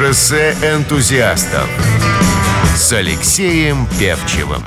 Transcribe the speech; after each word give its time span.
Шоссе 0.00 0.56
энтузиастов 0.62 1.68
с 2.74 2.90
Алексеем 2.90 3.86
Певчевым. 3.98 4.62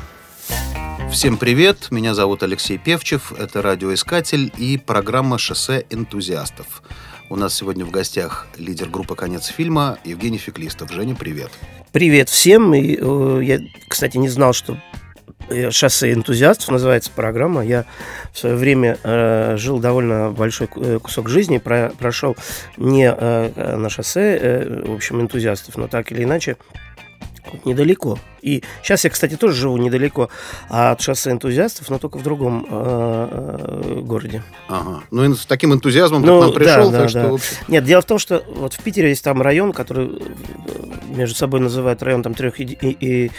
Всем 1.11 1.37
привет, 1.37 1.87
меня 1.89 2.13
зовут 2.13 2.43
Алексей 2.43 2.77
Певчев, 2.77 3.33
это 3.39 3.63
радиоискатель 3.63 4.53
и 4.59 4.77
программа 4.77 5.39
«Шоссе 5.39 5.87
энтузиастов». 5.89 6.83
У 7.31 7.35
нас 7.35 7.55
сегодня 7.55 7.83
в 7.83 7.89
гостях 7.89 8.45
лидер 8.59 8.89
группы 8.89 9.15
«Конец 9.15 9.47
фильма» 9.47 9.97
Евгений 10.03 10.37
Феклистов. 10.37 10.91
Женя, 10.91 11.15
привет. 11.15 11.49
Привет 11.91 12.29
всем. 12.29 12.71
И, 12.75 12.95
э, 13.01 13.39
я, 13.41 13.59
кстати, 13.89 14.17
не 14.17 14.29
знал, 14.29 14.53
что 14.53 14.77
«Шоссе 15.71 16.13
энтузиастов» 16.13 16.69
называется 16.69 17.11
программа. 17.15 17.65
Я 17.65 17.85
в 18.31 18.39
свое 18.39 18.55
время 18.55 18.97
э, 19.03 19.55
жил 19.57 19.79
довольно 19.79 20.31
большой 20.31 20.69
э, 20.75 20.99
кусок 21.01 21.29
жизни, 21.29 21.57
про, 21.57 21.91
прошел 21.97 22.35
не 22.77 23.05
э, 23.09 23.75
на 23.75 23.89
шоссе, 23.89 24.37
э, 24.41 24.83
в 24.85 24.95
общем, 24.95 25.21
энтузиастов, 25.21 25.77
но 25.77 25.87
так 25.87 26.11
или 26.11 26.23
иначе 26.23 26.57
недалеко. 27.65 28.17
И 28.41 28.61
сейчас 28.81 29.05
я, 29.05 29.09
кстати, 29.09 29.35
тоже 29.35 29.55
живу 29.55 29.77
недалеко 29.77 30.29
от 30.67 30.99
шоссе 31.01 31.31
энтузиастов, 31.31 31.89
но 31.89 31.97
только 31.97 32.17
в 32.17 32.23
другом 32.23 32.67
э, 32.69 33.29
э, 33.71 33.99
городе. 34.01 34.43
Ага. 34.67 35.01
Ну, 35.11 35.23
и 35.23 35.33
с 35.33 35.45
таким 35.45 35.73
энтузиазмом 35.73 36.21
ну, 36.23 36.27
ты 36.27 36.33
к 36.39 36.41
нам 36.41 36.53
пришел, 36.53 36.91
да, 36.91 36.97
так 36.97 37.01
да, 37.03 37.09
что, 37.09 37.37
да. 37.37 37.43
Нет, 37.69 37.85
дело 37.85 38.01
в 38.01 38.05
том, 38.05 38.19
что 38.19 38.43
вот 38.53 38.73
в 38.73 38.83
Питере 38.83 39.09
есть 39.09 39.23
там 39.23 39.41
район, 39.41 39.71
который 39.71 40.07
э, 40.07 40.19
между 41.07 41.35
собой 41.35 41.61
называют 41.61 42.03
район 42.03 42.21
там 42.21 42.33
трех 42.33 42.59
иди- 42.59 42.77
и, 42.81 43.31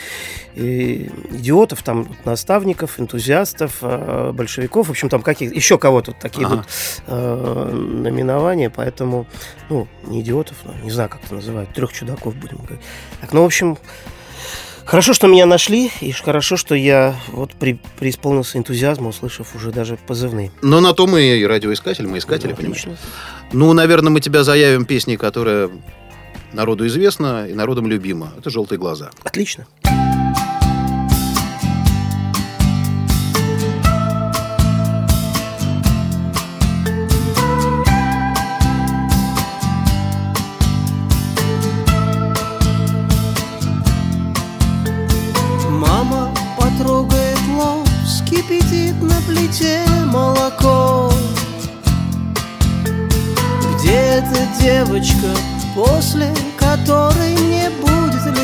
и, 0.55 1.11
идиотов, 1.31 1.83
там 1.83 2.09
наставников, 2.25 2.99
энтузиастов, 2.99 3.83
большевиков, 3.83 4.89
в 4.89 4.91
общем, 4.91 5.09
там 5.09 5.21
каких 5.23 5.55
еще 5.55 5.79
кого-то 5.79 6.13
такие 6.13 6.47
ага. 6.47 6.57
вот 6.57 6.67
э, 7.09 7.73
номинования, 7.75 8.71
поэтому, 8.71 9.27
ну, 9.69 9.87
не 10.05 10.23
идиотов, 10.23 10.57
но 10.65 10.73
не 10.83 10.91
знаю, 10.91 11.11
как 11.11 11.25
это 11.25 11.35
называют, 11.35 11.75
трех 11.75 11.93
чудаков 11.93 12.35
будем 12.37 12.59
говорить. 12.59 12.81
Так, 13.21 13.33
ну, 13.33 13.43
в 13.43 13.47
общем, 13.47 13.77
Хорошо, 14.87 15.15
что 15.15 15.27
меня 15.27 15.47
нашли, 15.47 15.91
и 16.01 16.13
хорошо, 16.13 16.57
что 16.57 16.75
я 16.75 17.17
вот 17.29 17.53
при, 17.55 17.79
преисполнился 17.99 18.59
энтузиазма, 18.59 19.09
услышав 19.09 19.55
уже 19.55 19.73
даже 19.73 19.97
позывные. 19.97 20.53
Но 20.63 20.81
на 20.81 20.93
то 20.93 21.07
мы 21.07 21.23
и 21.23 21.45
радиоискатель, 21.45 22.07
мы 22.07 22.19
искатели, 22.19 22.51
ну, 22.51 22.57
понимаешь? 22.57 22.85
Ну, 23.53 23.73
наверное, 23.73 24.11
мы 24.11 24.21
тебя 24.21 24.45
заявим 24.45 24.85
песней, 24.85 25.17
которая 25.17 25.71
народу 26.53 26.87
известна 26.87 27.47
и 27.49 27.55
народом 27.55 27.87
любима. 27.87 28.33
Это 28.39 28.51
«Желтые 28.51 28.79
глаза». 28.79 29.11
Отлично. 29.25 29.67
плите 29.83 30.04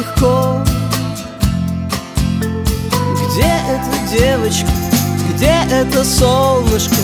легко? 0.01 0.65
Где 3.29 3.53
эта 3.69 4.19
девочка, 4.19 4.71
где 5.35 5.55
это 5.71 6.05
солнышко? 6.05 6.97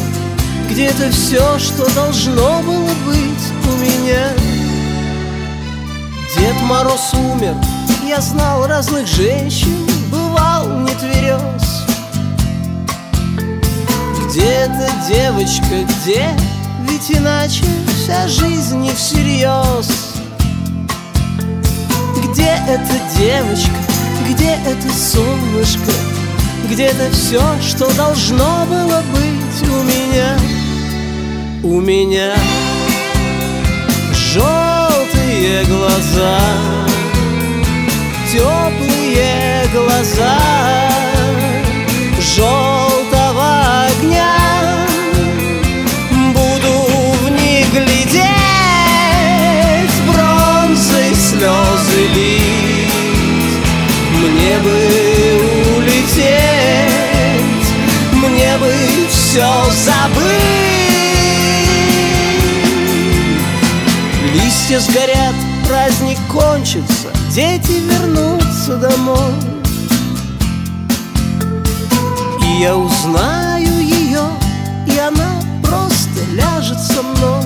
Где 0.70 0.86
это 0.86 1.10
все, 1.10 1.58
что 1.58 1.92
должно 1.94 2.62
было 2.62 2.90
быть 3.06 3.46
у 3.64 3.76
меня? 3.78 4.28
Дед 6.36 6.60
Мороз 6.62 7.14
умер, 7.14 7.54
я 8.06 8.20
знал 8.20 8.66
разных 8.66 9.06
женщин, 9.06 9.86
бывал 10.10 10.68
не 10.80 10.92
тверез 10.94 11.86
где 14.28 14.44
эта 14.48 14.90
девочка, 15.08 15.84
где? 15.88 16.28
Ведь 16.82 17.10
иначе 17.10 17.64
вся 17.94 18.28
жизнь 18.28 18.76
не 18.80 18.90
всерьез 18.90 20.05
Где 22.36 22.52
эта 22.68 22.92
девочка, 23.16 23.70
где 24.28 24.58
это 24.66 24.92
солнышко? 24.92 25.90
Где-то 26.70 27.10
все, 27.10 27.40
что 27.62 27.90
должно 27.96 28.66
было 28.66 29.02
быть 29.10 29.70
у 29.70 29.82
меня. 29.82 30.36
У 31.62 31.80
меня 31.80 32.34
желтые 34.12 35.64
глаза 35.64 36.38
Теплые 38.30 39.66
глаза 39.72 40.38
Желтые 42.20 42.75
Мне 54.56 54.64
бы 54.64 55.76
улететь 55.76 56.22
Мне 58.12 58.56
бы 58.58 58.72
все 59.10 59.46
забыть. 59.84 60.22
Листья 64.32 64.80
сгорят, 64.80 65.34
праздник 65.68 66.18
кончится 66.32 67.08
Дети 67.34 67.82
вернутся 67.90 68.76
домой. 68.76 69.34
И 72.42 72.62
я 72.62 72.76
узнаю 72.76 73.78
ее 73.80 74.22
И 74.86 74.98
она 74.98 75.34
просто 75.62 76.20
ляжет 76.32 76.80
со 76.80 77.02
мной. 77.02 77.42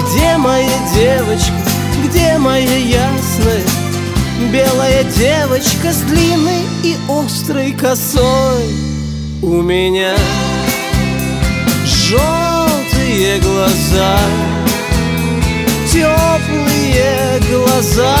Где 0.00 0.36
моя 0.38 0.78
девочка, 0.92 1.52
где 2.04 2.36
моя 2.38 2.76
ясная 2.76 3.73
Белая 4.52 5.04
девочка 5.04 5.92
с 5.92 6.00
длинной 6.02 6.62
и 6.82 6.96
острой 7.08 7.72
косой. 7.72 8.64
У 9.42 9.62
меня 9.62 10.14
желтые 11.84 13.38
глаза 13.40 14.18
Теплые 15.92 17.40
глаза 17.48 18.16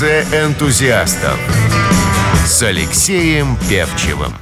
Шоссе 0.00 0.24
энтузиастов 0.32 1.38
с 2.46 2.62
Алексеем 2.62 3.58
Певчевым. 3.68 4.32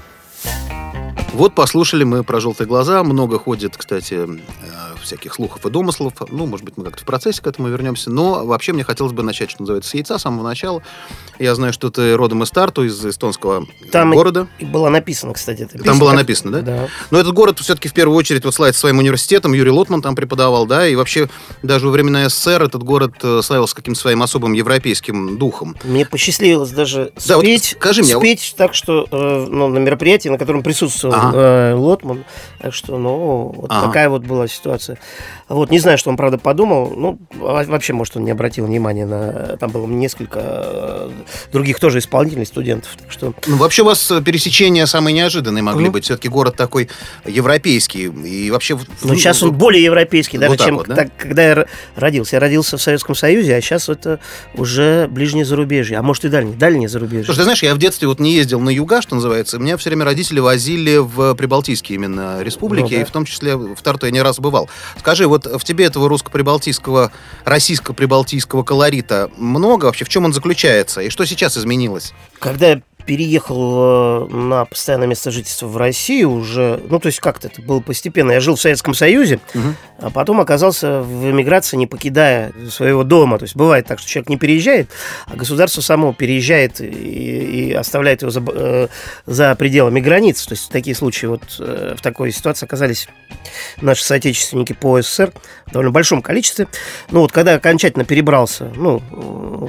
Вот 1.32 1.52
послушали 1.56 2.04
мы 2.04 2.22
про 2.22 2.38
желтые 2.38 2.68
глаза. 2.68 3.02
Много 3.02 3.40
ходит, 3.40 3.76
кстати, 3.76 4.20
всяких 5.08 5.34
слухов 5.34 5.64
и 5.66 5.70
домыслов. 5.70 6.12
Ну, 6.30 6.46
может 6.46 6.64
быть, 6.64 6.76
мы 6.76 6.84
как-то 6.84 7.02
в 7.02 7.06
процессе 7.06 7.42
к 7.42 7.46
этому 7.46 7.68
вернемся. 7.68 8.10
Но 8.10 8.44
вообще 8.46 8.72
мне 8.72 8.84
хотелось 8.84 9.12
бы 9.12 9.22
начать, 9.22 9.50
что 9.50 9.62
называется, 9.62 9.90
с 9.90 9.94
яйца 9.94 10.18
с 10.18 10.22
самого 10.22 10.42
начала. 10.44 10.82
Я 11.38 11.54
знаю, 11.54 11.72
что 11.72 11.90
ты 11.90 12.14
родом 12.16 12.42
из 12.42 12.50
Тарту, 12.50 12.84
из 12.84 13.04
эстонского 13.04 13.66
Там 13.90 14.12
города. 14.12 14.46
И 14.58 14.64
было 14.64 14.88
написано, 14.88 15.32
кстати. 15.34 15.62
Это 15.62 15.72
Там 15.72 15.82
песня, 15.82 16.00
было 16.00 16.12
написано, 16.12 16.50
да? 16.52 16.60
Да. 16.62 16.88
Но 17.10 17.18
этот 17.18 17.32
город 17.34 17.58
все-таки 17.60 17.88
в 17.88 17.92
первую 17.92 18.16
очередь 18.16 18.44
вот 18.44 18.54
славится 18.54 18.80
своим 18.80 18.98
университетом. 18.98 19.52
Юрий 19.52 19.70
Лотман 19.70 20.02
там 20.02 20.14
преподавал, 20.14 20.66
да, 20.66 20.86
и 20.86 20.94
вообще 20.94 21.28
даже 21.62 21.86
во 21.86 21.92
времена 21.92 22.28
СССР 22.28 22.62
этот 22.64 22.82
город 22.82 23.14
э, 23.22 23.40
славился 23.42 23.74
каким-то 23.74 23.98
своим 24.00 24.22
особым 24.22 24.52
европейским 24.52 25.38
духом. 25.38 25.76
Мне 25.84 26.04
посчастливилось 26.06 26.70
даже 26.70 27.12
Да, 27.26 27.36
вот 27.36 27.44
спеть, 27.44 27.76
скажи 27.78 28.02
мне, 28.02 28.14
а 28.16 28.18
спеть 28.18 28.54
так, 28.56 28.74
что 28.74 29.06
э, 29.10 29.46
ну, 29.48 29.68
на 29.68 29.78
мероприятии, 29.78 30.28
на 30.28 30.38
котором 30.38 30.62
присутствовал 30.62 31.14
Ага. 31.14 31.38
э, 31.38 31.74
Лотман. 31.74 32.24
Так 32.60 32.74
что, 32.74 32.98
ну, 32.98 33.52
вот 33.56 33.70
Ага. 33.70 33.86
такая 33.86 34.08
вот 34.08 34.22
была 34.22 34.48
ситуация. 34.48 34.97
Вот, 35.48 35.70
не 35.70 35.78
знаю, 35.78 35.96
что 35.96 36.10
он, 36.10 36.16
правда, 36.18 36.36
подумал. 36.36 36.92
Ну, 36.94 37.18
во- 37.34 37.64
вообще, 37.64 37.94
может, 37.94 38.16
он 38.16 38.24
не 38.24 38.30
обратил 38.30 38.66
внимания 38.66 39.06
на... 39.06 39.56
Там 39.58 39.70
было 39.70 39.86
несколько 39.86 40.40
э, 40.42 41.10
других 41.52 41.80
тоже 41.80 42.00
исполнителей, 42.00 42.44
студентов. 42.44 42.90
Так 43.00 43.10
что 43.10 43.32
Ну, 43.46 43.56
вообще 43.56 43.80
у 43.82 43.86
вас 43.86 44.12
пересечения 44.24 44.84
самые 44.86 45.14
неожиданные 45.14 45.62
могли 45.62 45.84
Мгм. 45.84 45.92
быть. 45.92 46.04
Все-таки 46.04 46.28
город 46.28 46.56
такой 46.56 46.88
европейский. 47.24 48.04
И 48.06 48.50
вообще... 48.50 48.78
Ну, 49.02 49.14
сейчас 49.14 49.42
он 49.42 49.52
более 49.52 49.82
европейский, 49.82 50.38
даже 50.38 50.50
Вот 50.50 50.60
чем 50.60 50.76
вот, 50.76 50.88
да? 50.88 50.96
так, 50.96 51.16
когда 51.16 51.42
я 51.42 51.66
родился. 51.96 52.36
Я 52.36 52.40
родился 52.40 52.76
в 52.76 52.82
Советском 52.82 53.14
Союзе, 53.14 53.56
а 53.56 53.60
сейчас 53.60 53.88
это 53.88 54.20
уже 54.54 55.08
ближнее 55.08 55.44
зарубежье, 55.44 55.98
а 55.98 56.02
может 56.02 56.24
и 56.24 56.28
дальнее, 56.28 56.56
дальнее 56.56 56.88
зарубежье. 56.88 57.24
Слушай, 57.24 57.38
ты 57.38 57.42
знаешь, 57.44 57.62
я 57.62 57.74
в 57.74 57.78
детстве 57.78 58.08
вот 58.08 58.20
не 58.20 58.32
ездил 58.34 58.60
на 58.60 58.70
юга, 58.70 59.00
что 59.02 59.14
называется. 59.14 59.58
Меня 59.58 59.76
все 59.76 59.90
время 59.90 60.04
родители 60.04 60.40
возили 60.40 60.96
в 60.98 61.34
прибалтийские 61.34 61.96
именно 61.96 62.42
республики, 62.42 62.82
Ну 62.92 62.96
да. 62.96 63.00
и 63.00 63.04
в 63.04 63.10
том 63.10 63.24
числе 63.24 63.56
в 63.56 63.80
Тарту 63.82 64.06
я 64.06 64.12
не 64.12 64.20
раз 64.22 64.38
бывал. 64.38 64.68
Скажи, 64.98 65.26
вот 65.26 65.46
в 65.46 65.64
тебе 65.64 65.86
этого 65.86 66.08
русско-прибалтийского, 66.08 67.10
российско-прибалтийского 67.44 68.62
колорита 68.62 69.30
много 69.36 69.86
вообще? 69.86 70.04
В 70.04 70.08
чем 70.08 70.24
он 70.24 70.32
заключается? 70.32 71.00
И 71.00 71.10
что 71.10 71.24
сейчас 71.24 71.56
изменилось? 71.56 72.12
Когда 72.38 72.80
переехал 73.08 74.26
э, 74.26 74.34
на 74.34 74.66
постоянное 74.66 75.08
место 75.08 75.30
жительства 75.30 75.66
в 75.66 75.78
Россию 75.78 76.30
уже, 76.30 76.78
ну, 76.90 77.00
то 77.00 77.06
есть 77.06 77.20
как-то 77.20 77.48
это 77.48 77.62
было 77.62 77.80
постепенно. 77.80 78.32
Я 78.32 78.40
жил 78.40 78.54
в 78.56 78.60
Советском 78.60 78.92
Союзе, 78.92 79.40
Мгм. 79.54 79.76
а 79.98 80.10
потом 80.10 80.42
оказался 80.42 81.00
в 81.00 81.30
эмиграции, 81.30 81.78
не 81.78 81.86
покидая 81.86 82.52
своего 82.70 83.04
дома. 83.04 83.38
То 83.38 83.44
есть 83.44 83.56
бывает 83.56 83.86
так, 83.86 83.98
что 83.98 84.06
человек 84.06 84.28
не 84.28 84.36
переезжает, 84.36 84.90
а 85.26 85.36
государство 85.36 85.80
само 85.80 86.12
переезжает 86.12 86.82
и, 86.82 86.84
и 86.84 87.72
оставляет 87.72 88.20
его 88.20 88.30
за, 88.30 88.44
э, 88.46 88.88
за 89.24 89.54
пределами 89.54 90.00
границ. 90.00 90.44
То 90.44 90.52
есть 90.52 90.68
такие 90.70 90.94
случаи, 90.94 91.24
вот 91.24 91.40
э, 91.60 91.94
в 91.96 92.02
такой 92.02 92.30
ситуации 92.30 92.66
оказались 92.66 93.08
наши 93.80 94.04
соотечественники 94.04 94.74
по 94.74 95.00
СССР 95.00 95.32
в 95.66 95.72
довольно 95.72 95.92
большом 95.92 96.20
количестве. 96.20 96.68
Ну, 97.10 97.20
вот 97.20 97.32
когда 97.32 97.54
окончательно 97.54 98.04
перебрался, 98.04 98.70
ну, 98.76 99.00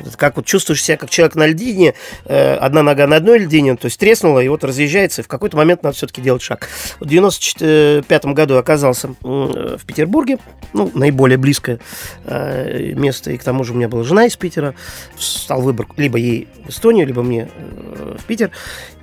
э, 0.03 0.09
как 0.17 0.35
вот 0.35 0.45
чувствуешь 0.45 0.83
себя 0.83 0.97
как 0.97 1.09
человек 1.09 1.35
на 1.35 1.47
льдине, 1.47 1.93
э, 2.25 2.55
одна 2.55 2.83
нога 2.83 3.07
на 3.07 3.15
одной 3.15 3.28
льдине, 3.37 3.75
то 3.75 3.85
есть 3.85 3.99
треснула, 3.99 4.39
и 4.39 4.47
вот 4.47 4.63
разъезжается, 4.63 5.21
и 5.21 5.23
в 5.23 5.27
какой-то 5.27 5.57
момент 5.57 5.83
надо 5.83 5.95
все-таки 5.95 6.21
делать 6.21 6.41
шаг. 6.41 6.67
В 6.99 7.05
95 7.05 8.25
году 8.25 8.57
оказался 8.57 9.07
м, 9.07 9.77
в 9.77 9.85
Петербурге, 9.85 10.37
ну, 10.73 10.91
наиболее 10.93 11.37
близкое 11.37 11.79
э, 12.25 12.93
место, 12.93 13.31
и 13.31 13.37
к 13.37 13.43
тому 13.43 13.63
же 13.63 13.73
у 13.73 13.75
меня 13.75 13.89
была 13.89 14.03
жена 14.03 14.25
из 14.25 14.35
Питера, 14.35 14.75
стал 15.17 15.61
выбор 15.61 15.87
либо 15.97 16.17
ей 16.17 16.47
в 16.65 16.69
Эстонию, 16.69 17.07
либо 17.07 17.23
мне 17.23 17.49
э, 17.53 18.15
в 18.19 18.25
Питер, 18.25 18.51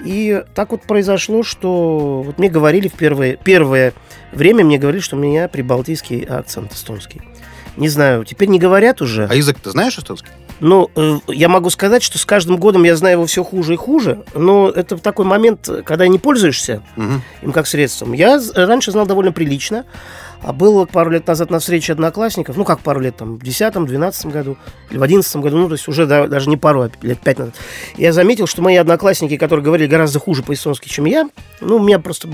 и 0.04 0.42
так 0.54 0.70
вот 0.70 0.82
произошло, 0.82 1.42
что 1.42 2.22
вот 2.24 2.38
мне 2.38 2.48
говорили 2.48 2.88
в 2.88 2.94
первое, 2.94 3.36
первое 3.36 3.92
время, 4.32 4.64
мне 4.64 4.78
говорили, 4.78 5.00
что 5.00 5.16
у 5.16 5.18
меня 5.18 5.48
прибалтийский 5.48 6.22
акцент 6.22 6.72
эстонский. 6.72 7.22
Не 7.76 7.88
знаю, 7.88 8.24
теперь 8.24 8.48
не 8.48 8.58
говорят 8.58 9.02
уже. 9.02 9.26
А 9.26 9.34
язык 9.34 9.58
ты 9.60 9.70
знаешь 9.70 9.98
эстонский? 9.98 10.30
Ну, 10.60 10.90
э, 10.96 11.18
я 11.28 11.48
могу 11.48 11.68
сказать, 11.70 12.02
что 12.02 12.18
с 12.18 12.24
каждым 12.24 12.56
годом 12.56 12.84
я 12.84 12.96
знаю 12.96 13.16
его 13.16 13.26
все 13.26 13.44
хуже 13.44 13.74
и 13.74 13.76
хуже, 13.76 14.24
но 14.34 14.68
это 14.70 14.96
такой 14.96 15.24
момент, 15.26 15.68
когда 15.84 16.06
не 16.08 16.18
пользуешься 16.18 16.82
Мгм. 16.96 17.22
им 17.42 17.52
как 17.52 17.66
средством. 17.66 18.12
Я 18.14 18.40
раньше 18.54 18.90
знал 18.90 19.06
довольно 19.06 19.32
прилично, 19.32 19.84
а 20.42 20.52
был 20.52 20.86
пару 20.86 21.10
лет 21.10 21.26
назад 21.26 21.50
на 21.50 21.58
встрече 21.58 21.92
одноклассников, 21.92 22.56
ну, 22.56 22.64
как 22.64 22.80
пару 22.80 23.00
лет, 23.00 23.16
там, 23.16 23.36
в 23.36 23.42
10-12 23.42 24.30
году 24.30 24.56
или 24.90 24.98
в 24.98 25.02
11 25.02 25.36
году, 25.36 25.56
ну, 25.58 25.66
то 25.68 25.72
есть 25.74 25.88
уже 25.88 26.06
да- 26.06 26.26
даже 26.26 26.48
не 26.48 26.56
пару, 26.56 26.82
а 26.82 26.90
лет 27.02 27.20
пять 27.20 27.38
назад. 27.38 27.54
Я 27.96 28.12
заметил, 28.12 28.46
что 28.46 28.62
мои 28.62 28.76
одноклассники, 28.76 29.36
которые 29.36 29.64
говорили 29.64 29.88
гораздо 29.88 30.18
хуже 30.18 30.42
по-эстонски, 30.42 30.88
чем 30.88 31.04
я, 31.06 31.28
ну, 31.60 31.76
у 31.76 31.80
меня 31.82 31.98
просто 31.98 32.28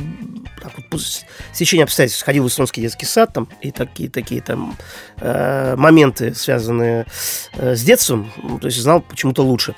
так 0.62 0.72
вот, 0.76 0.88
по 0.90 0.98
с- 0.98 1.24
стечению 1.52 1.84
обстоятельств 1.84 2.24
ходил 2.24 2.44
в 2.44 2.48
эстонский 2.48 2.80
детский 2.80 3.06
сад 3.06 3.32
там, 3.32 3.48
и 3.60 3.70
такие, 3.70 4.08
такие 4.10 4.40
там 4.42 4.76
э, 5.20 5.74
моменты, 5.76 6.34
связанные 6.34 7.06
э, 7.54 7.74
с 7.74 7.82
детством, 7.82 8.30
ну, 8.42 8.58
то 8.58 8.66
есть 8.66 8.80
знал 8.80 9.00
почему-то 9.00 9.42
лучше 9.42 9.74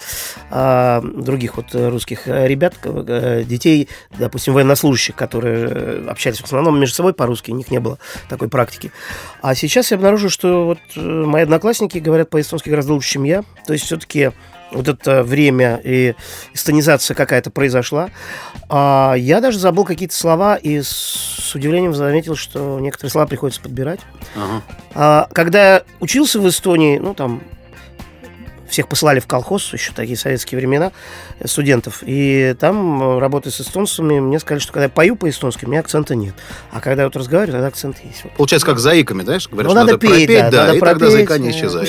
а, 0.50 1.00
других 1.02 1.56
вот 1.56 1.74
э, 1.74 1.88
русских 1.88 2.26
э, 2.28 2.46
ребят, 2.48 2.74
э, 2.84 3.44
детей, 3.44 3.88
допустим, 4.18 4.54
военнослужащих, 4.54 5.14
которые 5.14 5.68
э, 5.70 6.06
общались 6.08 6.38
в 6.40 6.44
основном 6.44 6.78
между 6.78 6.94
собой 6.96 7.14
по-русски, 7.14 7.50
у 7.50 7.54
них 7.56 7.70
не 7.70 7.78
было 7.80 7.98
такой 8.28 8.49
практики. 8.49 8.93
А 9.43 9.55
сейчас 9.55 9.90
я 9.90 9.96
обнаружил, 9.96 10.31
что 10.31 10.66
вот 10.66 10.78
э, 10.96 11.00
мои 11.00 11.43
одноклассники 11.43 11.99
говорят 11.99 12.31
по-эстонски 12.31 12.70
гораздо 12.70 12.94
лучше, 12.94 13.12
чем 13.12 13.25
я. 13.25 13.44
То 13.66 13.72
есть 13.72 13.84
все-таки 13.84 14.32
вот 14.75 14.88
это 14.88 15.22
время 15.22 15.81
и 15.82 16.14
эстонизация 16.52 17.14
какая-то 17.14 17.50
произошла. 17.50 18.11
А 18.69 19.14
я 19.16 19.40
даже 19.40 19.58
забыл 19.58 19.84
какие-то 19.84 20.14
слова 20.14 20.56
и 20.56 20.81
с 20.82 21.55
удивлением 21.55 21.94
заметил, 21.94 22.37
что 22.37 22.78
некоторые 22.81 23.11
слова 23.11 23.26
приходится 23.26 23.61
подбирать. 23.61 24.00
Ага. 24.34 24.62
А, 24.94 25.28
когда 25.32 25.75
я 25.75 25.82
учился 26.00 26.40
в 26.40 26.49
Эстонии, 26.49 26.99
ну, 26.99 27.14
там, 27.14 27.43
всех 28.69 28.88
посылали 28.88 29.20
в 29.20 29.26
колхоз, 29.26 29.72
еще 29.72 29.93
такие 29.93 30.16
советские 30.16 30.58
времена, 30.58 30.93
э, 31.40 31.46
студентов. 31.46 32.02
И 32.06 32.55
там, 32.58 33.02
э, 33.16 33.19
работая 33.19 33.50
с 33.50 33.61
эстонцами, 33.61 34.20
мне 34.20 34.38
сказали, 34.38 34.61
что 34.61 34.72
когда 34.72 34.84
я 34.84 34.88
пою 34.88 35.16
по-эстонски, 35.16 35.64
у 35.64 35.69
меня 35.69 35.81
акцента 35.81 36.14
нет. 36.14 36.34
А 36.72 36.81
когда 36.81 37.02
я 37.02 37.08
вот 37.08 37.16
разговариваю, 37.16 37.52
тогда 37.55 37.69
акцент 37.69 37.96
есть. 38.05 38.25
Вот. 38.25 38.32
Получается, 38.34 38.66
как 38.66 38.78
заиками, 38.78 39.22
знаешь? 39.22 39.49
Говорят, 39.49 39.72
Ну, 39.72 39.78
что 39.78 39.87
надо, 39.87 39.99
петь, 39.99 40.28
да, 40.28 40.50
да, 40.50 40.62
надо 40.66 40.76
и 40.76 40.81
тогда 40.81 40.94
пропеть. 40.94 41.12
заикание 41.12 41.52
Э, 41.52 41.55
исчезает. 41.56 41.88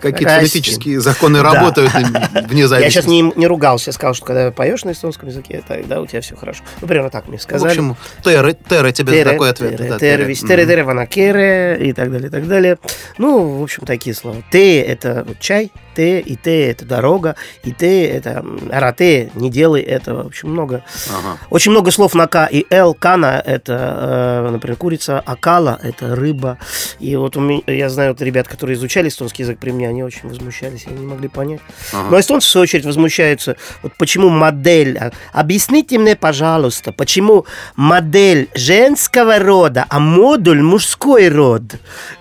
Какие-то 0.00 0.36
фонетические 0.36 1.00
законы 1.00 1.42
работают 1.42 1.92
вне 2.48 2.62
Я 2.62 2.68
зависимости. 2.68 2.94
сейчас 2.94 3.06
не, 3.06 3.22
не 3.36 3.46
ругался, 3.46 3.90
я 3.90 3.92
сказал, 3.92 4.14
что 4.14 4.26
когда 4.26 4.50
поешь 4.50 4.84
на 4.84 4.92
эстонском 4.92 5.28
языке, 5.28 5.62
тогда 5.66 6.00
у 6.00 6.06
тебя 6.06 6.20
все 6.20 6.36
хорошо. 6.36 6.62
Ну, 6.80 6.88
примерно 6.88 7.10
так 7.10 7.28
мне 7.28 7.38
В 7.38 7.42
сказали. 7.42 7.70
общем, 7.70 7.96
Теры, 8.22 8.56
Теры 8.68 8.92
тебе 8.92 9.24
такой 9.24 9.50
ответ. 9.50 9.76
Теры. 9.98 10.34
тере, 10.34 10.82
ванакере 10.84 11.78
и 11.80 11.92
так 11.92 12.10
далее, 12.10 12.28
и 12.28 12.30
так 12.30 12.46
далее. 12.48 12.78
Ну, 13.18 13.58
в 13.58 13.62
общем, 13.62 13.84
такие 13.86 14.14
слова. 14.14 14.36
Те– 14.64 14.80
это 14.80 15.26
чай, 15.40 15.70
те, 15.94 16.20
и 16.20 16.36
те– 16.36 16.70
это 16.70 16.84
дорога, 16.84 17.36
и 17.62 17.72
те– 17.72 18.04
это 18.08 18.44
арате, 18.70 19.30
не 19.34 19.50
делай 19.50 19.82
этого. 19.82 20.24
В 20.24 20.26
общем, 20.26 20.50
много. 20.50 20.82
Ага. 21.08 21.38
Очень 21.50 21.72
много 21.72 21.90
слов 21.90 22.14
на 22.14 22.26
К 22.26 22.48
и 22.50 22.66
Л. 22.70 22.94
Кана– 22.94 23.42
это, 23.46 24.44
э, 24.46 24.50
например, 24.50 24.76
курица, 24.76 25.20
акала– 25.20 25.78
это 25.82 26.14
рыба. 26.14 26.58
И 26.98 27.16
вот 27.16 27.36
у 27.36 27.40
меня, 27.40 27.62
я 27.66 27.88
знаю 27.88 28.12
вот 28.12 28.22
ребят, 28.22 28.48
которые 28.48 28.74
изучали 28.76 29.08
эстонский 29.08 29.42
язык 29.42 29.58
при 29.58 29.70
мне, 29.70 29.88
они 29.88 30.02
очень 30.02 30.28
возмущались, 30.28 30.86
они 30.86 31.00
не 31.00 31.06
могли 31.06 31.28
понять. 31.28 31.60
Ага. 31.92 32.08
Но 32.10 32.20
эстонцы, 32.20 32.48
в 32.48 32.50
свою 32.50 32.62
очередь, 32.62 32.84
возмущаются. 32.84 33.56
Вот 33.82 33.92
почему 33.98 34.28
модель... 34.28 34.98
а, 34.98 35.12
Объясните 35.32 35.98
мне, 35.98 36.16
пожалуйста, 36.16 36.92
почему 36.92 37.46
модель 37.76 38.48
женского 38.54 39.38
рода, 39.38 39.86
а 39.88 40.00
модуль 40.00 40.62
мужской 40.62 41.28
род? 41.28 41.62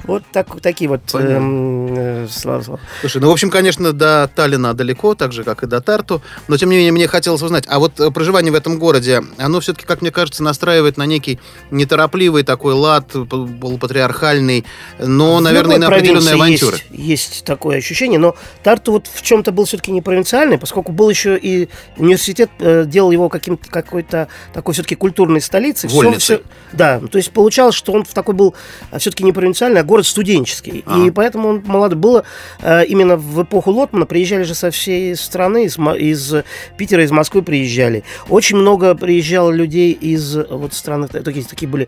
Вот 0.03 0.24
так, 0.32 0.60
такие 0.62 0.89
вот 0.89 1.01
эм, 1.13 1.88
э, 1.96 2.27
слова. 2.30 2.62
слова. 2.62 2.80
Слушай, 3.01 3.22
ну, 3.22 3.30
в 3.30 3.32
общем, 3.32 3.50
конечно, 3.50 3.62
до 3.72 4.29
Таллина 4.36 4.74
далеко, 4.74 5.15
так 5.15 5.32
же, 5.32 5.43
как 5.43 5.63
и 5.63 5.67
до 5.67 5.82
Тарту. 5.82 6.22
Но, 6.48 6.58
тем 6.58 6.70
не 6.70 6.75
менее, 6.77 6.91
мне 6.91 7.08
хотелось 7.08 7.41
узнать, 7.41 7.65
а 7.67 7.79
вот 7.79 8.00
э, 8.00 8.12
проживание 8.12 8.51
в 8.51 8.55
этом 8.55 8.79
городе, 8.79 9.22
оно 9.38 9.60
все-таки, 9.60 9.86
как 9.86 10.01
мне 10.01 10.12
кажется, 10.12 10.43
настраивает 10.43 10.98
на 10.98 11.05
некий 11.05 11.39
неторопливый 11.72 12.43
такой 12.43 12.74
лад, 12.74 13.08
полупатриархальный, 13.29 14.65
но, 15.00 15.38
В 15.38 15.41
наверное, 15.41 15.77
на 15.77 15.88
определенные 15.88 16.34
авантюры. 16.36 16.77
Есть, 16.91 17.32
есть 17.34 17.46
такое 17.46 17.77
ощущение, 17.77 18.20
но 18.20 18.36
Тарту 18.63 18.93
вот 18.93 19.08
в 19.08 19.22
чем-то 19.22 19.51
был 19.51 19.65
все-таки 19.65 19.91
не 19.91 20.01
провинциальный, 20.01 20.58
поскольку 20.58 20.91
был 20.91 21.10
еще 21.10 21.38
и 21.38 21.70
университет 21.98 22.50
э, 22.60 22.86
делал 22.86 23.12
его 23.12 23.29
каким-то 23.29 23.70
какой-то 23.70 24.27
такой 24.53 24.74
все-таки 24.74 24.96
культурной 24.96 25.41
столицей. 25.41 25.89
Всё- 25.89 25.98
Вольницей. 25.98 26.38
всё- 26.38 26.43
да, 26.74 27.00
то 27.00 27.17
есть 27.17 27.32
получалось, 27.32 27.75
что 27.75 27.91
он 27.91 28.03
в 28.03 28.13
такой 28.13 28.36
был 28.36 28.55
все-таки 28.98 29.24
не 29.24 29.32
провинциальный, 29.32 29.82
а 29.82 29.84
город 29.84 30.05
студенческий. 30.05 30.84
Ага. 30.86 31.05
И 31.05 31.12
поэтому 31.12 31.50
он 31.50 31.63
молодой. 31.65 31.98
Было 31.98 32.24
э, 32.62 32.86
именно 32.86 33.17
в 33.17 33.43
эпоху 33.53 33.72
Лотмана 33.72 34.05
приезжали 34.05 34.43
же 34.43 34.55
со 34.55 34.72
всей 34.72 35.15
страны, 35.15 35.65
из, 35.65 35.77
из 35.77 36.43
Питера, 36.75 37.03
из 37.03 37.12
Москвы 37.12 37.43
приезжали. 37.43 38.03
Очень 38.27 38.57
много 38.57 38.95
приезжало 38.95 39.51
людей 39.51 39.91
из 39.91 40.36
э, 40.36 40.45
вот 40.50 40.74
страны, 40.74 41.07
такие, 41.07 41.45
такие 41.45 41.67
были 41.67 41.88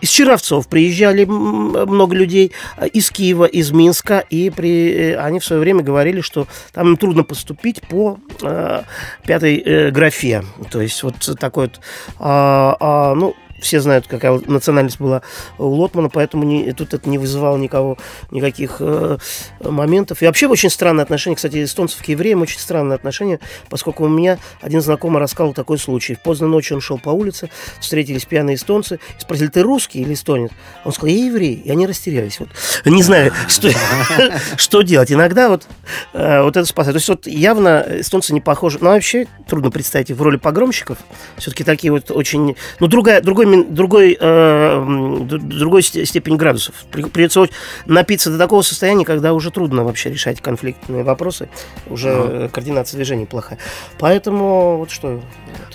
из 0.00 0.10
Черновцов 0.10 0.68
приезжали 0.68 1.24
много 1.24 2.14
людей, 2.14 2.52
э, 2.76 2.88
из 2.88 3.10
Киева, 3.10 3.44
из 3.44 3.70
Минска, 3.70 4.24
и 4.28 4.50
при, 4.50 4.92
э, 4.92 5.16
они 5.16 5.40
в 5.40 5.44
свое 5.44 5.60
время 5.60 5.82
говорили, 5.82 6.20
что 6.20 6.46
там 6.72 6.88
им 6.88 6.96
трудно 6.96 7.22
поступить 7.24 7.80
по 7.82 8.18
э, 8.42 8.82
пятой 9.26 9.56
э, 9.58 9.90
графе. 9.90 10.42
То 10.70 10.80
есть 10.82 11.02
вот 11.02 11.14
такой 11.38 11.66
вот, 11.66 11.80
а, 12.18 12.76
а, 12.80 13.14
ну, 13.14 13.34
все 13.64 13.80
знают, 13.80 14.06
какая 14.06 14.40
национальность 14.46 15.00
была 15.00 15.22
у 15.58 15.66
Лотмана, 15.66 16.10
поэтому 16.10 16.44
не, 16.44 16.72
тут 16.72 16.94
это 16.94 17.08
не 17.08 17.18
вызывало 17.18 17.56
никого, 17.56 17.98
никаких 18.30 18.76
э, 18.80 19.18
моментов. 19.60 20.22
И 20.22 20.26
вообще 20.26 20.46
очень 20.46 20.70
странное 20.70 21.04
отношение, 21.04 21.36
кстати, 21.36 21.64
эстонцев 21.64 22.02
к 22.02 22.08
евреям 22.08 22.42
очень 22.42 22.60
странное 22.60 22.96
отношение, 22.96 23.40
поскольку 23.70 24.04
у 24.04 24.08
меня 24.08 24.38
один 24.60 24.80
знакомый 24.80 25.20
рассказал 25.20 25.54
такой 25.54 25.78
случай. 25.78 26.16
Поздно 26.22 26.46
ночью 26.46 26.76
он 26.76 26.80
шел 26.80 26.98
по 26.98 27.10
улице, 27.10 27.50
встретились 27.80 28.24
пьяные 28.24 28.56
эстонцы, 28.56 29.00
спросили, 29.18 29.48
ты 29.48 29.62
русский 29.62 30.00
или 30.02 30.14
эстонец? 30.14 30.50
Он 30.84 30.92
сказал, 30.92 31.14
я 31.14 31.24
еврей, 31.24 31.54
и 31.54 31.70
они 31.70 31.86
растерялись. 31.86 32.38
Вот. 32.38 32.48
Не 32.84 33.02
знаю, 33.02 33.32
что, 33.48 33.70
что 34.56 34.82
делать. 34.82 35.10
Иногда 35.10 35.48
вот, 35.48 35.66
э, 36.12 36.42
вот 36.42 36.56
это 36.56 36.66
спасает. 36.66 36.94
То 36.94 36.98
есть 36.98 37.08
вот 37.08 37.26
явно 37.26 37.84
эстонцы 38.00 38.34
не 38.34 38.40
похожи. 38.40 38.78
Ну, 38.80 38.90
вообще 38.90 39.26
трудно 39.48 39.70
представить 39.70 40.10
их 40.10 40.16
в 40.16 40.22
роли 40.22 40.36
погромщиков. 40.36 40.98
Все-таки 41.38 41.64
такие 41.64 41.92
вот 41.92 42.10
очень... 42.10 42.56
Ну, 42.80 42.86
другая, 42.86 43.20
другой, 43.20 43.46
другой, 43.62 44.16
э, 44.18 45.26
другой 45.28 45.82
степень 45.82 46.36
градусов. 46.36 46.74
Придется 46.90 47.46
напиться 47.86 48.30
до 48.30 48.38
такого 48.38 48.62
состояния, 48.62 49.04
когда 49.04 49.32
уже 49.32 49.50
трудно 49.50 49.84
вообще 49.84 50.10
решать 50.10 50.40
конфликтные 50.40 51.04
вопросы. 51.04 51.48
Уже 51.88 52.08
uh-huh. 52.08 52.48
координация 52.50 52.96
движений 52.96 53.26
плохая. 53.26 53.58
Поэтому 53.98 54.78
вот 54.78 54.90
что... 54.90 55.20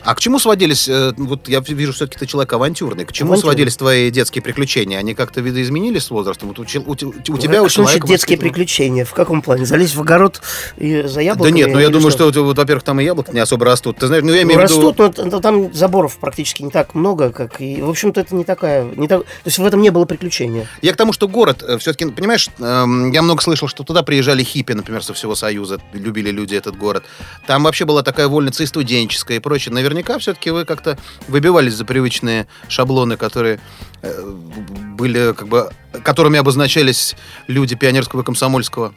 А 0.04 0.16
к 0.16 0.20
чему 0.20 0.40
сводились, 0.40 0.88
э, 0.88 1.14
вот 1.18 1.48
я 1.48 1.60
вижу, 1.60 1.94
все-таки 1.94 2.20
ты 2.20 2.26
человек 2.26 2.52
авантюрный, 2.54 3.06
к 3.06 3.12
чему 3.12 3.32
Авантюр. 3.32 3.52
сводились 3.52 3.78
твои 3.78 4.10
детские 4.12 4.42
приключения? 4.42 4.98
Они 4.98 5.14
как-то 5.14 5.42
видоизменились 5.42 6.04
с 6.04 6.10
возрастом? 6.10 6.50
Вот 6.50 6.60
у, 6.60 6.64
у, 6.64 6.92
у, 6.92 6.96
тебя, 7.38 7.64
у 7.64 7.70
человека... 7.70 8.08
детские 8.08 8.38
приключения? 8.38 9.06
В 9.06 9.14
каком 9.14 9.42
плане? 9.42 9.66
Залезть 9.66 9.96
в 9.96 10.02
огород 10.02 10.42
и 10.78 11.04
за 11.04 11.22
яблоками? 11.22 11.52
Да 11.52 11.58
нет, 11.58 11.74
ну 11.74 11.80
я 11.80 11.90
думаю, 11.90 12.12
что, 12.12 12.32
что 12.32 12.44
вот, 12.44 12.58
во-первых, 12.58 12.84
там 12.84 13.00
и 13.00 13.04
яблоки 13.04 13.32
не 13.32 13.40
особо 13.40 13.66
растут. 13.66 13.98
Ты 13.98 14.08
знаешь, 14.08 14.24
ну 14.24 14.34
я 14.34 14.44
имею 14.44 14.60
ну, 14.60 14.66
в 14.66 14.70
виду... 14.70 14.88
Растут, 14.90 15.26
но 15.26 15.40
там 15.40 15.74
заборов 15.74 16.18
практически 16.18 16.64
не 16.64 16.72
так 16.72 16.96
много, 16.96 17.32
как 17.32 17.62
и... 17.62 17.82
В 17.82 17.90
общем-то, 17.90 18.22
это 18.22 18.36
не 18.36 18.44
такая... 18.44 18.84
Не 18.96 19.08
так... 19.08 19.24
То 19.24 19.28
есть 19.46 19.58
в 19.58 19.66
этом 19.66 19.82
не 19.82 19.90
было 19.90 20.06
приключения. 20.06 20.68
Я 20.82 20.94
к 20.94 20.96
тому, 20.96 21.14
что 21.14 21.28
город, 21.28 21.64
э, 21.68 21.78
все-таки, 21.78 22.06
понимаешь, 22.06 22.50
эм, 22.60 23.12
я 23.12 23.22
много 23.22 23.42
слышал, 23.42 23.68
что 23.68 23.84
туда 23.84 24.04
приезжали 24.04 24.44
хиппи, 24.44 24.74
например, 24.74 25.04
со 25.04 25.14
всего 25.14 25.36
Союза, 25.36 25.80
любили 25.94 26.32
люди 26.32 26.56
этот 26.56 26.78
город. 26.78 27.04
Там 27.48 27.64
вообще 27.64 27.86
была 27.86 28.04
такая 28.04 28.28
вольница 28.28 28.64
и 28.64 28.66
студенческая 28.66 29.38
и 29.38 29.40
прочее. 29.40 29.69
Наверняка 29.70 30.18
все-таки 30.20 30.50
вы 30.52 30.66
как-то 30.66 30.98
выбивались 31.28 31.74
за 31.74 31.86
привычные 31.86 32.48
шаблоны, 32.68 33.18
которые 33.18 33.60
были 34.02 35.34
как 35.34 35.48
бы 35.48 35.70
которыми 36.04 36.40
обозначались 36.40 37.16
люди 37.48 37.76
пионерского 37.76 38.22
и 38.22 38.24
комсомольского 38.24 38.94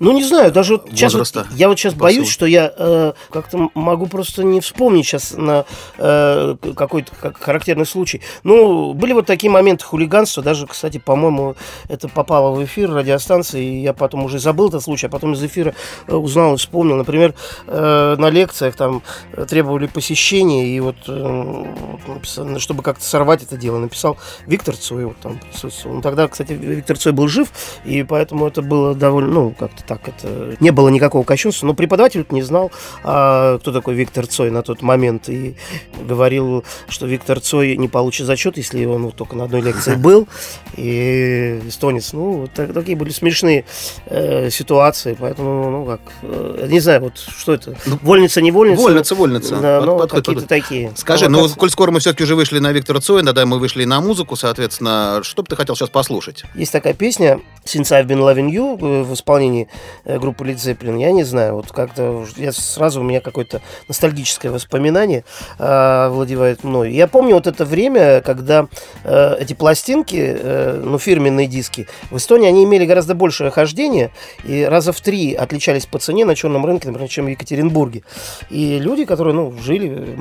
ну, 0.00 0.12
не 0.12 0.24
знаю, 0.24 0.50
даже 0.52 0.74
вот 0.74 0.88
сейчас 0.90 1.14
вот, 1.14 1.46
я 1.52 1.68
вот 1.68 1.78
сейчас 1.78 1.94
боюсь, 1.94 2.28
что 2.28 2.46
я 2.46 2.72
э, 2.76 3.12
как-то 3.30 3.70
могу 3.74 4.06
просто 4.06 4.42
не 4.42 4.60
вспомнить 4.60 5.06
сейчас 5.06 5.34
на 5.36 5.64
э, 5.98 6.56
какой-то 6.76 7.12
как 7.20 7.40
характерный 7.40 7.86
случай. 7.86 8.20
Ну, 8.42 8.92
были 8.92 9.12
вот 9.12 9.26
такие 9.26 9.50
моменты 9.50 9.84
хулиганства, 9.84 10.42
даже, 10.42 10.66
кстати, 10.66 10.98
по-моему, 10.98 11.54
это 11.88 12.08
попало 12.08 12.54
в 12.54 12.64
эфир 12.64 12.90
радиостанции, 12.90 13.64
и 13.64 13.82
я 13.82 13.92
потом 13.92 14.24
уже 14.24 14.38
забыл 14.40 14.68
этот 14.68 14.82
случай, 14.82 15.06
а 15.06 15.10
потом 15.10 15.34
из 15.34 15.44
эфира 15.44 15.74
э, 16.08 16.14
узнал 16.14 16.54
и 16.54 16.56
вспомнил. 16.56 16.96
Например, 16.96 17.34
э, 17.66 18.16
на 18.18 18.30
лекциях 18.30 18.74
там 18.74 19.02
требовали 19.48 19.86
посещения, 19.86 20.66
и 20.66 20.80
вот, 20.80 20.96
э, 21.06 21.64
написал, 22.08 22.58
чтобы 22.58 22.82
как-то 22.82 23.04
сорвать 23.04 23.44
это 23.44 23.56
дело, 23.56 23.78
написал 23.78 24.18
Виктор 24.46 24.76
Цой, 24.76 25.06
вот 25.06 25.16
там 25.18 25.38
присутствовал. 25.38 25.96
Ну, 25.96 26.02
тогда, 26.02 26.28
кстати, 26.28 26.52
Виктор 26.52 26.98
Цой 26.98 27.12
был 27.12 27.28
жив, 27.28 27.48
и 27.84 28.02
поэтому 28.02 28.46
это 28.46 28.62
было 28.62 28.94
довольно, 28.94 29.32
ну, 29.32 29.54
как-то 29.58 29.82
так 29.84 30.08
это 30.08 30.56
не 30.60 30.70
было 30.70 30.88
никакого 30.88 31.24
кощунства. 31.24 31.66
Но 31.66 31.74
преподаватель 31.74 32.24
не 32.30 32.42
знал, 32.42 32.70
а, 33.02 33.58
кто 33.58 33.72
такой 33.72 33.94
Виктор 33.94 34.26
Цой 34.26 34.50
на 34.50 34.62
тот 34.62 34.82
момент. 34.82 35.28
И 35.28 35.56
говорил, 36.00 36.64
что 36.88 37.06
Виктор 37.06 37.40
Цой 37.40 37.76
не 37.76 37.88
получит 37.88 38.26
зачет, 38.26 38.56
если 38.56 38.84
он 38.84 39.04
вот 39.04 39.16
только 39.16 39.36
на 39.36 39.44
одной 39.44 39.60
лекции 39.60 39.94
был. 39.94 40.28
И 40.76 41.60
эстонец. 41.66 42.12
Ну, 42.12 42.32
вот 42.42 42.50
такие 42.52 42.96
были 42.96 43.10
смешные 43.10 43.64
э, 44.06 44.50
ситуации. 44.50 45.16
Поэтому, 45.18 45.70
ну, 45.70 45.86
как, 45.86 46.00
э, 46.22 46.66
не 46.70 46.80
знаю, 46.80 47.02
вот 47.02 47.18
что 47.18 47.54
это. 47.54 47.76
Ну, 47.86 47.98
вольница, 48.02 48.40
не 48.40 48.50
вольница. 48.50 48.82
Вольница, 48.82 49.14
вольница. 49.14 49.56
Да, 49.56 49.80
ну, 49.80 49.98
какие-то 50.06 50.46
такие. 50.46 50.92
Скажи, 50.96 51.28
ну, 51.28 51.48
коль 51.48 51.70
скоро 51.70 51.90
мы 51.90 52.00
все-таки 52.00 52.24
уже 52.24 52.34
вышли 52.34 52.58
на 52.58 52.72
Виктора 52.72 53.00
Цоя, 53.00 53.22
да, 53.22 53.46
мы 53.46 53.58
вышли 53.58 53.84
на 53.84 54.00
музыку, 54.00 54.33
соответственно, 54.36 55.20
что 55.22 55.42
бы 55.42 55.48
ты 55.48 55.56
хотел 55.56 55.76
сейчас 55.76 55.90
послушать? 55.90 56.44
Есть 56.54 56.72
такая 56.72 56.94
песня 56.94 57.40
Since 57.64 57.90
I've 57.90 58.06
Been 58.06 58.18
Loving 58.18 58.50
You 58.50 59.04
в 59.04 59.14
исполнении 59.14 59.68
Э, 60.04 60.18
группы 60.18 60.44
Led 60.44 60.56
Zeppelin, 60.56 61.00
я 61.00 61.12
не 61.12 61.24
знаю, 61.24 61.56
вот 61.56 61.72
как-то 61.72 62.26
я 62.36 62.52
сразу 62.52 63.00
у 63.00 63.04
меня 63.04 63.20
какое-то 63.20 63.62
ностальгическое 63.88 64.52
воспоминание 64.52 65.24
э, 65.58 66.08
владевает 66.08 66.64
мной. 66.64 66.92
Я 66.92 67.06
помню 67.06 67.34
вот 67.34 67.46
это 67.46 67.64
время, 67.64 68.20
когда 68.20 68.68
э, 69.04 69.36
эти 69.40 69.54
пластинки, 69.54 70.16
э, 70.18 70.82
ну, 70.84 70.98
фирменные 70.98 71.46
диски, 71.46 71.86
в 72.10 72.16
Эстонии 72.16 72.48
они 72.48 72.64
имели 72.64 72.84
гораздо 72.84 73.14
большее 73.14 73.50
хождение 73.50 74.10
и 74.44 74.64
раза 74.64 74.92
в 74.92 75.00
три 75.00 75.34
отличались 75.34 75.86
по 75.86 75.98
цене 75.98 76.24
на 76.24 76.34
черном 76.34 76.66
рынке, 76.66 76.88
например, 76.88 77.08
чем 77.08 77.26
в 77.26 77.28
Екатеринбурге. 77.28 78.02
И 78.50 78.78
люди, 78.78 79.04
которые, 79.04 79.34
ну, 79.34 79.54
жили 79.58 80.16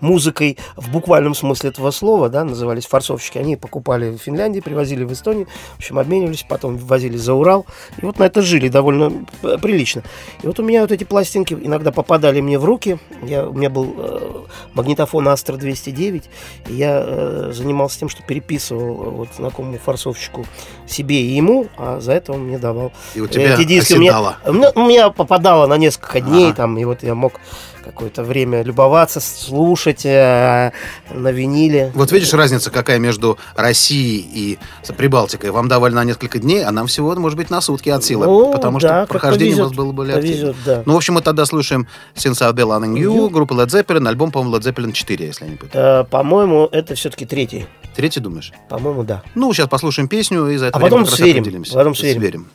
музыкой 0.00 0.58
в 0.76 0.90
буквальном 0.90 1.34
смысле 1.34 1.70
этого 1.70 1.90
слова, 1.90 2.28
да, 2.28 2.44
назывались 2.44 2.86
форцовщики, 2.86 3.35
они 3.36 3.56
покупали 3.56 4.10
в 4.10 4.18
Финляндии, 4.18 4.60
привозили 4.60 5.04
в 5.04 5.12
Эстонию, 5.12 5.46
в 5.74 5.78
общем, 5.78 5.98
обменивались, 5.98 6.44
потом 6.48 6.76
возили 6.76 7.16
за 7.16 7.34
Урал, 7.34 7.66
и 8.00 8.04
вот 8.04 8.18
на 8.18 8.24
это 8.24 8.42
жили 8.42 8.68
довольно 8.68 8.96
довольно 8.96 9.26
э, 9.42 9.58
прилично. 9.58 10.02
И 10.42 10.46
вот 10.46 10.58
у 10.58 10.62
меня 10.62 10.82
вот 10.82 10.92
эти 10.92 11.04
пластинки 11.04 11.54
иногда 11.54 11.92
попадали 11.92 12.40
мне 12.40 12.58
в 12.58 12.64
руки. 12.64 12.98
Я, 13.22 13.48
у 13.48 13.52
меня 13.52 13.70
был 13.70 13.94
э, 13.96 14.44
магнитофон 14.74 15.28
Astra 15.28 15.56
209, 15.56 16.24
и 16.68 16.74
я 16.74 17.02
э, 17.04 17.50
занимался 17.52 18.00
тем, 18.00 18.08
что 18.08 18.22
переписывал 18.22 19.02
э, 19.02 19.10
вот 19.10 19.28
знакомому 19.36 19.78
форсовщику 19.78 20.46
себе 20.86 21.20
и 21.22 21.34
ему, 21.34 21.66
а 21.76 22.00
за 22.00 22.12
это 22.12 22.32
он 22.32 22.46
мне 22.46 22.58
давал 22.58 22.92
и 23.14 23.20
у 23.20 23.26
тебя 23.26 23.54
эти 23.54 23.64
диски. 23.64 23.94
У 23.94 23.98
меня, 23.98 24.70
у 24.74 24.86
меня 24.86 25.10
попадало 25.10 25.66
на 25.66 25.76
несколько 25.76 26.20
дней, 26.20 26.46
ага. 26.46 26.56
там, 26.56 26.78
и 26.78 26.84
вот 26.84 27.02
я 27.02 27.14
мог 27.14 27.40
какое-то 27.86 28.24
время 28.24 28.62
любоваться, 28.62 29.20
слушать 29.20 30.04
э, 30.04 30.72
на 31.14 31.30
виниле. 31.30 31.92
Вот 31.94 32.10
видишь 32.10 32.34
разница 32.34 32.70
какая 32.70 32.98
между 32.98 33.38
Россией 33.54 34.26
и 34.32 34.58
Прибалтикой. 34.92 35.50
Вам 35.50 35.68
давали 35.68 35.94
на 35.94 36.04
несколько 36.04 36.38
дней, 36.38 36.64
а 36.64 36.72
нам 36.72 36.88
всего, 36.88 37.14
может 37.14 37.38
быть, 37.38 37.48
на 37.48 37.60
сутки 37.60 37.88
от 37.88 38.02
силы. 38.02 38.26
Ну, 38.26 38.52
потому 38.52 38.80
да, 38.80 39.04
что 39.04 39.12
прохождение 39.12 39.56
повезет, 39.56 39.60
у 39.60 39.68
нас 39.68 39.76
было 39.76 39.92
более 39.92 40.16
активно. 40.16 40.54
Да. 40.64 40.82
Ну, 40.84 40.94
в 40.94 40.96
общем, 40.96 41.14
мы 41.14 41.20
тогда 41.20 41.46
слушаем 41.46 41.86
Since 42.14 42.42
I've 42.42 42.54
Been 42.54 42.66
Loving 42.66 42.94
You, 42.94 43.30
Led 43.30 43.68
Zeppelin, 43.68 44.08
альбом, 44.08 44.32
по-моему, 44.32 44.56
Led 44.56 44.62
Zeppelin 44.62 44.92
4, 44.92 45.26
если 45.26 45.44
я 45.44 45.50
не 45.50 45.56
путаю. 45.56 46.00
Э, 46.00 46.04
по-моему, 46.04 46.68
это 46.72 46.94
все-таки 46.96 47.24
третий. 47.24 47.66
Третий, 47.94 48.20
думаешь? 48.20 48.52
По-моему, 48.68 49.04
да. 49.04 49.22
Ну, 49.34 49.52
сейчас 49.52 49.68
послушаем 49.68 50.08
песню, 50.08 50.48
и 50.48 50.56
за 50.56 50.66
это 50.66 50.78
а 50.78 50.80
потом 50.80 51.06
сверим. 51.06 51.64
Потом 51.72 51.94
сверим. 51.94 52.20
сверим. 52.20 52.46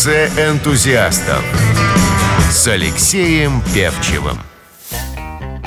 Шоссе 0.00 0.30
энтузиастов 0.38 1.44
с 2.50 2.66
Алексеем 2.68 3.62
Певчевым. 3.74 4.38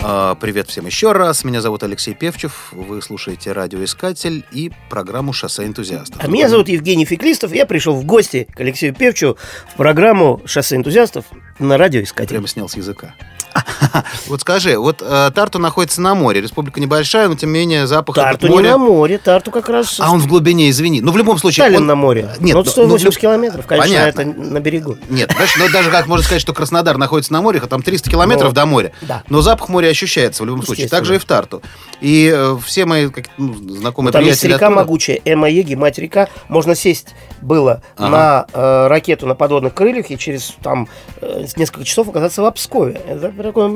А, 0.02 0.34
Привет 0.34 0.70
всем 0.70 0.88
еще 0.88 1.12
раз. 1.12 1.44
Меня 1.44 1.62
зовут 1.62 1.84
Алексей 1.84 2.16
Певчев. 2.16 2.70
Вы 2.72 3.04
слушаете 3.04 3.52
радиоискатель 3.52 4.44
и 4.52 4.72
программу 4.90 5.34
«Шоссе 5.34 5.66
энтузиастов». 5.66 6.20
А 6.20 6.28
меня 6.28 6.50
зовут 6.50 6.68
Евгений 6.68 7.06
Феклистов. 7.06 7.54
Я 7.54 7.68
пришел 7.68 7.94
в 7.94 8.06
гости 8.06 8.48
к 8.52 8.60
Алексею 8.60 8.96
Певчу 8.96 9.38
в 9.72 9.78
программу 9.78 10.42
«Шоссе 10.46 10.78
энтузиастов» 10.78 11.26
на 11.60 11.78
радиоискатель. 11.78 12.30
Прямо 12.30 12.48
снял 12.48 12.68
с 12.68 12.76
языка. 12.76 13.14
Вот 14.28 14.42
скажи, 14.42 14.78
вот 14.78 15.02
э, 15.02 15.32
Тарту 15.34 15.60
находится 15.60 16.02
на 16.02 16.16
море, 16.16 16.42
республика 16.42 16.80
небольшая, 16.80 17.28
но 17.28 17.36
тем 17.36 17.52
не 17.54 17.60
менее 17.60 17.88
запах 17.88 18.16
Тарту 18.16 18.36
от 18.38 18.44
не 18.44 18.50
моря. 18.50 18.72
на 18.72 18.78
море, 18.78 19.18
Тарту 19.18 19.52
как 19.52 19.70
раз 19.70 20.00
А 20.00 20.12
он 20.12 20.20
в 20.20 20.28
глубине, 20.28 20.70
извини. 20.70 21.02
Ну, 21.02 21.12
в 21.12 21.18
любом 21.18 21.38
случае... 21.38 21.64
Сталин 21.66 21.78
он- 21.82 21.86
на 21.88 21.96
море. 21.96 22.30
Нет, 22.40 22.56
ну, 22.56 22.64
ну, 22.64 22.66
180 22.70 22.90
ну, 22.90 22.98
в 22.98 23.04
люб- 23.16 23.22
километров, 23.22 23.66
конечно, 23.68 23.90
Понятно. 23.94 24.22
это 24.22 24.40
на 24.40 24.60
берегу. 24.60 24.98
Нет, 25.10 25.32
знаешь, 25.32 25.56
ну 25.58 25.70
даже 25.72 25.90
как 25.92 26.08
можно 26.08 26.24
сказать, 26.26 26.42
что 26.42 26.54
Краснодар 26.54 26.98
находится 26.98 27.34
на 27.34 27.42
море, 27.42 27.60
а 27.64 27.68
там 27.68 27.82
300 27.82 28.10
километров 28.10 28.50
Ну, 28.50 28.54
до 28.54 28.66
моря. 28.66 28.92
да. 29.02 29.24
Но 29.30 29.42
запах 29.42 29.70
моря 29.70 29.88
ощущается 29.90 30.44
в 30.44 30.46
любом 30.46 30.64
случае. 30.64 30.88
Так 30.90 31.06
же 31.06 31.16
и 31.16 31.18
в 31.18 31.26
Тарту. 31.26 31.62
И 32.02 32.32
э, 32.34 32.58
все 32.66 32.86
мои 32.86 33.10
как, 33.10 33.26
ну, 33.38 33.54
знакомые 33.54 34.12
Там 34.12 34.24
есть 34.24 34.44
река 34.44 34.56
оттуда- 34.68 34.72
могучая, 34.82 35.20
Эма 35.26 35.50
Еги, 35.50 35.76
мать 35.76 35.98
река. 36.00 36.30
Можно 36.50 36.76
сесть 36.76 37.10
было 37.42 37.82
Ага. 37.98 38.10
на 38.10 38.46
э, 38.54 38.88
ракету 38.88 39.28
на 39.28 39.36
подводных 39.36 39.74
крыльях 39.74 40.10
и 40.12 40.18
через 40.18 40.54
там 40.64 40.88
э, 41.22 41.46
несколько 41.56 41.84
часов 41.86 42.10
оказаться 42.10 42.42
в 42.42 42.46
Обскове. 42.46 43.00
Это 43.08 43.32
такое 43.32 43.68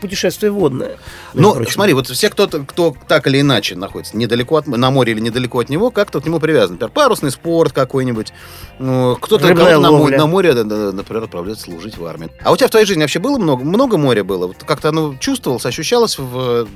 путешествие 0.00 0.50
водное. 0.50 0.96
Ну, 1.34 1.54
прочим. 1.54 1.72
смотри, 1.72 1.94
вот 1.94 2.08
все, 2.08 2.30
кто, 2.30 2.46
кто 2.46 2.94
так 3.08 3.26
или 3.26 3.40
иначе 3.40 3.76
находится 3.76 4.16
недалеко 4.16 4.56
от, 4.56 4.66
на 4.66 4.90
море 4.90 5.12
или 5.12 5.20
недалеко 5.20 5.60
от 5.60 5.68
него, 5.68 5.90
как-то 5.90 6.20
к 6.20 6.26
нему 6.26 6.40
привязан. 6.40 6.74
Например, 6.74 6.92
парусный 6.92 7.30
спорт 7.30 7.72
какой-нибудь. 7.72 8.32
Ну, 8.78 9.16
кто-то 9.20 9.52
на, 9.54 9.78
на 9.78 10.26
море, 10.26 10.54
например, 10.54 11.24
отправляется 11.24 11.64
служить 11.64 11.98
в 11.98 12.04
армии. 12.04 12.30
А 12.42 12.52
у 12.52 12.56
тебя 12.56 12.68
в 12.68 12.70
твоей 12.70 12.86
жизни 12.86 13.02
вообще 13.02 13.18
было 13.18 13.38
много, 13.38 13.64
много 13.64 13.96
моря 13.96 14.24
было? 14.24 14.48
Вот 14.48 14.56
как-то 14.64 14.90
оно 14.90 15.14
чувствовалось, 15.18 15.66
ощущалось 15.66 16.18
в 16.18 16.38
э, 16.38 16.66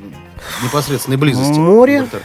непосредственной 0.64 1.16
близости? 1.16 1.58
Море? 1.58 2.06
Так. 2.10 2.22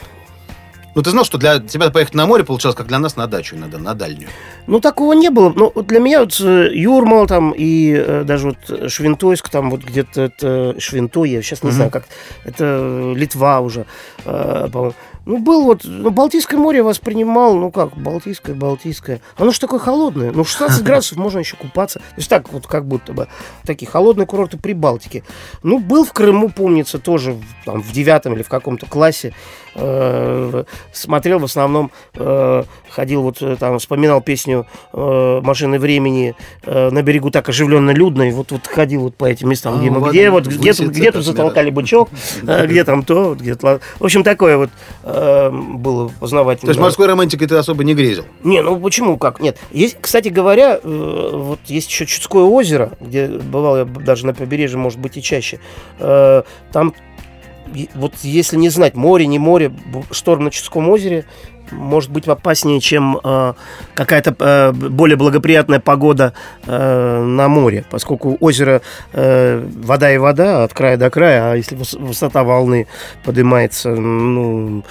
Ну, 0.96 1.02
ты 1.02 1.10
знал, 1.10 1.26
что 1.26 1.36
для 1.36 1.58
тебя 1.58 1.90
поехать 1.90 2.14
на 2.14 2.24
море 2.24 2.42
получалось, 2.42 2.74
как 2.74 2.86
для 2.86 2.98
нас 2.98 3.16
на 3.16 3.26
дачу 3.26 3.54
иногда, 3.54 3.76
на 3.76 3.92
дальнюю. 3.92 4.30
Ну, 4.66 4.80
такого 4.80 5.12
не 5.12 5.28
было. 5.28 5.52
Ну, 5.54 5.70
вот 5.74 5.86
для 5.88 6.00
меня 6.00 6.20
вот 6.20 6.40
э, 6.40 6.70
Юрмал 6.72 7.26
там 7.26 7.52
и 7.54 7.92
э, 7.92 8.24
даже 8.24 8.54
вот 8.56 8.90
Швинтойск, 8.90 9.50
там 9.50 9.68
вот 9.68 9.82
где-то 9.84 10.22
это 10.22 10.74
Швинтой, 10.80 11.28
я 11.28 11.42
сейчас 11.42 11.62
не 11.62 11.68
Мгм. 11.68 11.76
знаю, 11.76 11.90
как 11.90 12.06
это 12.44 13.12
Литва 13.14 13.60
уже, 13.60 13.84
э, 14.24 14.68
по-моему. 14.72 14.94
Ну, 15.26 15.38
был 15.38 15.64
вот, 15.64 15.80
ну, 15.84 16.10
Балтийское 16.10 16.58
море 16.58 16.82
воспринимал, 16.84 17.56
ну 17.56 17.72
как, 17.72 17.96
Балтийское, 17.96 18.54
Балтийское. 18.54 19.20
Оно 19.36 19.50
же 19.50 19.58
такое 19.60 19.80
холодное. 19.80 20.30
Ну, 20.32 20.44
16 20.44 20.82
градусов 20.84 21.18
можно 21.18 21.40
еще 21.40 21.56
купаться. 21.56 21.98
То 21.98 22.14
есть 22.18 22.30
так 22.30 22.50
вот, 22.52 22.66
как 22.68 22.86
будто 22.86 23.12
бы, 23.12 23.28
такие 23.64 23.90
холодные 23.90 24.24
курорты 24.26 24.56
при 24.56 24.72
Балтике. 24.72 25.24
Ну, 25.62 25.78
был 25.80 26.04
в 26.06 26.12
Крыму, 26.12 26.48
помнится, 26.48 26.98
тоже 27.00 27.36
там, 27.66 27.82
в 27.82 27.92
девятом 27.92 28.34
или 28.34 28.42
в 28.42 28.48
каком-то 28.48 28.86
классе. 28.86 29.34
Э, 29.78 30.64
смотрел 30.92 31.38
в 31.38 31.44
основном, 31.44 31.90
э, 32.14 32.64
ходил 32.90 33.22
вот 33.22 33.42
э, 33.42 33.56
там, 33.60 33.78
вспоминал 33.78 34.20
песню 34.22 34.66
э, 34.94 35.40
«Машины 35.42 35.78
времени» 35.78 36.34
э, 36.64 36.90
на 36.90 37.02
берегу 37.02 37.30
так 37.30 37.48
оживленно, 37.48 37.90
людно, 37.90 38.28
и 38.28 38.32
вот, 38.32 38.52
вот 38.52 38.66
ходил 38.66 39.02
вот 39.02 39.16
по 39.16 39.26
этим 39.26 39.50
местам, 39.50 39.74
А, 39.74 39.78
где, 39.78 39.90
мы- 39.90 40.00
вот 40.00 40.10
где, 40.10 40.30
вот, 40.30 40.46
где, 40.46 40.72
тут- 40.72 40.88
где 40.88 41.12
тут 41.12 41.24
затолкали 41.24 41.68
бычок, 41.70 42.08
где 42.42 42.84
там 42.84 43.02
то, 43.02 43.34
где 43.34 43.54
то... 43.54 43.80
В 44.00 44.04
общем, 44.04 44.22
такое 44.24 44.56
вот 44.56 44.70
э, 45.04 45.50
было 45.50 46.08
То 46.08 46.14
познавательное. 46.20 46.70
есть 46.72 46.80
морской 46.80 47.06
романтикой 47.06 47.46
ты 47.46 47.56
особо 47.56 47.84
не 47.84 47.94
грезил? 47.94 48.24
Не, 48.44 48.62
ну 48.62 48.80
почему 48.80 49.18
как? 49.18 49.40
Нет. 49.40 49.58
Есть, 49.72 49.98
кстати 50.00 50.28
говоря, 50.28 50.80
э, 50.82 51.30
вот 51.34 51.58
есть 51.66 51.90
еще 51.90 52.06
Чудское 52.06 52.44
озеро, 52.44 52.92
где 53.00 53.26
бывал 53.28 53.76
я 53.76 53.84
даже 53.84 54.24
на 54.26 54.32
побережье, 54.32 54.78
может 54.78 54.98
быть, 54.98 55.16
и 55.18 55.22
чаще. 55.22 55.60
Э, 55.98 56.42
Там, 56.72 56.94
вот 57.94 58.14
если 58.22 58.56
не 58.56 58.68
знать, 58.68 58.94
море, 58.94 59.26
не 59.26 59.38
море, 59.38 59.72
шторм 60.10 60.44
на 60.44 60.50
Чудском 60.50 60.88
озере 60.88 61.26
может 61.70 62.10
быть 62.10 62.26
опаснее, 62.26 62.80
чем 62.80 63.18
э, 63.22 63.54
какая-то 63.94 64.34
э, 64.38 64.72
более 64.72 65.16
благоприятная 65.16 65.80
погода 65.80 66.32
э, 66.66 67.22
на 67.24 67.48
море, 67.48 67.84
поскольку 67.90 68.36
озеро 68.40 68.82
э, 69.12 69.66
вода 69.76 70.12
и 70.12 70.18
вода 70.18 70.64
от 70.64 70.72
края 70.72 70.96
до 70.96 71.10
края, 71.10 71.52
а 71.52 71.56
если 71.56 71.76
выс- 71.76 71.98
высота 71.98 72.44
волны 72.44 72.86
поднимается 73.24 73.90
ну, 73.90 74.84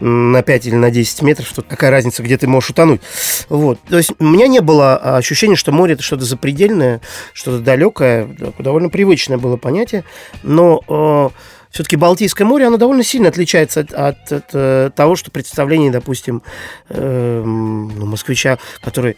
на 0.00 0.42
5 0.42 0.66
или 0.66 0.76
на 0.76 0.90
10 0.90 1.22
метров, 1.22 1.52
то 1.52 1.62
какая 1.62 1.90
разница, 1.90 2.22
где 2.22 2.36
ты 2.36 2.46
можешь 2.46 2.70
утонуть. 2.70 3.00
Вот. 3.48 3.78
То 3.88 3.96
есть 3.96 4.12
у 4.18 4.24
меня 4.24 4.46
не 4.46 4.60
было 4.60 4.96
ощущения, 4.96 5.56
что 5.56 5.72
море 5.72 5.94
это 5.94 6.02
что-то 6.02 6.24
запредельное, 6.24 7.00
что-то 7.32 7.62
далекое, 7.62 8.28
довольно 8.58 8.88
привычное 8.88 9.38
было 9.38 9.56
понятие, 9.56 10.04
но 10.42 11.32
все-таки 11.74 11.96
Балтийское 11.96 12.46
море, 12.46 12.68
оно 12.68 12.76
довольно 12.76 13.02
сильно 13.02 13.28
отличается 13.28 13.80
от, 13.80 13.92
от- 13.92 14.32
от, 14.32 14.44
э, 14.52 14.90
того, 14.94 15.16
что 15.16 15.32
представление, 15.32 15.90
допустим, 15.90 16.40
ну, 16.88 18.06
москвича, 18.06 18.58
который 18.80 19.16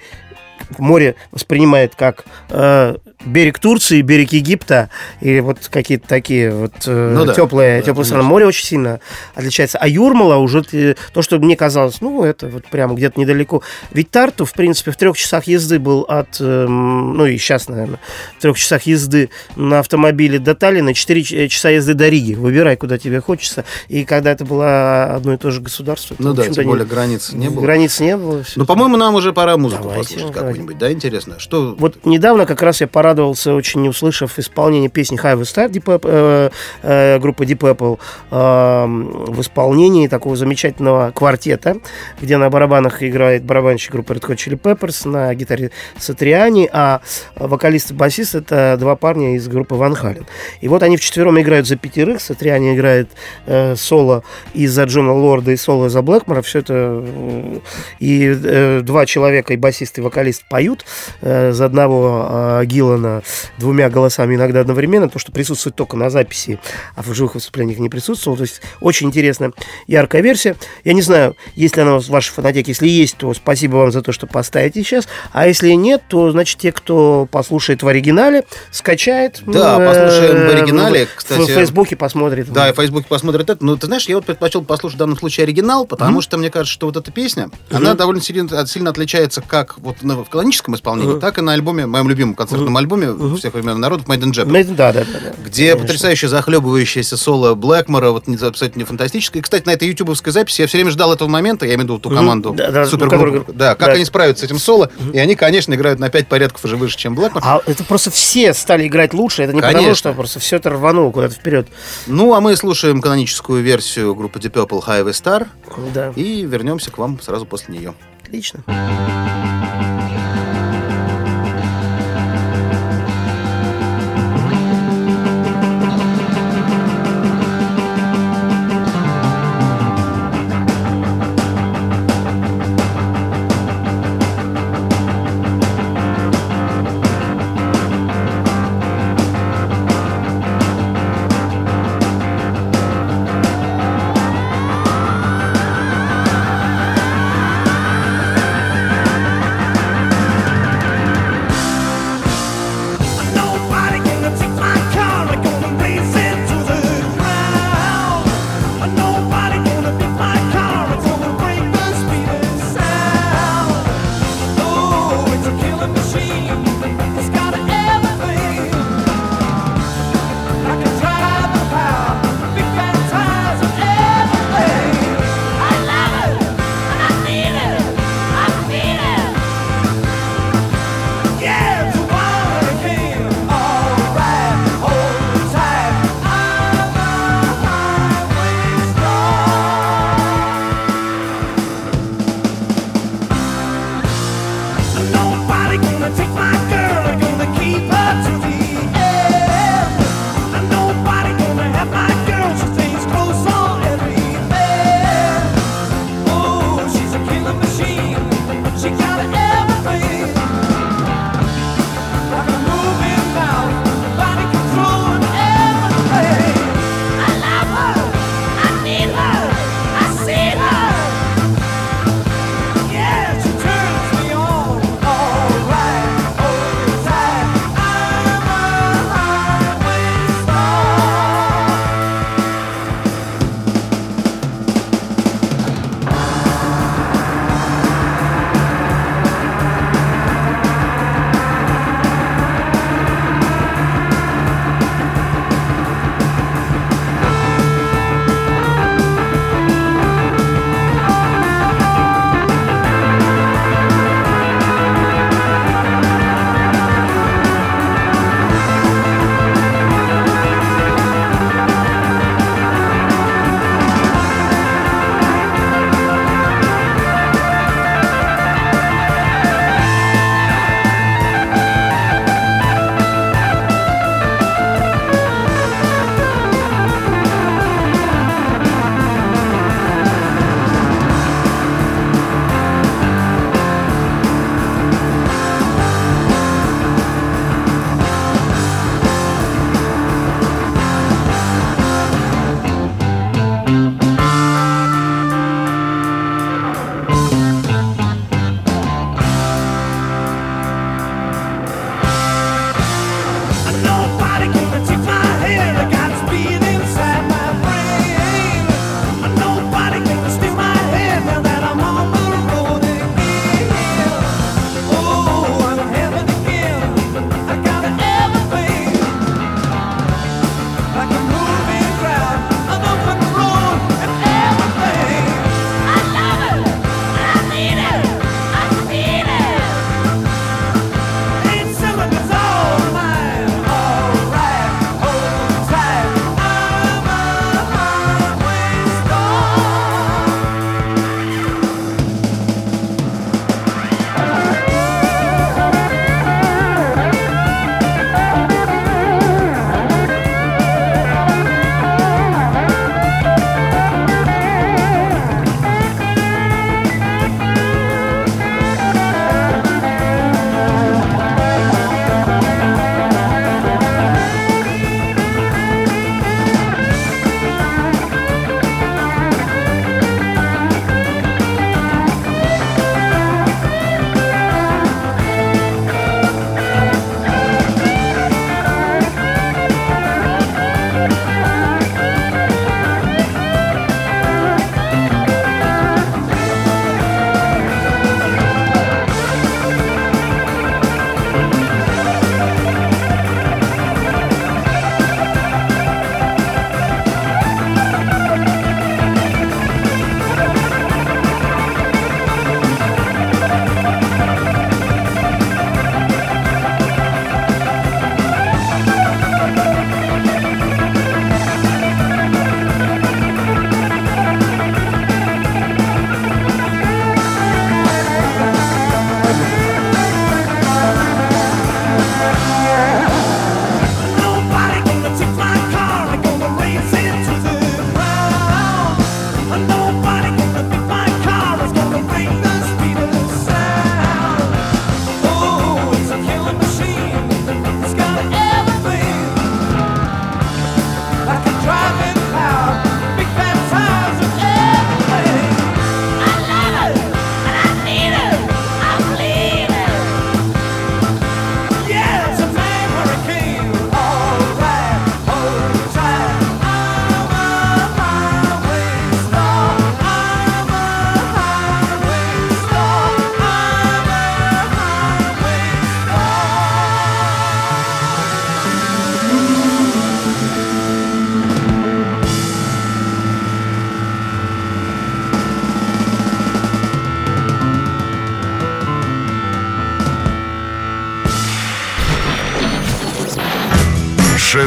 море 0.79 1.15
воспринимает 1.33 1.95
как 1.95 2.25
э, 2.51 2.97
берег 3.25 3.59
Турции, 3.59 4.03
берег 4.03 4.33
Египта 4.33 4.91
и 5.21 5.41
вот 5.41 5.59
какие-то 5.71 6.07
такие 6.07 6.51
вот 6.53 6.73
э, 6.87 7.15
Ну 7.17 7.25
да, 7.25 7.35
теплые, 7.35 7.81
да, 7.81 7.87
теплые 7.87 8.05
страны. 8.05 8.21
конечно. 8.23 8.31
Море 8.31 8.47
очень 8.47 8.67
сильно 8.67 9.01
отличается. 9.35 9.79
А 9.79 9.89
Юрмала 9.89 10.37
уже 10.37 10.63
ты- 10.63 10.97
то, 11.13 11.23
что 11.23 11.39
мне 11.39 11.57
казалось, 11.57 12.01
ну, 12.01 12.25
это 12.25 12.47
вот 12.49 12.67
прямо 12.67 12.95
где-то 12.95 13.19
недалеко. 13.19 13.63
Ведь 13.93 14.11
Тарту, 14.11 14.45
в 14.45 14.53
принципе, 14.53 14.91
в 14.93 14.97
трех 14.97 15.17
часах 15.17 15.47
езды 15.47 15.79
был 15.79 16.03
от, 16.03 16.37
эм, 16.41 17.15
ну 17.17 17.27
и 17.27 17.37
сейчас, 17.39 17.69
наверное, 17.69 17.99
в 18.39 18.43
трех 18.43 18.59
часах 18.59 18.83
езды 18.83 19.31
на 19.57 19.81
автомобиле 19.81 20.39
до 20.39 20.55
Таллина, 20.55 20.95
4 20.95 21.49
часа 21.49 21.71
езды 21.71 21.95
до 21.95 22.09
Риги. 22.09 22.35
Выбирай, 22.35 22.77
куда 22.77 22.99
тебе 22.99 23.21
хочется. 23.21 23.65
И 23.89 24.05
когда 24.05 24.31
это 24.33 24.45
было 24.45 25.05
одно 25.15 25.35
и 25.35 25.37
то 25.37 25.51
же 25.51 25.61
государство, 25.61 26.15
Ну 26.19 26.33
да, 26.33 26.45
тем 26.47 26.65
не- 26.65 26.71
более 26.71 26.87
границ 26.87 27.33
не 27.33 27.49
было. 27.51 27.63
Границ 27.63 27.99
не 28.01 28.17
было. 28.17 28.45
Ну, 28.55 28.67
по-моему, 28.67 28.97
нам 28.97 29.15
уже 29.15 29.33
пора 29.33 29.57
музыку 29.57 29.85
Давайте, 29.85 30.15
послушать 30.15 30.35
давайте. 30.37 30.56
Какую-нибудь, 30.57 30.79
да, 30.79 30.93
интересно? 30.93 31.39
Что... 31.39 31.75
Вот 31.79 32.05
недавно 32.05 32.47
как 32.47 32.63
раз 32.63 32.81
я 32.81 32.87
порадовался, 32.87 33.55
очень 33.55 33.87
услышав 33.89 34.39
исполнение 34.39 34.89
песни 34.89 35.19
Highway 35.19 35.43
Star 35.43 35.71
Deep 35.71 35.85
Purple, 35.85 36.01
э, 36.05 36.51
э, 36.83 37.19
группы 37.19 37.45
Deep 37.45 37.59
Purple 37.59 37.99
э, 38.31 39.33
в 39.33 39.41
исполнении 39.41 40.09
такого 40.09 40.37
замечательного 40.37 41.13
квартета, 41.13 41.77
где 42.21 42.37
на 42.37 42.51
барабанах 42.51 43.03
играет 43.03 43.45
барабанщик 43.45 43.93
группы 43.93 44.15
Red 44.15 44.27
Hot 44.29 44.37
Chili 44.37 44.61
Peppers, 44.61 45.09
на 45.09 45.35
гитаре 45.35 45.71
Сатриани, 45.99 46.69
а 46.73 47.01
вокалист 47.37 47.91
и 47.91 47.95
басист 47.95 48.35
это 48.35 48.77
два 48.79 48.97
парня 48.97 49.37
из 49.37 49.49
группы 49.49 49.75
Ван 49.75 49.95
Хален. 49.95 50.27
И 50.61 50.69
вот 50.69 50.83
они 50.83 50.97
вчетвером 50.97 51.41
играют 51.41 51.67
за 51.67 51.77
пятерых, 51.77 52.21
Сатриани 52.21 52.75
играет 52.75 53.11
э, 53.47 53.77
соло 53.77 54.25
и 54.55 54.67
за 54.67 54.85
Джона 54.85 55.13
Лорда, 55.13 55.53
и 55.53 55.57
соло 55.57 55.89
за 55.89 56.03
Блэкмора, 56.03 56.43
все 56.43 56.61
это 56.61 56.75
э, 56.75 57.59
и 58.01 58.35
э, 58.43 58.81
два 58.83 59.07
человека, 59.07 59.55
и 59.55 59.57
басист, 59.57 59.99
и 59.99 60.01
вокалист 60.01 60.46
поют 60.49 60.85
э, 61.23 61.53
за 61.53 61.65
одного 61.67 62.27
э, 62.61 62.65
Гиллана 62.67 63.23
двумя 63.59 63.91
голосами 63.91 64.35
иногда 64.37 64.61
одновременно, 64.61 65.09
то, 65.09 65.19
что 65.19 65.33
присутствует 65.33 65.75
только 65.77 65.97
на 65.97 66.11
записи, 66.11 66.61
а 66.95 67.03
в 67.03 67.13
живых 67.15 67.35
выступлениях 67.35 67.79
не 67.79 67.89
присутствовал. 67.89 68.37
То 68.37 68.45
есть 68.45 68.61
очень 68.81 69.09
интересная, 69.09 69.53
яркая 69.87 70.23
версия. 70.23 70.57
Я 70.85 70.93
не 70.93 71.03
знаю, 71.03 71.37
есть 71.55 71.77
ли 71.77 71.83
она 71.83 71.99
в 71.99 72.09
вашей 72.09 72.33
фонотеке. 72.33 72.71
Если 72.73 72.89
есть, 72.89 73.17
то 73.17 73.33
спасибо 73.35 73.77
вам 73.77 73.91
за 73.93 74.03
то, 74.03 74.13
что 74.13 74.27
поставите 74.27 74.83
сейчас. 74.83 75.09
А 75.33 75.47
если 75.47 75.71
нет, 75.71 76.03
то, 76.09 76.31
значит, 76.31 76.59
те, 76.59 76.73
кто 76.73 77.27
послушает 77.31 77.83
в 77.83 77.89
оригинале, 77.89 78.45
скачает. 78.71 79.41
Да, 79.47 79.81
э, 79.81 79.87
послушаем 79.87 80.47
в 80.47 80.51
оригинале, 80.55 81.07
в- 81.07 81.15
кстати. 81.17 81.41
В 81.41 81.47
Фейсбуке 81.55 81.97
посмотрит. 81.97 82.49
Да, 82.51 82.69
и 82.69 82.73
в 82.73 82.77
Фейсбуке 82.77 83.07
посмотрят 83.09 83.51
это. 83.51 83.65
Ну, 83.65 83.77
ты 83.77 83.87
знаешь, 83.87 84.07
я 84.09 84.17
вот 84.17 84.25
предпочел 84.27 84.63
послушать 84.65 84.97
в 84.97 84.99
данном 84.99 85.17
случае 85.19 85.45
оригинал, 85.45 85.87
потому 85.87 86.21
что 86.21 86.39
мне 86.39 86.51
кажется, 86.51 86.73
что 86.73 86.87
вот 86.87 86.97
эта 86.97 87.11
песня, 87.11 87.51
она 87.71 87.95
довольно 87.95 88.21
сильно, 88.21 88.67
сильно 88.67 88.91
отличается 88.91 89.41
как 89.43 89.79
вот 89.79 90.03
на- 90.03 90.17
в 90.17 90.29
каноническом 90.37 90.75
исполнении, 90.75 91.19
так 91.19 91.39
и 91.39 91.41
на 91.41 91.53
альбоме, 91.53 91.87
моем 91.87 92.09
любимом 92.09 92.35
концертном 92.35 92.77
альбоме 92.77 93.37
всех 93.37 93.55
времен 93.55 93.79
народов 93.81 94.07
Made 94.07 94.21
in 94.21 94.31
Japan. 94.33 94.65
Ну, 94.69 94.75
Да, 94.77 94.93
да, 94.93 95.01
да. 95.01 95.07
да. 95.25 95.33
Где 95.45 95.71
Конечно. 95.71 95.81
потрясающе 95.87 96.29
захлебывающееся 96.29 97.17
соло 97.17 97.55
Блэкмора, 97.55 98.11
вот 98.11 98.27
не- 98.29 98.37
абсолютно 98.37 98.85
фантастическое. 98.87 99.41
И, 99.41 99.43
кстати, 99.43 99.67
на 99.67 99.71
этой 99.73 99.89
ютубовской 99.89 100.33
записи 100.33 100.61
я 100.63 100.67
все 100.67 100.79
время 100.79 100.91
ждал 100.91 101.13
этого 101.13 101.29
момента, 101.29 101.65
я 101.67 101.75
имею 101.75 101.81
в 101.81 101.85
виду 101.85 101.99
ту 101.99 102.11
команду 102.11 102.53
Да, 102.57 102.71
да, 102.71 102.87
супергруппу. 102.87 103.41
который- 103.41 103.57
Да, 103.57 103.75
как 103.75 103.89
да. 103.89 103.95
они 103.95 104.05
справятся 104.05 104.43
с 104.43 104.45
этим 104.47 104.59
соло, 104.59 104.91
и 105.13 105.19
они, 105.19 105.35
конечно, 105.35 105.75
играют 105.75 105.99
на 105.99 106.09
5 106.11 106.29
порядков 106.29 106.65
уже 106.65 106.77
выше, 106.77 106.97
чем 106.97 107.15
Блэкмор. 107.15 107.43
А 107.45 107.61
это 107.67 107.83
просто 107.85 108.11
все 108.11 108.53
стали 108.55 108.87
играть 108.87 109.15
лучше. 109.15 109.43
Это 109.43 109.53
не 109.53 109.61
потому, 109.61 109.79
Конечно. 109.79 109.97
что 109.97 110.13
просто 110.13 110.39
все 110.41 110.57
это 110.57 110.71
рвануло 110.71 111.11
куда-то 111.11 111.35
вперед. 111.35 111.67
Ну, 112.07 112.35
а 112.35 112.41
мы 112.41 112.55
слушаем 112.57 113.01
каноническую 113.01 113.63
версию 113.63 114.15
группы 114.15 114.39
Deep 114.39 114.53
Purple 114.53 114.85
Highway 114.87 115.11
Star 115.13 115.47
Да, 115.95 116.13
и 116.17 116.43
вернемся 116.45 116.91
к 116.91 116.99
вам 116.99 117.21
сразу 117.21 117.47
после 117.47 117.77
нее. 117.79 117.95
отлично. 118.25 118.65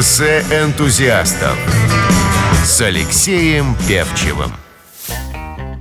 Шоссе 0.00 0.42
энтузиастов 0.50 1.58
с 2.64 2.80
Алексеем 2.80 3.76
Певчевым. 3.86 4.50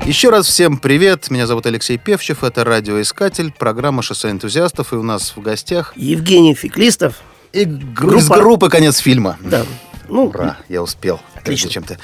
Еще 0.05 0.29
раз 0.29 0.45
всем 0.45 0.77
привет. 0.77 1.31
Меня 1.31 1.47
зовут 1.47 1.65
Алексей 1.67 1.97
Певчев. 1.97 2.43
Это 2.43 2.65
радиоискатель, 2.65 3.53
программа 3.57 4.01
«Шоссе 4.01 4.29
энтузиастов». 4.29 4.91
И 4.91 4.97
у 4.97 5.03
нас 5.03 5.31
в 5.37 5.41
гостях... 5.41 5.93
Евгений 5.95 6.53
Феклистов. 6.53 7.21
И 7.53 7.63
группа... 7.63 8.17
из 8.17 8.27
группы 8.27 8.69
«Конец 8.69 8.97
фильма». 8.97 9.37
Да. 9.39 9.65
Ну, 10.09 10.25
Ура, 10.25 10.57
я 10.67 10.83
успел. 10.83 11.21
Отлично. 11.35 11.69
Чем-то. 11.69 11.97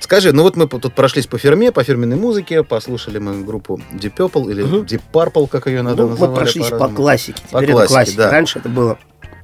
Скажи, 0.00 0.32
ну 0.32 0.44
вот 0.44 0.56
мы 0.56 0.68
тут 0.68 0.94
прошлись 0.94 1.26
по 1.26 1.36
фирме, 1.36 1.70
по 1.70 1.84
фирменной 1.84 2.16
музыке, 2.16 2.62
послушали 2.62 3.18
мы 3.18 3.44
группу 3.44 3.78
Deep 3.92 4.14
Purple 4.16 4.50
или 4.50 4.62
Мгм. 4.62 4.84
Deep 4.84 5.02
Purple, 5.12 5.46
как 5.46 5.66
ее 5.66 5.82
надо 5.82 6.04
ну, 6.04 6.08
называть. 6.08 6.30
мы 6.30 6.36
прошлись 6.36 6.68
по 6.68 6.88
классике. 6.88 7.42
По 7.50 7.60
Теперь 7.60 7.72
классике, 7.72 7.84
это 7.84 7.92
классика. 7.92 8.22
да. 8.22 8.30
Раньше 8.30 8.58
это 8.60 8.68
было 8.70 8.98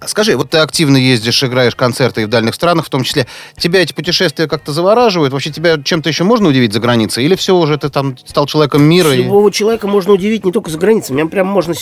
Скажи, 0.07 0.37
вот 0.37 0.51
ты 0.51 0.59
активно 0.59 0.97
ездишь, 0.97 1.43
играешь 1.43 1.75
концерты 1.75 2.23
и 2.23 2.25
в 2.25 2.29
дальних 2.29 2.55
странах, 2.55 2.87
в 2.87 2.91
том 2.91 3.03
числе. 3.05 3.27
Тебя 3.57 3.81
эти 3.83 3.93
путешествия 3.93 4.47
как-то 4.47 4.73
завораживают? 4.73 5.33
Вообще 5.33 5.51
тебя 5.51 5.79
чем-то 5.83 6.09
еще 6.09 6.25
можно 6.25 6.49
удивить 6.49 6.73
за 6.73 6.81
границей? 6.81 7.25
Или 7.25 7.35
все 7.35 7.57
уже 7.57 7.77
ты 7.79 7.89
там 7.89 8.17
стал 8.25 8.47
человеком 8.47 8.83
мира? 8.83 9.13
и- 9.15 9.19
Любого 9.19 9.51
человека 9.51 9.87
можно 9.89 10.13
удивить 10.13 10.45
не 10.45 10.53
только 10.53 10.71
за 10.71 10.79
границей. 10.79 11.15
Меня 11.15 11.27
прям 11.27 11.47
можно, 11.47 11.75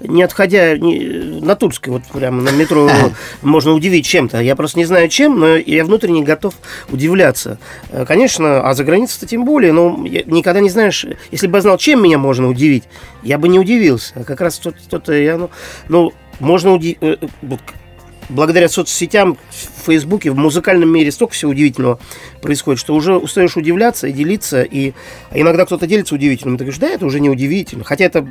не 0.00 0.22
отходя 0.22 0.76
ни- 0.76 1.40
на 1.44 1.54
Тульской, 1.56 1.92
вот 1.92 2.02
прямо 2.12 2.42
на 2.42 2.50
метро, 2.50 2.88
можно 3.42 3.72
удивить 3.72 4.06
чем-то. 4.06 4.40
Я 4.40 4.56
просто 4.56 4.78
не 4.78 4.84
знаю 4.84 5.08
чем, 5.08 5.38
но 5.38 5.56
я 5.56 5.84
внутренне 5.84 6.22
готов 6.22 6.54
удивляться. 6.90 7.58
Э, 7.90 8.04
Конечно, 8.06 8.60
а 8.68 8.74
за 8.74 8.84
границей-то 8.84 9.26
тем 9.26 9.44
более, 9.44 9.72
но 9.72 9.96
никогда 9.98 10.60
не 10.60 10.70
знаешь, 10.70 11.04
если 11.30 11.46
бы 11.46 11.58
я 11.58 11.62
знал, 11.62 11.78
чем 11.78 12.02
меня 12.02 12.18
можно 12.18 12.48
удивить, 12.48 12.84
я 13.22 13.38
бы 13.38 13.48
не 13.48 13.58
удивился. 13.58 14.12
А 14.16 14.24
как 14.24 14.40
раз 14.40 14.54
что- 14.56 14.72
что-то 14.86 15.12
я, 15.12 15.36
ну, 15.36 15.50
ну, 15.88 16.12
можно 16.40 16.72
удивить... 16.72 16.98
Благодаря 18.28 18.68
соцсетям, 18.68 19.38
в 19.50 19.86
Фейсбуке, 19.86 20.32
в 20.32 20.36
музыкальном 20.36 20.88
мире 20.88 21.12
столько 21.12 21.34
всего 21.34 21.52
удивительного 21.52 22.00
происходит, 22.42 22.80
что 22.80 22.94
уже 22.94 23.16
устаешь 23.16 23.56
удивляться 23.56 24.08
и 24.08 24.12
делиться. 24.12 24.62
И 24.62 24.94
а 25.30 25.38
иногда 25.38 25.64
кто-то 25.64 25.86
делится 25.86 26.16
удивительным, 26.16 26.56
и 26.56 26.58
ты 26.58 26.64
говоришь, 26.64 26.80
да, 26.80 26.88
это 26.88 27.06
уже 27.06 27.20
не 27.20 27.30
удивительно. 27.30 27.84
Хотя 27.84 28.06
это 28.06 28.28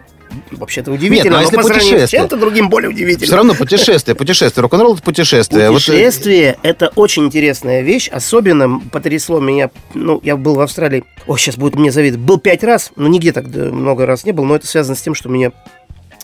вообще-то 0.51 0.91
удивительно, 0.91 1.39
а 1.39 1.41
если 1.41 1.55
но 1.55 1.61
по 1.61 1.67
сравнению 1.69 2.07
с 2.07 2.11
чем-то 2.11 2.35
другим 2.35 2.69
более 2.69 2.89
удивительно. 2.89 3.25
Все 3.25 3.35
равно 3.35 3.53
путешествие, 3.53 4.15
путешествие. 4.15 4.61
Рок-н-ролл 4.63 4.95
это 4.95 5.03
путешествие. 5.03 5.69
Вот, 5.69 5.81
э, 5.81 5.85
Путешествие– 5.85 6.57
это 6.61 6.91
очень 6.95 7.25
интересная 7.25 7.81
вещь. 7.81 8.09
Особенно 8.09 8.81
потрясло 8.91 9.39
меня, 9.39 9.69
ну, 9.93 10.19
я 10.23 10.35
был 10.35 10.55
в 10.55 10.59
Австралии, 10.59 11.05
о, 11.25 11.37
сейчас 11.37 11.55
будет 11.55 11.75
мне 11.75 11.91
завидовать, 11.91 12.25
был 12.25 12.37
пять 12.37 12.65
раз, 12.65 12.91
но 12.97 13.07
нигде 13.07 13.31
так 13.31 13.47
много 13.47 14.05
раз 14.05 14.25
не 14.25 14.33
был, 14.33 14.43
но 14.43 14.57
это 14.57 14.67
связано 14.67 14.95
с 14.97 15.01
тем, 15.01 15.15
что 15.15 15.29
меня 15.29 15.53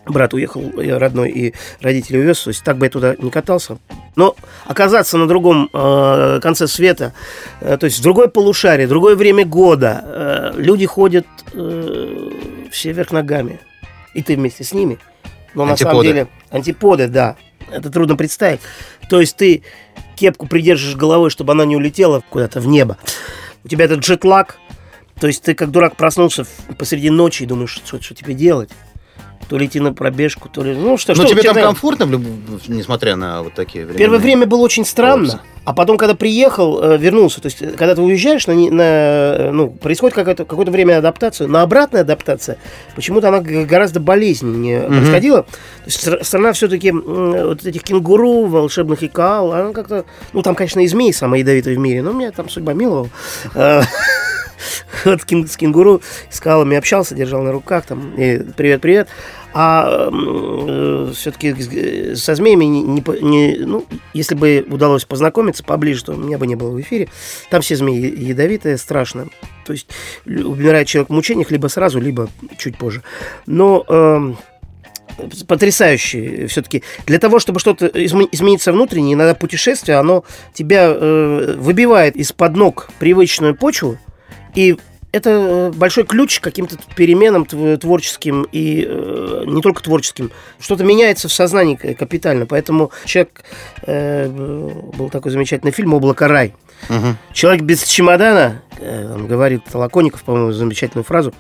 брат 0.06 0.34
уехал, 0.34 0.80
я 0.82 1.00
родной, 1.00 1.30
и 1.30 1.54
родители 1.80 2.18
увез, 2.18 2.42
то 2.42 2.50
есть 2.50 2.64
так 2.64 2.78
бы 2.78 2.86
я 2.86 2.90
туда 2.90 3.16
не 3.18 3.30
катался. 3.30 3.78
Но 4.16 4.36
оказаться 4.66 5.18
на 5.18 5.28
другом 5.28 5.70
э, 5.72 6.40
конце 6.42 6.68
света, 6.68 7.14
э, 7.60 7.78
то 7.78 7.86
есть 7.86 8.00
в 8.00 8.04
другой 8.04 8.30
полушарии, 8.30 8.86
другое 8.86 9.16
время 9.16 9.46
года, 9.46 10.04
э, 10.04 10.54
люди 10.58 10.86
ходят 10.86 11.26
э, 11.54 12.30
все 12.72 12.92
вверх 12.92 13.12
ногами, 13.12 13.60
и 14.14 14.24
ты 14.24 14.36
вместе 14.36 14.64
с 14.64 14.74
ними. 14.74 14.98
Но 15.54 15.66
на 15.66 15.76
самом 15.76 16.00
Антиподы. 16.00 16.08
деле 16.08 16.28
антиподы, 16.50 17.08
да, 17.08 17.36
это 17.70 17.90
трудно 17.90 18.16
представить. 18.16 18.62
То 19.10 19.20
есть 19.20 19.36
ты 19.36 19.64
кепку 20.16 20.48
придержишь 20.48 20.96
головой, 20.96 21.30
чтобы 21.30 21.54
она 21.54 21.66
не 21.66 21.76
улетела 21.76 22.24
куда-то 22.30 22.60
в 22.60 22.68
небо. 22.68 22.98
У 23.64 23.68
тебя 23.68 23.86
этот 23.86 24.00
джетлаг, 24.00 24.58
то 25.20 25.28
есть 25.28 25.44
ты 25.44 25.54
как 25.54 25.72
дурак 25.72 25.96
проснулся 25.96 26.46
посреди 26.78 27.10
ночи 27.10 27.44
и 27.44 27.46
думаешь, 27.46 27.72
что, 27.72 28.02
что 28.02 28.16
тебе 28.16 28.34
делать? 28.34 28.72
То 29.52 29.58
ли 29.58 29.66
идти 29.66 29.82
на 29.82 29.92
пробежку, 29.94 30.48
то 30.48 30.64
ли... 30.64 30.74
Ну, 30.74 30.98
что, 30.98 31.14
Но 31.14 31.24
что 31.26 31.28
тебе 31.28 31.44
там 31.44 31.62
комфортно, 31.62 32.06
люб- 32.06 32.70
несмотря 32.70 33.18
на 33.18 33.44
вот 33.44 33.54
такие 33.54 33.84
времена? 33.84 33.98
Первое 34.00 34.20
время 34.20 34.46
было 34.48 34.62
очень 34.62 34.86
странно, 34.86 35.42
а 35.66 35.74
потом, 35.74 35.98
когда 35.98 36.16
приехал, 36.16 36.82
э, 36.82 36.98
вернулся, 36.98 37.42
то 37.42 37.48
есть, 37.48 37.62
э, 37.62 37.72
когда 37.72 37.94
ты 37.94 38.02
уезжаешь, 38.02 38.48
на, 38.48 38.54
на, 38.54 38.82
э, 38.82 39.52
ну, 39.52 39.70
происходит 39.70 40.16
какое-то, 40.16 40.46
какое-то 40.46 40.72
время 40.72 41.00
адаптация, 41.00 41.50
но 41.50 41.60
обратная 41.60 42.00
адаптация, 42.00 42.60
почему-то 42.96 43.28
она 43.28 43.42
гораздо 43.42 44.00
болезненнее 44.00 44.84
происходила. 44.88 45.44
То 45.44 45.48
есть, 45.88 46.08
стра- 46.08 46.24
страна 46.24 46.54
все-таки 46.54 46.92
вот 46.92 47.66
этих 47.66 47.84
кенгуру, 47.84 48.46
волшебных 48.46 49.04
икал, 49.04 49.52
она 49.52 49.74
как-то, 49.74 50.06
ну, 50.32 50.44
там, 50.44 50.56
конечно, 50.56 50.80
и 50.80 50.88
змеи 50.88 51.12
самые 51.12 51.42
ядовитые 51.42 51.76
в 51.76 51.80
мире, 51.80 52.04
но 52.04 52.14
меня 52.14 52.32
там 52.32 52.48
судьба 52.48 52.72
миловала. 52.72 53.10
Вот 55.06 55.22
с 55.22 55.58
кенгуру, 55.58 56.02
с 56.30 56.38
скалами 56.38 56.78
общался, 56.78 57.16
держал 57.16 57.42
на 57.42 57.52
руках, 57.52 57.86
там, 57.86 58.14
и 58.16 58.38
А 59.54 60.10
все-таки 61.14 62.16
со 62.16 62.36
змеями, 62.36 62.66
не, 62.66 62.82
не 62.84 63.02
не- 63.22 63.58
ну, 63.66 63.86
если 64.14 64.36
бы 64.36 64.66
удалось 64.70 65.06
познакомиться 65.06 65.64
поближе, 65.64 66.06
то 66.06 66.14
меня 66.14 66.38
бы 66.38 66.48
не 66.48 66.56
было 66.56 66.72
в 66.72 66.80
эфире. 66.80 67.10
Там 67.50 67.62
все 67.62 67.76
змеи 67.76 68.00
ядовитые, 68.18 68.78
страшно. 68.78 69.28
То 69.66 69.74
есть 69.74 69.88
умирает 70.26 70.88
человек 70.88 71.10
в 71.10 71.14
мучениях 71.14 71.52
либо 71.52 71.68
сразу, 71.68 72.00
либо 72.00 72.30
чуть 72.58 72.78
позже. 72.78 73.04
Но 73.46 73.84
эм, 73.88 74.38
потрясающий 75.48 76.48
все-таки. 76.48 76.84
Для 77.06 77.20
того, 77.20 77.40
чтобы 77.40 77.60
что-то 77.60 77.88
изме- 77.88 78.30
измениться 78.32 78.72
внутренне, 78.72 79.14
иногда 79.14 79.36
путешествие, 79.36 79.98
оно 79.98 80.24
тебя 80.54 80.86
э, 80.88 81.56
выбивает 81.58 82.16
из-под 82.16 82.56
ног 82.56 82.90
привычную 83.00 83.56
почву, 83.56 83.98
и 84.56 84.78
это 85.12 85.30
э, 85.30 85.71
большой 85.71 86.06
ключ 86.06 86.39
к 86.39 86.43
каким-то 86.43 86.78
переменам 86.95 87.43
тв- 87.43 87.78
творческим 87.78 88.47
и 88.52 88.86
э, 88.88 89.43
не 89.45 89.62
только 89.62 89.84
творческим. 89.84 90.32
Что-то 90.60 90.84
меняется 90.84 91.28
в 91.28 91.34
сознании 91.34 91.76
капитально. 91.76 92.45
Поэтому 92.45 92.91
человек... 93.06 93.43
э, 93.84 94.28
был 94.28 95.10
такой 95.10 95.32
замечательный 95.32 95.71
фильм 95.71 95.93
«Облако 95.93 96.28
рай». 96.28 96.54
Мгм. 96.89 97.17
Человек 97.34 97.62
без 97.63 97.84
чемодана, 97.84 98.62
э, 98.80 99.08
там 99.12 99.28
говорит 99.28 99.63
Толоконников, 99.71 100.24
по-моему, 100.24 100.52
замечательную 100.52 101.04
фразу. 101.04 101.34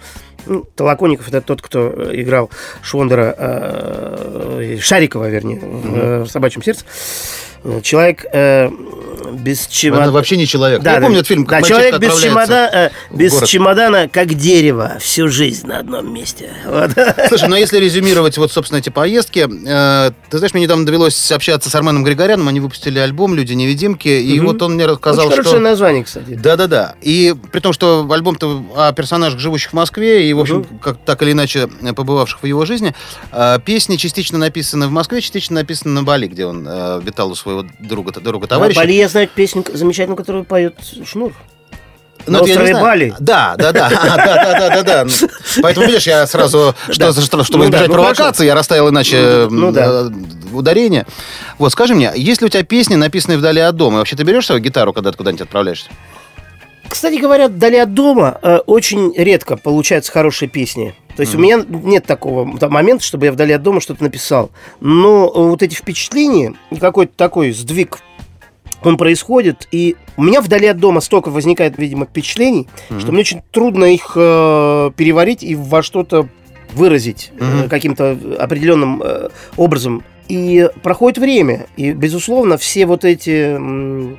Ну, 0.45 0.63
Толоконников 0.75 1.27
это 1.27 1.41
тот, 1.41 1.61
кто 1.61 1.93
э, 1.95 2.11
играл 2.21 2.49
Швондера, 2.81 3.35
э, 3.37 4.77
Шарикова, 4.79 5.29
вернее, 5.29 5.59
э, 5.61 6.23
в 6.23 6.27
«Собачьем 6.27 6.63
сердце». 6.63 6.85
Э, 7.63 7.79
Человек 7.83 8.25
э, 8.33 8.69
без 9.33 9.65
Это 9.65 9.73
чемодана... 9.73 10.11
вообще 10.11 10.35
не 10.37 10.45
человек. 10.47 10.81
Да, 10.81 10.93
Я 10.93 10.99
да, 10.99 11.03
помню 11.03 11.19
этот 11.19 11.27
фильм, 11.27 11.45
да, 11.45 11.61
человек 11.61 11.99
без, 11.99 12.21
чемода- 12.21 12.69
э, 12.73 12.89
без 13.11 13.33
город. 13.33 13.47
чемодана, 13.49 14.09
как 14.09 14.33
дерево, 14.33 14.97
всю 14.99 15.27
жизнь 15.29 15.67
на 15.67 15.79
одном 15.79 16.13
месте. 16.13 16.49
Вот. 16.65 16.91
Слушай, 17.29 17.47
ну 17.49 17.55
а 17.55 17.59
если 17.59 17.77
резюмировать 17.77 18.37
вот, 18.37 18.51
собственно, 18.51 18.79
эти 18.79 18.89
поездки, 18.89 19.47
э, 19.47 20.11
ты 20.29 20.37
знаешь, 20.37 20.53
мне 20.53 20.63
недавно 20.63 20.85
довелось 20.85 21.31
общаться 21.31 21.69
с 21.69 21.75
Арменом 21.75 22.03
Григоряном, 22.03 22.47
они 22.47 22.59
выпустили 22.59 22.99
альбом 22.99 23.33
«Люди-невидимки», 23.35 24.07
и 24.09 24.37
Мгм. 24.39 24.47
вот 24.47 24.61
он 24.63 24.73
мне 24.75 24.85
рассказал, 24.85 25.25
Очень 25.27 25.33
что... 25.33 25.43
хорошее 25.43 25.61
название, 25.61 26.03
кстати. 26.03 26.33
Да-да-да. 26.33 26.95
И 27.01 27.33
при 27.51 27.59
том, 27.59 27.73
что 27.73 28.07
альбом-то 28.11 28.65
о 28.75 28.91
персонажах, 28.91 29.39
живущих 29.39 29.71
в 29.71 29.73
Москве, 29.75 30.29
и, 30.29 30.33
в 30.33 30.39
общем, 30.39 30.65
как, 30.81 30.97
так 31.05 31.21
или 31.23 31.31
иначе 31.31 31.69
э, 31.81 31.93
побывавших 31.93 32.41
в 32.41 32.45
его 32.45 32.65
жизни, 32.65 32.93
э, 33.31 33.59
песни 33.63 33.95
частично 33.97 34.37
написаны 34.37 34.87
в 34.87 34.91
Москве, 34.91 35.21
частично 35.21 35.55
написаны 35.55 35.93
на 35.93 36.03
Бали, 36.03 36.27
где 36.27 36.45
он 36.45 36.67
э, 36.67 36.99
витал 37.03 37.31
у 37.31 37.35
своего 37.35 37.50
друга, 37.79 38.11
друга 38.19 38.45
На 38.45 38.47
товарища. 38.47 38.79
Бали 38.79 38.93
я 38.93 39.07
знаю 39.07 39.29
песню 39.33 39.63
замечательную, 39.73 40.17
которую 40.17 40.43
поет 40.43 40.75
Шнур. 41.05 41.33
Ну, 42.27 42.33
На 42.33 42.41
острове. 42.41 42.73
Бали. 42.73 43.15
Да, 43.19 43.55
да, 43.57 43.71
да, 43.71 43.89
да, 43.89 44.15
да, 44.15 44.59
да, 44.59 44.83
да, 44.83 45.03
да. 45.05 45.11
Поэтому, 45.63 45.87
видишь, 45.87 46.05
я 46.05 46.27
сразу, 46.27 46.75
что, 46.91 47.13
что- 47.13 47.43
чтобы 47.43 47.65
Ну 47.65 47.71
да, 47.71 47.77
избежать 47.77 47.87
ну 47.87 47.93
провокации, 47.95 48.45
я 48.45 48.53
расставил 48.53 48.89
иначе 48.89 49.47
Ну 49.49 49.71
да. 49.71 50.03
э, 50.05 50.09
ударение. 50.53 51.05
Вот, 51.57 51.71
скажи 51.71 51.95
мне, 51.95 52.11
есть 52.15 52.41
ли 52.41 52.45
у 52.45 52.49
тебя 52.49 52.63
песни, 52.63 52.95
написанные 52.95 53.37
вдали 53.39 53.59
от 53.61 53.75
дома? 53.75 53.95
И 53.95 53.99
вообще 53.99 54.15
ты 54.15 54.23
берешь 54.23 54.45
свою 54.45 54.61
гитару, 54.61 54.93
когда 54.93 55.11
ты 55.11 55.17
куда-нибудь 55.17 55.41
отправляешься? 55.41 55.89
Кстати 56.87 57.15
говоря, 57.15 57.47
вдали 57.47 57.77
от 57.77 57.93
дома 57.93 58.37
э, 58.43 58.57
очень 58.67 59.13
редко 59.15 59.55
получаются 59.57 60.11
хорошие 60.11 60.49
песни. 60.49 60.93
То 61.15 61.21
есть 61.21 61.35
у 61.35 61.37
меня 61.39 61.63
нет 61.67 62.05
такого 62.05 62.57
там 62.57 62.71
момента, 62.71 63.03
чтобы 63.03 63.25
я 63.25 63.31
вдали 63.31 63.53
от 63.53 63.61
дома 63.61 63.81
что-то 63.81 64.03
написал. 64.03 64.51
Но 64.79 65.27
э, 65.33 65.39
вот 65.49 65.61
эти 65.61 65.75
впечатления, 65.75 66.53
какой-то 66.79 67.13
такой 67.15 67.51
сдвиг, 67.51 67.99
он 68.83 68.97
происходит, 68.97 69.67
и 69.71 69.95
у 70.17 70.23
меня 70.23 70.41
вдали 70.41 70.65
от 70.67 70.77
дома 70.77 71.01
столько 71.01 71.29
возникает, 71.29 71.77
видимо, 71.77 72.05
впечатлений, 72.05 72.67
что 72.99 73.11
мне 73.11 73.21
очень 73.21 73.41
трудно 73.51 73.85
их 73.85 74.13
э, 74.15 74.91
переварить 74.95 75.43
и 75.43 75.53
во 75.55 75.83
что-то 75.83 76.27
выразить 76.73 77.31
э, 77.39 77.43
Мгм. 77.43 77.69
каким-то 77.69 78.17
определенным 78.39 79.01
э, 79.03 79.29
образом. 79.57 80.03
И 80.29 80.69
проходит 80.81 81.17
время, 81.19 81.65
и, 81.75 81.91
безусловно, 81.91 82.57
все 82.57 82.85
вот 82.85 83.03
эти 83.05 83.57
э, 83.59 84.15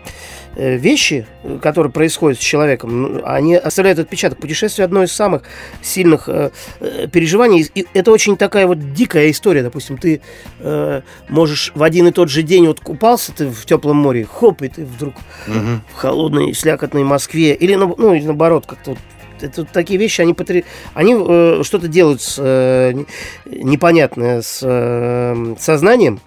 вещи, 0.57 1.27
э, 1.43 1.59
которые 1.61 1.93
происходят 1.93 2.39
с 2.39 2.43
человеком, 2.43 3.03
ну, 3.03 3.21
они 3.25 3.55
оставляют 3.57 3.99
отпечаток. 3.99 4.39
Путешествие 4.39 4.85
одно 4.85 5.03
из 5.03 5.13
самых 5.13 5.43
сильных 5.83 6.29
э, 6.29 6.51
э, 6.81 7.07
переживаний. 7.09 7.69
И 7.75 7.87
это 7.95 8.11
очень 8.11 8.37
такая 8.37 8.67
вот 8.67 8.93
дикая 8.95 9.31
история. 9.31 9.63
Допустим, 9.63 9.99
ты 9.99 10.21
э, 10.61 11.03
можешь 11.29 11.73
в 11.75 11.83
один 11.83 12.07
и 12.09 12.13
тот 12.13 12.29
же 12.29 12.43
день 12.43 12.67
вот 12.67 12.81
купался 12.81 13.33
ты 13.33 13.49
в 13.49 13.65
теплом 13.67 13.97
море, 13.97 14.27
хоп, 14.31 14.63
и 14.63 14.69
ты 14.69 14.85
вдруг 14.85 15.15
Мгм. 15.47 15.83
в 15.93 15.97
холодной, 15.97 16.55
слякотной 16.55 17.05
Москве. 17.05 17.55
Или, 17.55 17.75
ну, 17.75 18.15
или 18.15 18.25
наоборот, 18.25 18.65
как-то 18.67 18.91
вот 18.91 18.99
это 19.41 19.65
такие 19.65 19.99
вещи, 19.99 20.21
они, 20.21 20.35
потри- 20.35 20.65
они 20.95 21.17
э, 21.19 21.63
что-то 21.65 21.89
делают 21.89 22.23
с, 22.23 22.37
э, 22.39 22.93
не- 22.93 23.07
непонятное 23.47 24.41
с 24.43 24.61
э, 24.63 25.55
сознанием. 25.59 26.21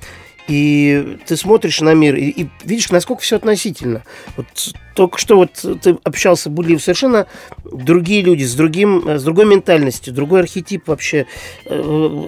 И 0.48 1.18
ты 1.26 1.36
смотришь 1.36 1.82
на 1.82 1.94
мир 1.94 2.16
и, 2.16 2.30
и 2.30 2.50
видишь, 2.64 2.90
насколько 2.90 3.22
все 3.22 3.38
относительно. 3.38 4.04
Вот 4.38 4.46
только 4.94 5.18
что 5.18 5.38
вот 5.38 5.66
ты 5.82 5.98
общался, 6.04 6.50
были 6.50 6.78
совершенно 6.78 7.28
другие 7.64 8.22
люди, 8.22 8.44
с, 8.44 8.54
другим, 8.54 9.08
с 9.10 9.24
другой 9.24 9.46
ментальностью, 9.46 10.14
другой 10.14 10.42
архетип 10.42 10.88
вообще. 10.88 11.26
Э, 11.66 12.28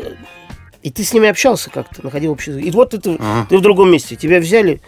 и 0.83 0.91
ты 0.91 1.03
с 1.03 1.13
ними 1.13 1.29
общался 1.29 1.69
как-то, 1.69 2.03
находил 2.03 2.31
общий 2.31 2.51
язык. 2.51 2.65
И 2.65 2.71
вот 2.71 2.91
ты, 2.91 3.15
ага. 3.19 3.47
ты 3.49 3.57
в 3.57 3.61
другом 3.61 3.91
месте. 3.91 4.15
Тебя 4.15 4.39
взяли, 4.39 4.81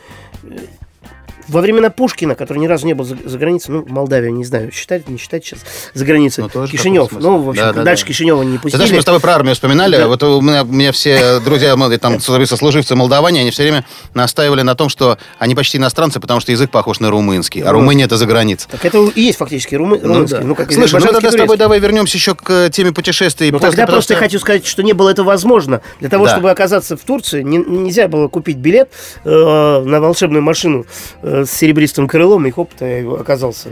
во 1.49 1.61
времена 1.61 1.89
Пушкина, 1.89 2.35
который 2.35 2.59
ни 2.59 2.67
разу 2.67 2.85
не 2.85 2.93
был 2.93 3.05
за, 3.05 3.17
за 3.25 3.37
границей, 3.37 3.73
ну, 3.73 3.85
Молдавия, 3.87 4.31
не 4.31 4.45
знаю, 4.45 4.71
считать, 4.71 5.09
не 5.09 5.17
считать 5.17 5.45
сейчас 5.45 5.59
за 5.93 6.05
границей. 6.05 6.45
Ну, 6.53 6.67
Кишинев. 6.67 7.11
Ну, 7.11 7.41
в 7.41 7.49
общем, 7.49 7.63
да, 7.63 7.73
да, 7.73 7.83
дальше 7.83 8.03
да. 8.03 8.07
Кишинева 8.07 8.43
не 8.43 8.57
пустили. 8.57 8.77
Знаешь, 8.77 8.91
мы 8.91 9.01
с 9.01 9.05
тобой 9.05 9.19
про 9.19 9.35
армию 9.35 9.55
вспоминали. 9.55 9.97
Да. 9.97 10.07
Вот 10.07 10.21
у 10.23 10.41
меня, 10.41 10.63
у 10.63 10.67
меня 10.67 10.91
все 10.91 11.39
друзья, 11.39 11.75
там, 11.99 12.19
сослуживцы 12.19 12.95
молдаване, 12.95 13.41
они 13.41 13.51
все 13.51 13.63
время 13.63 13.85
настаивали 14.13 14.61
на 14.61 14.75
том, 14.75 14.89
что 14.89 15.17
они 15.37 15.55
почти 15.55 15.77
иностранцы, 15.77 16.19
потому 16.19 16.39
что 16.39 16.51
язык 16.51 16.71
похож 16.71 16.99
на 16.99 17.09
румынский. 17.09 17.61
А 17.61 17.71
Румыния 17.71 18.05
это 18.05 18.17
за 18.17 18.25
границей. 18.25 18.69
Так 18.71 18.85
это 18.85 18.99
и 19.15 19.21
есть 19.21 19.37
фактически 19.37 19.75
румы, 19.75 19.99
ну, 20.01 20.09
румынский. 20.09 20.39
Да. 20.39 20.45
Ну, 20.45 20.55
как 20.55 20.71
Слушай, 20.71 20.99
ну 20.99 21.11
тогда 21.13 21.31
с 21.31 21.35
тобой 21.35 21.57
давай 21.57 21.79
вернемся 21.79 22.17
еще 22.17 22.35
к 22.35 22.69
теме 22.69 22.91
путешествий. 22.91 23.51
Ну, 23.51 23.59
тогда 23.59 23.85
просто 23.87 24.13
что... 24.13 24.23
хочу 24.23 24.39
сказать, 24.39 24.65
что 24.65 24.83
не 24.83 24.93
было 24.93 25.09
это 25.09 25.23
возможно. 25.23 25.81
Для 25.99 26.09
того, 26.09 26.27
чтобы 26.27 26.51
оказаться 26.51 26.95
в 26.95 27.01
Турции, 27.01 27.41
не, 27.41 27.57
нельзя 27.57 28.07
было 28.07 28.27
купить 28.27 28.57
билет 28.57 28.89
э, 29.23 29.29
на 29.29 29.99
волшебную 29.99 30.43
машину 30.43 30.85
э, 31.21 31.38
с 31.45 31.51
серебристым 31.51 32.07
крылом 32.07 32.45
и 32.45 32.51
хоп, 32.51 32.71
ты 32.73 33.05
оказался 33.05 33.69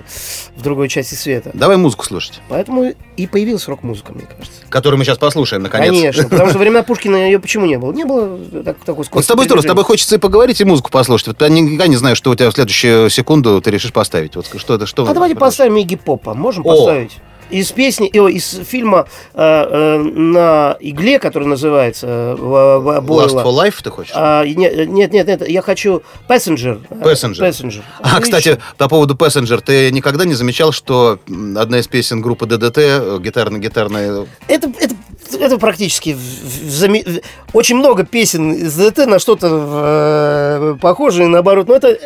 в 0.55 0.61
другой 0.61 0.89
части 0.89 1.15
света. 1.15 1.51
Давай 1.53 1.77
музыку 1.77 2.05
слушать. 2.05 2.41
Поэтому 2.49 2.93
и 3.15 3.27
появился 3.27 3.71
рок-музыка, 3.71 4.13
мне 4.13 4.25
кажется. 4.25 4.61
Которую 4.69 4.99
мы 4.99 5.05
сейчас 5.05 5.17
послушаем, 5.17 5.63
наконец. 5.63 5.89
Конечно, 5.89 6.23
потому 6.29 6.49
что 6.49 6.59
времена 6.59 6.83
Пушкина 6.83 7.15
ее 7.15 7.39
почему 7.39 7.65
не 7.65 7.77
было? 7.77 7.91
Не 7.91 8.05
было 8.05 8.37
так, 8.63 8.77
такой 8.79 9.05
скорости. 9.05 9.13
Вот 9.13 9.23
с 9.23 9.27
тобой 9.27 9.45
здорово, 9.45 9.63
с 9.63 9.65
тобой 9.65 9.83
хочется 9.83 10.15
и 10.15 10.19
поговорить, 10.19 10.61
и 10.61 10.65
музыку 10.65 10.91
послушать. 10.91 11.27
Вот 11.27 11.41
я 11.41 11.49
никогда 11.49 11.87
не 11.87 11.95
знаю, 11.95 12.15
что 12.15 12.31
у 12.31 12.35
тебя 12.35 12.49
в 12.49 12.53
следующую 12.53 13.09
секунду 13.09 13.61
ты 13.61 13.71
решишь 13.71 13.93
поставить. 13.93 14.35
Вот 14.35 14.47
что 14.55 14.75
это, 14.75 14.85
что? 14.85 15.07
А 15.07 15.13
давайте 15.13 15.35
поставим 15.35 15.77
Игги 15.77 15.95
Попа. 15.95 16.33
Можем 16.33 16.65
О! 16.65 16.75
поставить? 16.75 17.17
Из 17.49 17.71
песни, 17.71 18.07
из 18.07 18.59
фильма 18.67 19.07
э, 19.33 19.39
э, 19.39 19.97
на 19.97 20.77
игле, 20.79 21.19
который 21.19 21.47
называется 21.47 22.07
э, 22.07 22.35
Last 22.39 23.43
for 23.43 23.53
Life, 23.53 23.75
ты 23.83 23.89
хочешь? 23.89 24.13
А, 24.15 24.43
нет, 24.45 24.87
нет, 24.87 25.11
нет, 25.11 25.27
нет, 25.27 25.47
я 25.47 25.61
хочу 25.61 26.03
Passenger. 26.27 26.81
Passenger. 26.89 27.39
Passenger. 27.39 27.83
А, 28.01 28.19
кстати, 28.19 28.57
по 28.77 28.87
поводу 28.87 29.15
Passenger, 29.15 29.61
ты 29.61 29.91
никогда 29.91 30.25
не 30.25 30.33
замечал, 30.33 30.71
что 30.71 31.19
одна 31.55 31.79
из 31.79 31.87
песен 31.87 32.21
группы 32.21 32.45
DDT, 32.45 33.19
гитарно-гитарная... 33.19 34.27
Это, 34.47 34.71
это, 34.79 34.95
это 35.35 35.57
практически 35.57 36.13
в, 36.13 36.19
в, 36.19 37.21
очень 37.53 37.75
много 37.75 38.05
песен 38.05 38.53
из 38.53 38.79
DDT 38.79 39.05
на 39.05 39.19
что-то 39.19 39.47
э, 39.49 40.75
похожее, 40.81 41.27
наоборот, 41.27 41.67
но 41.67 41.75
это 41.75 41.97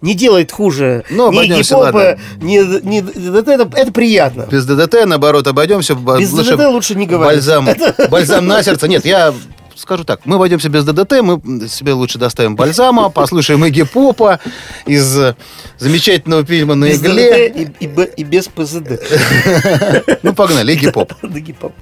не 0.00 0.14
делает 0.14 0.52
хуже 0.52 1.04
но 1.10 1.32
ни 1.32 1.46
гип-хопа, 1.46 2.18
ни, 2.40 2.58
ни 2.86 3.00
DDT, 3.00 3.50
это, 3.50 3.70
это 3.76 3.92
приятно. 3.92 4.46
Без 4.50 4.66
ДДТ, 4.66 5.06
наоборот, 5.06 5.46
обойдемся. 5.46 5.94
Без 5.94 6.32
лучше 6.32 6.56
ДДТ 6.56 6.66
лучше 6.66 6.94
не 6.94 7.06
говорить. 7.06 7.44
Бальзам, 7.44 7.68
бальзам 8.10 8.46
на 8.46 8.62
сердце. 8.62 8.88
Нет, 8.88 9.04
я 9.04 9.34
скажу 9.76 10.04
так, 10.04 10.20
мы 10.24 10.36
обойдемся 10.36 10.68
без 10.68 10.84
ДДТ, 10.84 11.20
мы 11.22 11.68
себе 11.68 11.92
лучше 11.92 12.18
доставим 12.18 12.56
бальзама, 12.56 13.10
послушаем 13.10 13.64
Игги 13.66 13.82
Попа 13.82 14.40
из 14.86 15.18
замечательного 15.78 16.44
фильма 16.44 16.74
«На 16.74 16.92
игле». 16.92 17.48
И, 17.48 17.84
и, 17.84 17.88
и 18.16 18.24
без 18.24 18.48
ПЗД. 18.48 19.00
Ну, 20.22 20.32
погнали, 20.32 20.72
Игги 20.72 20.90
Поп. 20.90 21.12
Игги 21.22 21.52
Поп. 21.52 21.72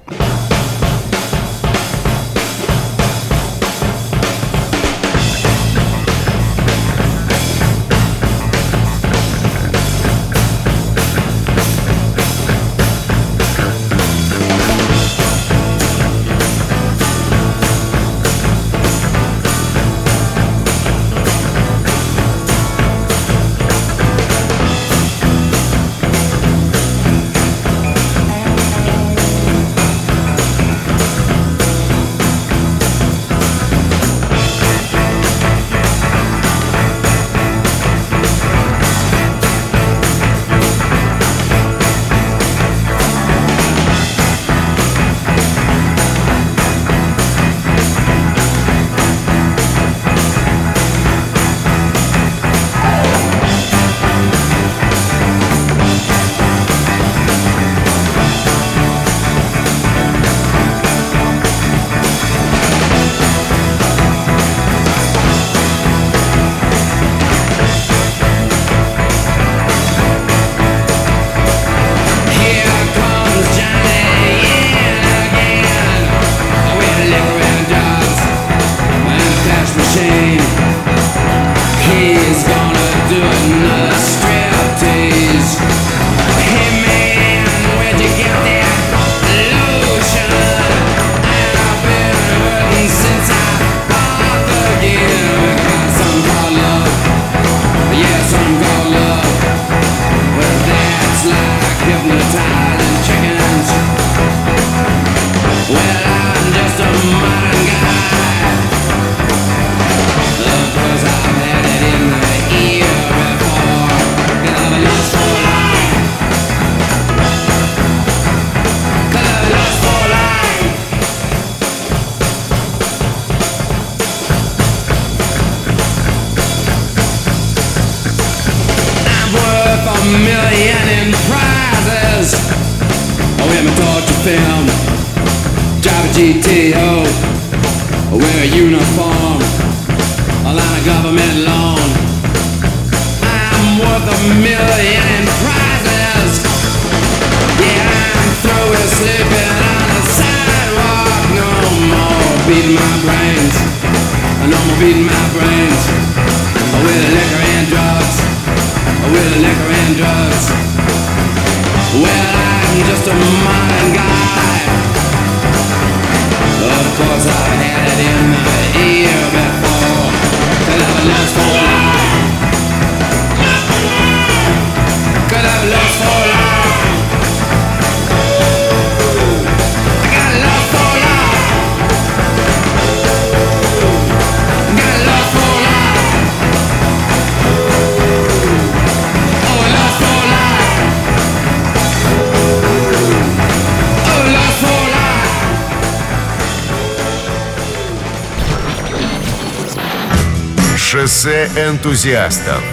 Шоссе 201.13 201.47
энтузиастов 201.59 202.65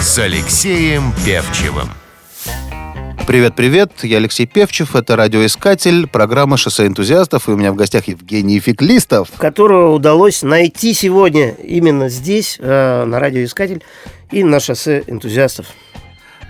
с 0.00 0.18
Алексеем 0.18 1.12
Певчевым. 1.26 1.90
Привет-привет, 3.26 3.92
я 4.02 4.16
Алексей 4.16 4.46
Певчев, 4.46 4.96
это 4.96 5.14
радиоискатель, 5.14 6.06
программа 6.06 6.56
«Шоссе 6.56 6.86
энтузиастов», 6.86 7.46
и 7.46 7.52
у 7.52 7.56
меня 7.58 7.70
в 7.72 7.76
гостях 7.76 8.08
Евгений 8.08 8.60
Феклистов. 8.60 9.28
Которого 9.36 9.94
удалось 9.94 10.42
найти 10.42 10.94
сегодня 10.94 11.50
именно 11.50 12.08
здесь, 12.08 12.56
э, 12.58 13.04
на 13.04 13.20
радиоискатель 13.20 13.84
и 14.30 14.42
на 14.42 14.58
шоссе 14.58 15.04
энтузиастов. 15.06 15.66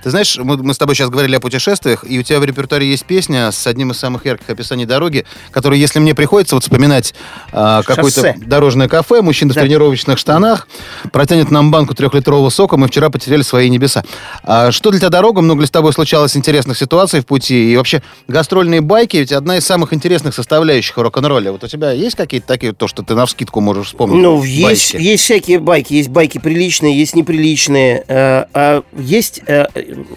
Ты 0.05 0.11
знаешь, 0.11 0.37
мы, 0.37 0.59
мы 0.59 0.75
с 0.75 0.79
тобой 0.79 0.95
сейчас 0.95 1.09
говорили 1.09 1.35
о 1.37 1.41
путешествиях, 1.41 2.05
и 2.07 2.19
у 2.19 2.23
тебя 2.23 2.39
в 2.39 2.45
репертуаре 2.45 2.87
есть 2.87 3.07
песня 3.07 3.51
с 3.51 3.67
одним 3.67 3.91
из 3.91 3.97
самых 3.97 4.27
ярких 4.27 4.51
описаний 4.51 4.85
дороги, 4.85 5.25
которая, 5.51 5.79
если 5.79 5.99
мне 5.99 6.15
приходится 6.15 6.57
вот 6.57 6.63
вспоминать 6.63 7.15
а, 7.53 7.83
какое-то 7.83 8.35
дорожное 8.37 8.87
кафе, 8.87 9.23
мужчина 9.23 9.55
Да. 9.55 9.61
в 9.61 9.65
тренировочных 9.65 10.19
штанах, 10.19 10.69
протянет 11.11 11.51
нам 11.51 11.71
банку 11.71 11.95
трехлитрового 11.95 12.51
сока, 12.51 12.77
мы 12.77 12.89
вчера 12.89 13.09
потеряли 13.09 13.41
свои 13.41 13.71
небеса. 13.71 14.05
А 14.43 14.71
что 14.73 14.91
для 14.91 15.01
тебя 15.01 15.09
дорога? 15.09 15.41
Много 15.41 15.63
ли 15.63 15.67
с 15.67 15.71
тобой 15.71 15.95
случалось 15.95 16.37
интересных 16.37 16.77
ситуаций 16.77 17.21
в 17.21 17.27
пути? 17.27 17.73
И 17.73 17.77
вообще, 17.79 18.03
гастрольные 18.29 18.83
байки 18.83 19.17
ведь 19.17 19.33
одна 19.33 19.57
из 19.57 19.65
самых 19.65 19.95
интересных 19.95 20.35
составляющих 20.35 20.99
рок-н-ролля. 20.99 21.51
Вот 21.51 21.65
у 21.65 21.67
тебя 21.67 21.93
есть 21.93 22.15
какие-то 22.15 22.47
такие, 22.47 22.75
то, 22.75 22.89
что 22.89 23.03
ты 23.03 23.15
навскидку 23.15 23.63
можешь 23.63 23.87
вспомнить? 23.87 24.21
Ну, 24.21 24.43
есть, 24.43 24.93
байки? 24.93 25.03
есть 25.03 25.25
всякие 25.25 25.61
байки. 25.61 25.95
Есть 25.95 26.11
байки 26.11 26.37
приличные, 26.37 26.95
есть 26.95 27.17
неприличные. 27.17 28.05
Э, 28.07 28.45
а 28.53 28.83
есть, 28.99 29.41
э, 29.47 29.65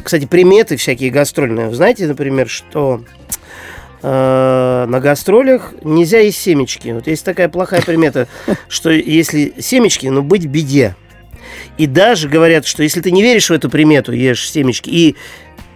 кстати, 0.04 0.26
приметы 0.26 0.78
всякие 0.78 1.10
гастрольные. 1.10 1.70
Вы 1.70 1.76
знаете, 1.76 2.08
например, 2.08 2.48
что 2.50 3.02
э, 4.02 4.86
на 4.88 5.00
гастролях 5.00 5.74
нельзя 5.84 6.20
есть 6.20 6.40
семечки. 6.40 6.90
Вот 6.90 7.08
есть 7.08 7.26
такая 7.26 7.50
плохая 7.50 7.82
примета, 7.82 8.28
что 8.68 8.90
если 8.90 9.54
семечки, 9.60 10.08
ну, 10.08 10.22
быть 10.22 10.46
беде. 10.46 10.96
И 11.78 11.88
даже 11.88 12.28
говорят, 12.28 12.66
что 12.66 12.84
если 12.84 13.02
ты 13.02 13.12
не 13.12 13.22
веришь 13.22 13.50
в 13.50 13.54
эту 13.54 13.70
примету, 13.70 14.12
ешь 14.12 14.50
семечки, 14.50 14.90
и 14.90 15.16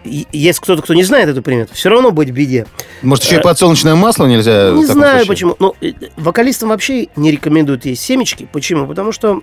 есть 0.04 0.60
кто-то, 0.60 0.82
кто 0.82 0.94
не 0.94 1.04
знает 1.04 1.30
эту 1.30 1.42
примету, 1.42 1.74
все 1.76 1.90
равно 1.90 2.12
быть 2.12 2.30
в 2.30 2.34
беде. 2.34 2.66
Может, 3.04 3.26
еще 3.26 3.36
и 3.38 3.42
подсолнечное 3.42 3.96
масло 3.96 4.26
нельзя? 4.26 4.72
Не 4.72 4.86
знаю 4.86 5.26
случае? 5.26 5.28
почему. 5.28 5.56
Ну, 5.60 5.76
э, 5.82 5.94
вокалистам 6.18 6.70
вообще 6.70 7.08
не 7.16 7.32
рекомендуют 7.32 7.86
есть 7.86 8.02
семечки. 8.02 8.48
Почему? 8.52 8.88
Потому 8.88 9.12
что 9.12 9.42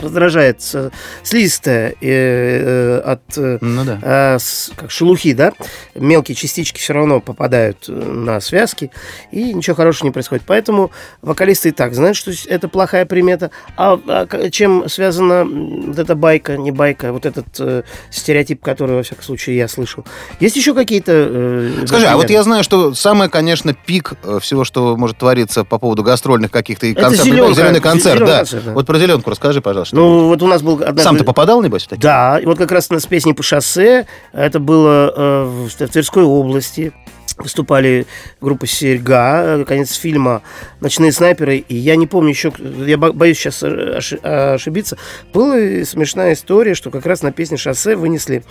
раздражает 0.00 0.60
э, 0.74 0.90
слизистая 1.22 1.90
э, 1.90 1.94
э, 2.00 2.98
от 3.00 3.22
э, 3.36 3.58
Ну 3.60 3.84
да. 3.84 3.98
а, 4.02 4.38
с- 4.38 4.70
как 4.76 4.90
шелухи, 4.90 5.32
да, 5.34 5.52
мелкие 5.94 6.34
частички 6.34 6.80
все 6.80 6.92
равно 6.92 7.20
попадают 7.20 7.84
э, 7.88 7.92
на 7.92 8.40
связки, 8.40 8.90
и 9.32 9.52
ничего 9.54 9.76
хорошего 9.76 10.06
не 10.08 10.12
происходит. 10.12 10.44
Поэтому 10.46 10.90
вокалисты 11.22 11.68
и 11.70 11.72
так 11.72 11.94
знают, 11.94 12.16
что 12.16 12.32
это 12.48 12.68
плохая 12.68 13.06
примета. 13.06 13.50
А, 13.76 13.98
а 14.06 14.50
чем 14.50 14.88
связана 14.88 15.44
вот 15.44 15.98
эта 15.98 16.14
байка, 16.14 16.56
не 16.56 16.70
байка, 16.70 17.12
вот 17.12 17.26
этот 17.26 17.46
э, 17.58 17.82
стереотип, 18.10 18.62
который, 18.62 18.96
во 18.96 19.02
всяком 19.02 19.24
случае, 19.24 19.56
я 19.56 19.68
слышал. 19.68 20.04
Есть 20.40 20.56
еще 20.56 20.74
какие-то... 20.74 21.12
э, 21.14 21.84
Скажи, 21.86 22.06
а 22.06 22.16
вот 22.16 22.26
примеры? 22.26 22.32
я 22.34 22.42
знаю, 22.42 22.64
что 22.64 22.94
самое, 22.94 23.30
конечно, 23.30 23.74
пик 23.74 24.12
э, 24.24 24.38
всего, 24.40 24.64
что 24.64 24.96
может 24.96 25.18
твориться 25.18 25.64
по 25.64 25.78
поводу 25.78 26.02
гастрольных 26.02 26.50
каких-то 26.50 26.86
концертов. 26.94 27.24
Зеленый 27.26 27.80
концерт, 27.80 28.18
«Зелёный 28.18 28.26
да. 28.26 28.38
концерт», 28.38 28.64
да. 28.64 28.72
Вот 28.72 28.86
про 28.86 28.98
зеленку 28.98 29.30
расскажи, 29.30 29.60
пожалуйста. 29.60 29.87
Ну, 29.92 30.28
вот 30.28 30.42
у 30.42 30.46
нас 30.46 30.62
был 30.62 30.74
однажды... 30.74 31.02
Сам 31.02 31.16
ты 31.16 31.24
попадал, 31.24 31.62
небось, 31.62 31.84
в 31.84 31.88
такие? 31.88 32.02
Да, 32.02 32.38
и 32.38 32.46
вот 32.46 32.58
как 32.58 32.72
раз 32.72 32.88
у 32.90 32.94
нас 32.94 33.06
песни 33.06 33.32
по 33.32 33.42
шоссе. 33.42 34.06
Это 34.32 34.58
было 34.60 35.12
э, 35.16 35.44
в, 35.68 35.88
Тверской 35.88 36.24
области. 36.24 36.92
Выступали 37.36 38.04
группа 38.40 38.66
«Серьга», 38.66 39.42
э, 39.60 39.64
конец 39.64 39.94
фильма 39.94 40.42
«Ночные 40.80 41.12
снайперы». 41.12 41.58
И 41.58 41.76
я 41.76 41.94
не 41.94 42.08
помню 42.08 42.30
еще, 42.30 42.52
я 42.84 42.98
бо- 42.98 43.12
боюсь 43.12 43.38
сейчас 43.38 43.62
оши- 43.62 44.16
ошибиться. 44.16 44.96
Была 45.32 45.54
смешная 45.84 46.32
история, 46.32 46.74
что 46.74 46.90
как 46.90 47.06
раз 47.06 47.22
на 47.22 47.30
песне 47.30 47.56
«Шоссе» 47.56 47.94
вынесли 47.94 48.42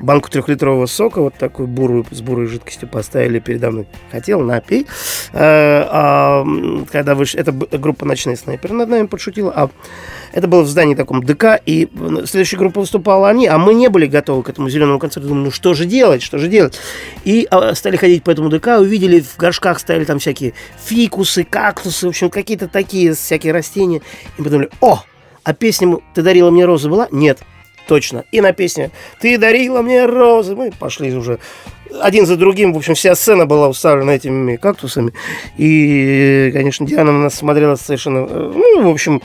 банку 0.00 0.28
трехлитрового 0.28 0.86
сока, 0.86 1.20
вот 1.22 1.34
такую 1.38 1.68
бурую, 1.68 2.04
с 2.10 2.20
бурой 2.20 2.46
жидкостью 2.48 2.88
поставили 2.88 3.38
передо 3.38 3.70
мной. 3.70 3.86
Хотел, 4.10 4.40
напей. 4.40 4.88
Э, 5.32 5.84
а, 5.88 6.40
м, 6.42 6.84
когда 6.90 7.14
выш... 7.14 7.36
Это 7.36 7.52
б- 7.52 7.68
группа 7.78 8.04
«Ночные 8.06 8.36
снайперы» 8.36 8.74
над 8.74 8.88
нами 8.88 9.06
подшутила, 9.06 9.52
а 9.54 9.70
это 10.32 10.48
было 10.48 10.62
в 10.62 10.68
здании 10.68 10.94
таком 10.94 11.22
ДК, 11.22 11.60
и 11.64 11.88
следующая 12.24 12.56
группа 12.56 12.80
выступала 12.80 13.28
они, 13.28 13.46
а 13.46 13.58
мы 13.58 13.74
не 13.74 13.88
были 13.88 14.06
готовы 14.06 14.42
к 14.42 14.48
этому 14.48 14.68
зеленому 14.68 14.98
концерту. 14.98 15.28
Думали, 15.28 15.44
ну 15.44 15.50
что 15.50 15.74
же 15.74 15.84
делать, 15.84 16.22
что 16.22 16.38
же 16.38 16.48
делать? 16.48 16.78
И 17.24 17.46
а, 17.50 17.74
стали 17.74 17.96
ходить 17.96 18.24
по 18.24 18.30
этому 18.30 18.48
ДК, 18.48 18.78
увидели, 18.78 19.20
в 19.20 19.36
горшках 19.36 19.78
стояли 19.78 20.04
там 20.04 20.18
всякие 20.18 20.54
фикусы, 20.84 21.44
кактусы, 21.44 22.06
в 22.06 22.10
общем, 22.10 22.30
какие-то 22.30 22.68
такие 22.68 23.14
всякие 23.14 23.52
растения. 23.52 24.00
И 24.38 24.42
подумали, 24.42 24.70
о, 24.80 25.02
а 25.44 25.54
песня 25.54 25.98
«Ты 26.14 26.22
дарила 26.22 26.50
мне 26.50 26.64
розы» 26.64 26.88
была? 26.88 27.08
Нет. 27.10 27.40
Точно. 27.88 28.24
И 28.30 28.40
на 28.40 28.52
песне 28.52 28.90
«Ты 29.20 29.38
дарила 29.38 29.82
мне 29.82 30.06
розы». 30.06 30.54
Мы 30.54 30.70
пошли 30.70 31.12
уже 31.14 31.40
один 32.00 32.26
за 32.26 32.36
другим. 32.36 32.72
В 32.72 32.76
общем, 32.76 32.94
вся 32.94 33.14
сцена 33.14 33.44
была 33.44 33.68
уставлена 33.68 34.12
этими 34.12 34.56
кактусами. 34.56 35.12
И, 35.56 36.50
конечно, 36.52 36.86
Диана 36.86 37.12
на 37.12 37.18
нас 37.24 37.34
смотрела 37.34 37.74
совершенно... 37.74 38.26
э, 38.28 38.52
Ну, 38.54 38.82
в 38.82 38.88
общем... 38.88 39.20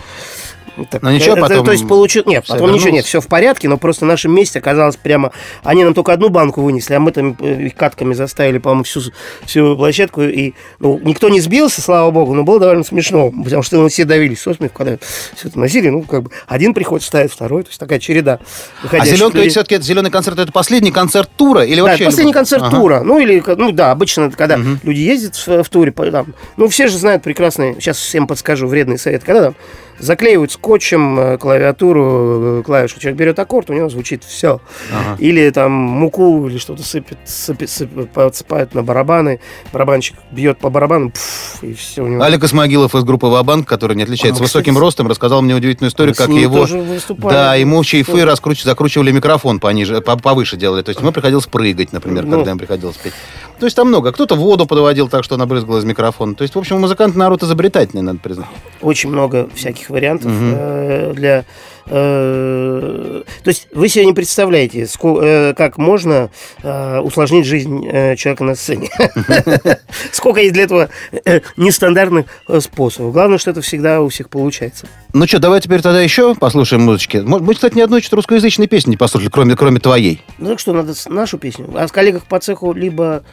так, 0.85 1.01
Но 1.01 1.11
ничего, 1.11 1.33
это- 1.37 1.41
потом 1.47 1.65
То 1.65 1.71
есть 1.71 1.87
получил... 1.87 2.23
Нет, 2.25 2.45
потом 2.47 2.67
ничего 2.67 2.75
вернулось? 2.77 2.93
нет, 2.93 3.05
все 3.05 3.21
в 3.21 3.27
порядке, 3.27 3.67
но 3.69 3.77
просто 3.77 4.05
в 4.05 4.07
нашем 4.07 4.33
месте 4.33 4.59
оказалось 4.59 4.95
прямо... 4.95 5.31
Они 5.63 5.83
нам 5.83 5.93
только 5.93 6.13
одну 6.13 6.29
банку 6.29 6.61
вынесли, 6.61 6.93
а 6.93 6.99
мы 6.99 7.11
там 7.11 7.35
э, 7.39 7.65
их 7.67 7.75
катками 7.75 8.13
заставили, 8.13 8.57
по-моему, 8.57 8.83
всю, 8.83 9.01
всю 9.45 9.75
площадку. 9.75 10.21
И 10.23 10.53
ну, 10.79 10.99
никто 11.03 11.29
не 11.29 11.41
сбился, 11.41 11.81
слава 11.81 12.11
богу, 12.11 12.33
но 12.33 12.43
было 12.43 12.59
довольно 12.59 12.83
смешно, 12.83 13.31
потому 13.31 13.63
что 13.63 13.77
мы 13.81 13.89
все 13.89 14.05
давились 14.05 14.41
со 14.41 14.53
смеху, 14.53 14.73
когда 14.75 14.97
все 15.35 15.47
это 15.47 15.59
носили. 15.59 15.89
Ну, 15.89 16.03
как 16.03 16.23
бы 16.23 16.31
один 16.47 16.73
приходит, 16.73 17.05
ставит 17.05 17.31
второй, 17.31 17.63
то 17.63 17.69
есть 17.69 17.79
такая 17.79 17.99
череда. 17.99 18.39
А 18.91 19.05
зеленка 19.05 19.37
людей. 19.37 19.49
все-таки 19.49 19.75
это 19.75 19.83
зеленый 19.85 20.11
концерт, 20.11 20.37
это 20.39 20.51
последний 20.51 20.91
концерт 20.91 21.29
тура 21.35 21.63
или 21.63 21.77
Да, 21.77 21.83
вообще? 21.83 22.03
это 22.03 22.11
последний 22.11 22.31
любой? 22.31 22.39
концерт 22.39 22.63
Ага. 22.63 22.75
тура. 22.77 23.01
Ну, 23.03 23.19
или, 23.19 23.43
ну 23.57 23.71
да, 23.71 23.91
обычно, 23.91 24.29
когда 24.31 24.57
люди 24.83 24.99
ездят 24.99 25.35
в, 25.35 25.63
в 25.63 25.69
туре, 25.69 25.91
там, 25.91 26.33
ну, 26.57 26.67
все 26.67 26.87
же 26.87 26.97
знают 26.97 27.23
прекрасный, 27.23 27.75
сейчас 27.75 27.97
всем 27.97 28.27
подскажу, 28.27 28.67
вредный 28.67 28.97
совет, 28.97 29.23
когда 29.23 29.43
там 29.45 29.55
заклеивают 29.99 30.51
скотчем 30.51 31.19
э, 31.19 31.37
клавиатуру, 31.37 32.59
э, 32.59 32.63
клавишу, 32.65 32.99
человек 32.99 33.19
берет 33.19 33.39
аккорд, 33.39 33.69
у 33.69 33.73
него 33.73 33.89
звучит 33.89 34.23
все. 34.23 34.61
Ага. 34.91 35.15
Или 35.19 35.49
там 35.49 35.71
муку 35.71 36.47
или 36.47 36.57
что-то 36.57 36.83
сыпет, 36.83 37.17
сыпет, 37.25 37.69
сыпет, 37.69 38.11
подсыпают 38.11 38.73
на 38.75 38.83
барабаны, 38.83 39.39
барабанщик 39.73 40.15
бьет 40.31 40.59
по 40.59 40.69
барабану, 40.69 41.11
пф, 41.11 41.63
и 41.63 41.73
все 41.73 42.03
у 42.03 42.07
него. 42.07 42.23
Олег 42.23 42.43
Исмагилов 42.43 42.95
из 42.95 43.03
группы 43.03 43.27
Вабанк, 43.27 43.67
который 43.67 43.95
не 43.95 44.03
отличается 44.03 44.41
А, 44.41 44.43
высоким 44.43 44.73
кстати, 44.73 44.83
ростом, 44.83 45.07
рассказал 45.07 45.41
мне 45.41 45.55
удивительную 45.55 45.89
историю, 45.89 46.15
как 46.15 46.29
его... 46.29 46.67
Да, 47.29 47.55
ему 47.55 47.83
чайфы 47.83 48.25
раскруч... 48.25 48.63
закручивали 48.63 49.11
микрофон 49.11 49.59
пониже, 49.59 50.01
по- 50.01 50.17
повыше 50.17 50.57
делали. 50.57 50.81
То 50.81 50.89
есть 50.89 51.01
ему 51.01 51.11
приходилось 51.11 51.45
прыгать, 51.47 51.93
например, 51.93 52.25
Ну. 52.25 52.37
когда 52.37 52.51
им 52.51 52.57
приходилось 52.57 52.97
петь. 52.97 53.13
То 53.59 53.65
есть 53.65 53.75
там 53.75 53.87
много. 53.87 54.11
Кто-то 54.11 54.35
воду 54.35 54.67
подводил 54.67 55.07
так, 55.09 55.23
что 55.23 55.35
она 55.35 55.45
брызгала 55.47 55.79
из 55.79 55.83
микрофона. 55.83 56.35
То 56.35 56.43
есть, 56.43 56.53
в 56.53 56.59
общем, 56.59 56.79
музыкант 56.79 57.15
народ 57.15 57.41
изобретательный, 57.41 58.03
надо 58.03 58.19
признать. 58.19 58.47
Очень 58.81 59.09
много 59.09 59.49
всяких 59.55 59.86
вариантов 59.89 60.31
э, 60.33 61.13
для... 61.15 61.45
э, 61.87 63.23
то 63.43 63.47
есть 63.49 63.67
вы 63.73 63.89
себе 63.89 64.05
не 64.05 64.13
представляете, 64.13 64.83
ско- 64.83 65.19
э, 65.21 65.53
как 65.53 65.77
можно 65.77 66.29
э, 66.63 66.99
усложнить 66.99 67.45
жизнь 67.45 67.85
э, 67.87 68.15
человека 68.15 68.43
на 68.43 68.55
сцене. 68.55 68.89
Сколько 70.11 70.41
есть 70.41 70.53
для 70.53 70.63
этого 70.63 70.89
э, 71.25 71.41
нестандартных 71.57 72.25
э, 72.47 72.59
способов. 72.59 73.13
Главное, 73.13 73.37
что 73.37 73.51
это 73.51 73.61
всегда 73.61 74.01
у 74.01 74.09
всех 74.09 74.29
получается. 74.29 74.87
Ну 75.13 75.25
что, 75.27 75.39
давай 75.39 75.61
теперь 75.61 75.81
тогда 75.81 76.01
еще 76.01 76.35
послушаем 76.35 76.83
музычки. 76.83 77.17
Мы, 77.17 77.53
кстати, 77.53 77.75
ни 77.75 77.81
одной 77.81 78.03
русскоязычной 78.11 78.67
песни 78.67 78.91
не 78.91 78.97
послушали, 78.97 79.29
кроме, 79.29 79.55
кроме 79.55 79.79
твоей. 79.79 80.21
Ну 80.37 80.49
так 80.49 80.59
что, 80.59 80.73
надо 80.73 80.93
нашу 81.07 81.37
песню. 81.37 81.69
А 81.75 81.87
с 81.87 81.91
коллегах 81.91 82.23
по 82.25 82.39
цеху 82.39 82.73
либо 82.73 83.23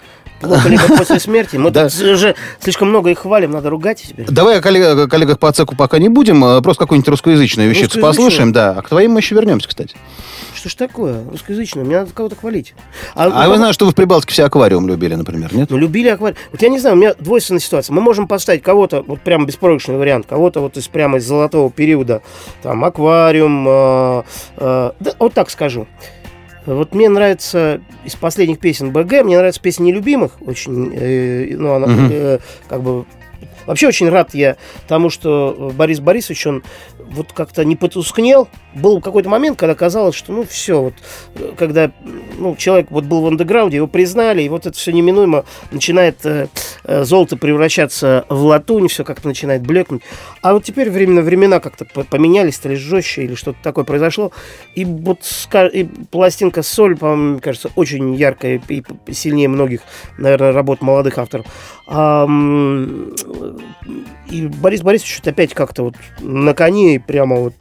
либо 0.42 0.96
после 0.96 1.18
смерти. 1.20 1.56
Мы 1.56 1.70
тут 1.70 1.92
уже 1.94 2.34
слишком 2.60 2.88
много 2.88 3.10
их 3.10 3.18
хвалим, 3.20 3.50
надо 3.52 3.70
ругать 3.70 4.02
теперь. 4.06 4.26
Давай 4.28 4.58
о 4.58 4.60
коллег- 4.60 5.04
о 5.04 5.08
коллегах 5.08 5.38
по 5.38 5.50
цеку 5.52 5.74
пока 5.76 5.98
не 5.98 6.08
будем, 6.08 6.44
а 6.44 6.60
просто 6.60 6.84
какую-нибудь 6.84 7.08
русскоязычную 7.08 7.68
вещицу 7.68 7.96
Русскоязычную? 7.96 8.26
послушаем, 8.26 8.52
да. 8.52 8.74
А 8.76 8.82
к 8.82 8.88
твоим 8.88 9.12
мы 9.12 9.20
еще 9.20 9.34
вернемся, 9.34 9.68
кстати. 9.68 9.96
Что 10.54 10.68
ж 10.68 10.74
такое? 10.74 11.22
Русскоязычное. 11.30 11.84
Мне 11.84 12.00
надо 12.00 12.12
кого-то 12.12 12.36
хвалить. 12.36 12.74
А 13.14 13.28
ну, 13.28 13.50
вы 13.50 13.56
знаете, 13.56 13.74
что 13.74 13.84
вы 13.86 13.92
в 13.92 13.94
Прибалтике 13.94 14.32
все 14.32 14.44
аквариум 14.44 14.88
любили, 14.88 15.14
например, 15.14 15.54
нет? 15.54 15.68
Ну, 15.70 15.76
любили 15.76 16.08
аквариум. 16.08 16.38
Вот 16.52 16.62
я 16.62 16.68
не 16.68 16.78
знаю, 16.78 16.96
у 16.96 16.98
меня 16.98 17.14
двойственная 17.18 17.60
ситуация. 17.60 17.92
Мы 17.92 18.00
можем 18.00 18.26
поставить 18.28 18.62
кого-то, 18.62 19.02
вот 19.02 19.20
прям 19.20 19.46
беспроигрышный 19.46 19.96
вариант, 19.96 20.26
кого-то 20.28 20.60
вот 20.60 20.76
из 20.76 20.88
прямо 20.88 21.18
из 21.18 21.26
золотого 21.26 21.70
периода, 21.70 22.22
там, 22.62 22.84
аквариум, 22.84 23.66
э, 23.68 24.22
э, 24.56 24.90
да, 25.00 25.12
вот 25.18 25.34
так 25.34 25.50
скажу. 25.50 25.86
Вот 26.66 26.94
мне 26.94 27.08
нравится 27.08 27.80
из 28.04 28.14
последних 28.16 28.58
песен 28.58 28.90
БГ, 28.90 29.22
мне 29.24 29.36
нравится 29.36 29.60
песня 29.60 29.84
«Нелюбимых», 29.84 30.32
очень, 30.40 30.92
э, 30.94 31.54
ну, 31.56 31.72
она 31.74 31.86
Мгм. 31.86 32.08
э, 32.10 32.38
как 32.68 32.82
бы 32.82 33.04
Вообще 33.66 33.88
очень 33.88 34.08
рад 34.08 34.34
я 34.34 34.56
тому, 34.88 35.10
что 35.10 35.72
Борис 35.74 36.00
Борисович, 36.00 36.46
он 36.46 36.62
вот 36.98 37.32
как-то 37.32 37.64
не 37.64 37.76
потускнел. 37.76 38.48
Был 38.74 39.00
какой-то 39.00 39.28
момент, 39.28 39.58
когда 39.58 39.74
казалось, 39.74 40.14
что 40.14 40.32
ну 40.32 40.44
все, 40.44 40.80
вот, 40.80 40.94
когда 41.56 41.92
ну, 42.36 42.56
человек 42.56 42.90
вот 42.90 43.04
был 43.04 43.22
в 43.22 43.26
андеграунде, 43.26 43.76
его 43.76 43.86
признали, 43.86 44.42
и 44.42 44.48
вот 44.48 44.66
это 44.66 44.76
все 44.76 44.92
неминуемо 44.92 45.44
начинает 45.70 46.24
э, 46.24 46.48
э, 46.84 47.04
золото 47.04 47.36
превращаться 47.36 48.24
в 48.28 48.42
латунь, 48.44 48.88
все 48.88 49.04
как-то 49.04 49.28
начинает 49.28 49.62
блекнуть. 49.62 50.02
А 50.42 50.54
вот 50.54 50.64
теперь 50.64 50.90
временно 50.90 51.22
времена 51.22 51.60
как-то 51.60 51.84
поменялись, 51.84 52.56
стали 52.56 52.74
жестче 52.74 53.24
или 53.24 53.34
что-то 53.34 53.58
такое 53.62 53.84
произошло. 53.84 54.32
И 54.74 54.84
вот 54.84 55.20
и 55.72 55.84
пластинка 56.10 56.62
«Соль», 56.62 56.96
по-моему, 56.96 57.40
кажется, 57.40 57.70
очень 57.76 58.14
яркая 58.14 58.60
и 58.68 58.82
сильнее 59.12 59.48
многих, 59.48 59.80
наверное, 60.18 60.52
работ 60.52 60.82
молодых 60.82 61.18
авторов. 61.18 61.46
А, 61.86 62.26
Boom. 63.56 64.23
И 64.30 64.46
Борис 64.46 64.82
Борисович 64.82 65.20
опять 65.24 65.54
как-то 65.54 65.84
вот 65.84 65.94
на 66.20 66.54
коне 66.54 67.02
прямо 67.04 67.36
вот 67.36 67.54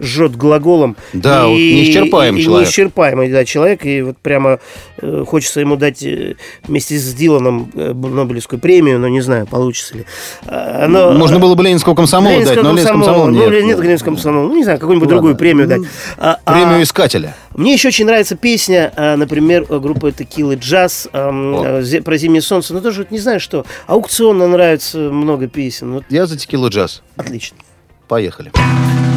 жжет 0.00 0.36
глаголом. 0.36 0.96
Да, 1.12 1.44
и, 1.44 1.48
вот 1.48 1.56
неисчерпаемый 1.56 2.40
и, 2.40 2.44
человек. 2.44 2.66
Неисчерпаемый, 2.68 3.30
да, 3.30 3.44
человек. 3.44 3.84
И 3.84 4.02
вот 4.02 4.18
прямо 4.18 4.58
э, 4.98 5.24
хочется 5.26 5.60
ему 5.60 5.76
дать 5.76 6.02
э, 6.02 6.36
вместе 6.64 6.96
с 6.98 7.14
Диланом 7.14 7.70
э, 7.74 7.92
Нобелевскую 7.92 8.60
премию, 8.60 8.98
но 8.98 9.08
не 9.08 9.20
знаю, 9.20 9.46
получится 9.46 9.98
ли. 9.98 10.06
А, 10.46 10.86
но, 10.88 11.12
Можно 11.12 11.38
было 11.38 11.54
бы 11.54 11.64
Ленинского 11.64 11.94
комсомола 11.94 12.32
Ленинского 12.32 12.56
дать, 12.56 12.64
но 12.64 12.70
Ленинского 12.72 12.94
комсомол 12.96 13.28
нет. 13.28 13.50
Ну, 13.50 13.60
нет 13.66 13.80
Ленинского 13.80 14.10
комсомола. 14.10 14.46
Ну, 14.48 14.56
не 14.56 14.64
знаю, 14.64 14.78
какую-нибудь 14.78 15.06
Ладно. 15.08 15.16
другую 15.16 15.36
премию 15.36 15.66
дать. 15.66 15.82
А, 16.18 16.38
Премию 16.44 16.78
а- 16.78 16.82
искателя. 16.82 17.34
мне 17.54 17.72
еще 17.72 17.88
очень 17.88 18.06
нравится 18.06 18.36
песня, 18.36 18.92
а, 18.96 19.16
например, 19.16 19.64
группы 19.64 20.12
Текилы 20.12 20.56
Джаз 20.56 21.08
а, 21.12 21.80
зе- 21.80 22.02
про 22.02 22.16
зимнее 22.16 22.42
солнце. 22.42 22.74
Но 22.74 22.80
тоже 22.80 23.00
вот 23.00 23.10
не 23.10 23.18
знаю, 23.18 23.40
что. 23.40 23.64
Аукционно 23.86 24.46
нравится 24.48 24.98
много 24.98 25.46
песен. 25.48 25.92
Вот 25.92 26.04
Я 26.10 26.26
за 26.26 26.36
текилу 26.36 26.68
джаз. 26.68 27.02
отлично. 27.16 27.56
Поехали. 28.08 28.50
Агенты 28.54 29.09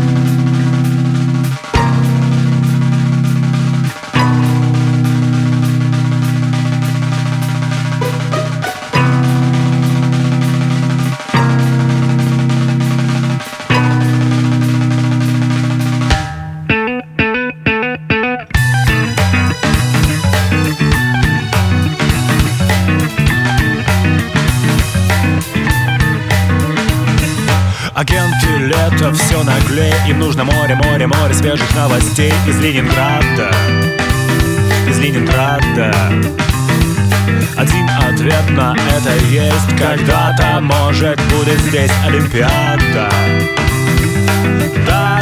свежих 31.54 31.76
новостей 31.76 32.34
Из 32.48 32.60
Ленинграда. 32.60 33.52
Из 34.90 34.98
Ленинграда. 34.98 35.94
Один 37.56 37.90
ответ 37.90 38.50
на 38.52 38.76
это 38.76 39.14
есть. 39.26 39.78
Когда-то, 39.78 40.62
может, 40.62 41.20
будет 41.32 41.60
здесь 41.60 41.92
Олимпиада. 42.06 43.10
Да, 44.88 45.22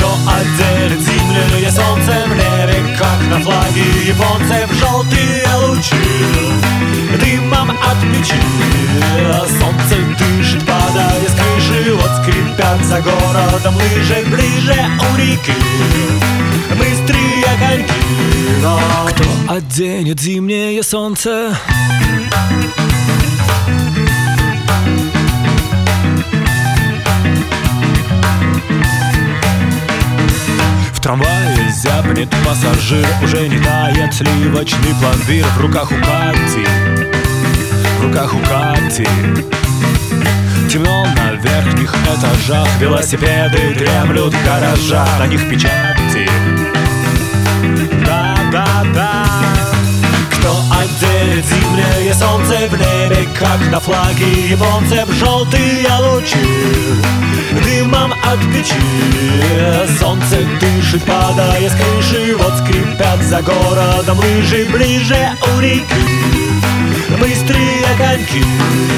да, 0.00 0.06
да 0.06 0.16
Кто 0.16 0.16
отделит 0.30 1.00
зимнее 1.00 1.70
солнце 1.70 2.24
в 2.26 2.30
небе 2.30 2.96
Как 2.96 3.20
на 3.30 3.40
флаге 3.40 3.82
японцев 4.06 4.72
желтые 4.78 5.44
лучи 5.62 5.96
Дымом 7.20 7.70
от 7.70 8.00
печи 8.12 8.40
Солнце 9.58 9.96
дышит, 10.18 10.66
падая 10.66 11.20
с 11.20 11.34
крыши 11.34 11.94
Вот 11.94 12.10
скрипят 12.22 12.84
за 12.84 13.00
городом 13.00 13.76
лыжи 13.76 14.24
Ближе 14.26 14.76
у 15.00 15.16
реки. 15.16 15.52
Быстрые 16.70 17.44
коньки 17.58 17.92
Но 18.62 18.80
кто 19.08 19.54
оденет 19.54 20.20
зимнее 20.20 20.82
солнце? 20.82 21.56
Трамвае 31.06 31.70
зябнет 31.70 32.28
пассажир. 32.44 33.06
Уже 33.22 33.46
не 33.48 33.58
тает 33.60 34.12
сливочный 34.12 34.92
пломбир 35.00 35.46
В 35.56 35.60
руках 35.60 35.92
у 35.92 35.94
Кати. 35.94 36.66
В 38.00 38.02
руках 38.02 38.34
у 38.34 38.38
Кати. 38.38 39.06
Темно 40.68 41.06
на 41.14 41.30
верхних 41.34 41.94
этажах. 41.94 42.66
Велосипеды 42.80 43.74
дремлют 43.76 44.34
в 44.34 44.44
гаражах. 44.44 45.08
На 45.20 45.28
них 45.28 45.48
печати 45.48 46.28
зимнее 52.06 52.14
солнце 52.14 52.68
в 52.68 52.72
небе 52.72 53.28
Как 53.38 53.60
на 53.70 53.80
флаге 53.80 54.48
японцев 54.50 55.08
желтые 55.12 55.86
лучи. 56.00 56.36
Дымом 57.64 58.12
от 58.12 58.40
печи. 58.52 59.98
Солнце 59.98 60.38
дышит, 60.60 61.02
падая 61.04 61.68
с 61.68 61.72
крыши 61.72 62.36
Вот 62.36 62.52
скрипят 62.58 63.22
за 63.22 63.42
городом 63.42 64.18
лыжи 64.18 64.66
Ближе 64.66 65.30
у 65.54 65.60
реки. 65.60 65.84
Быстрые 67.20 67.86
коньки 67.96 68.44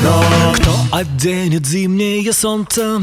Но 0.02 0.52
кто 0.54 0.74
оденет 0.92 1.66
зимнее 1.66 2.32
солнце? 2.32 3.00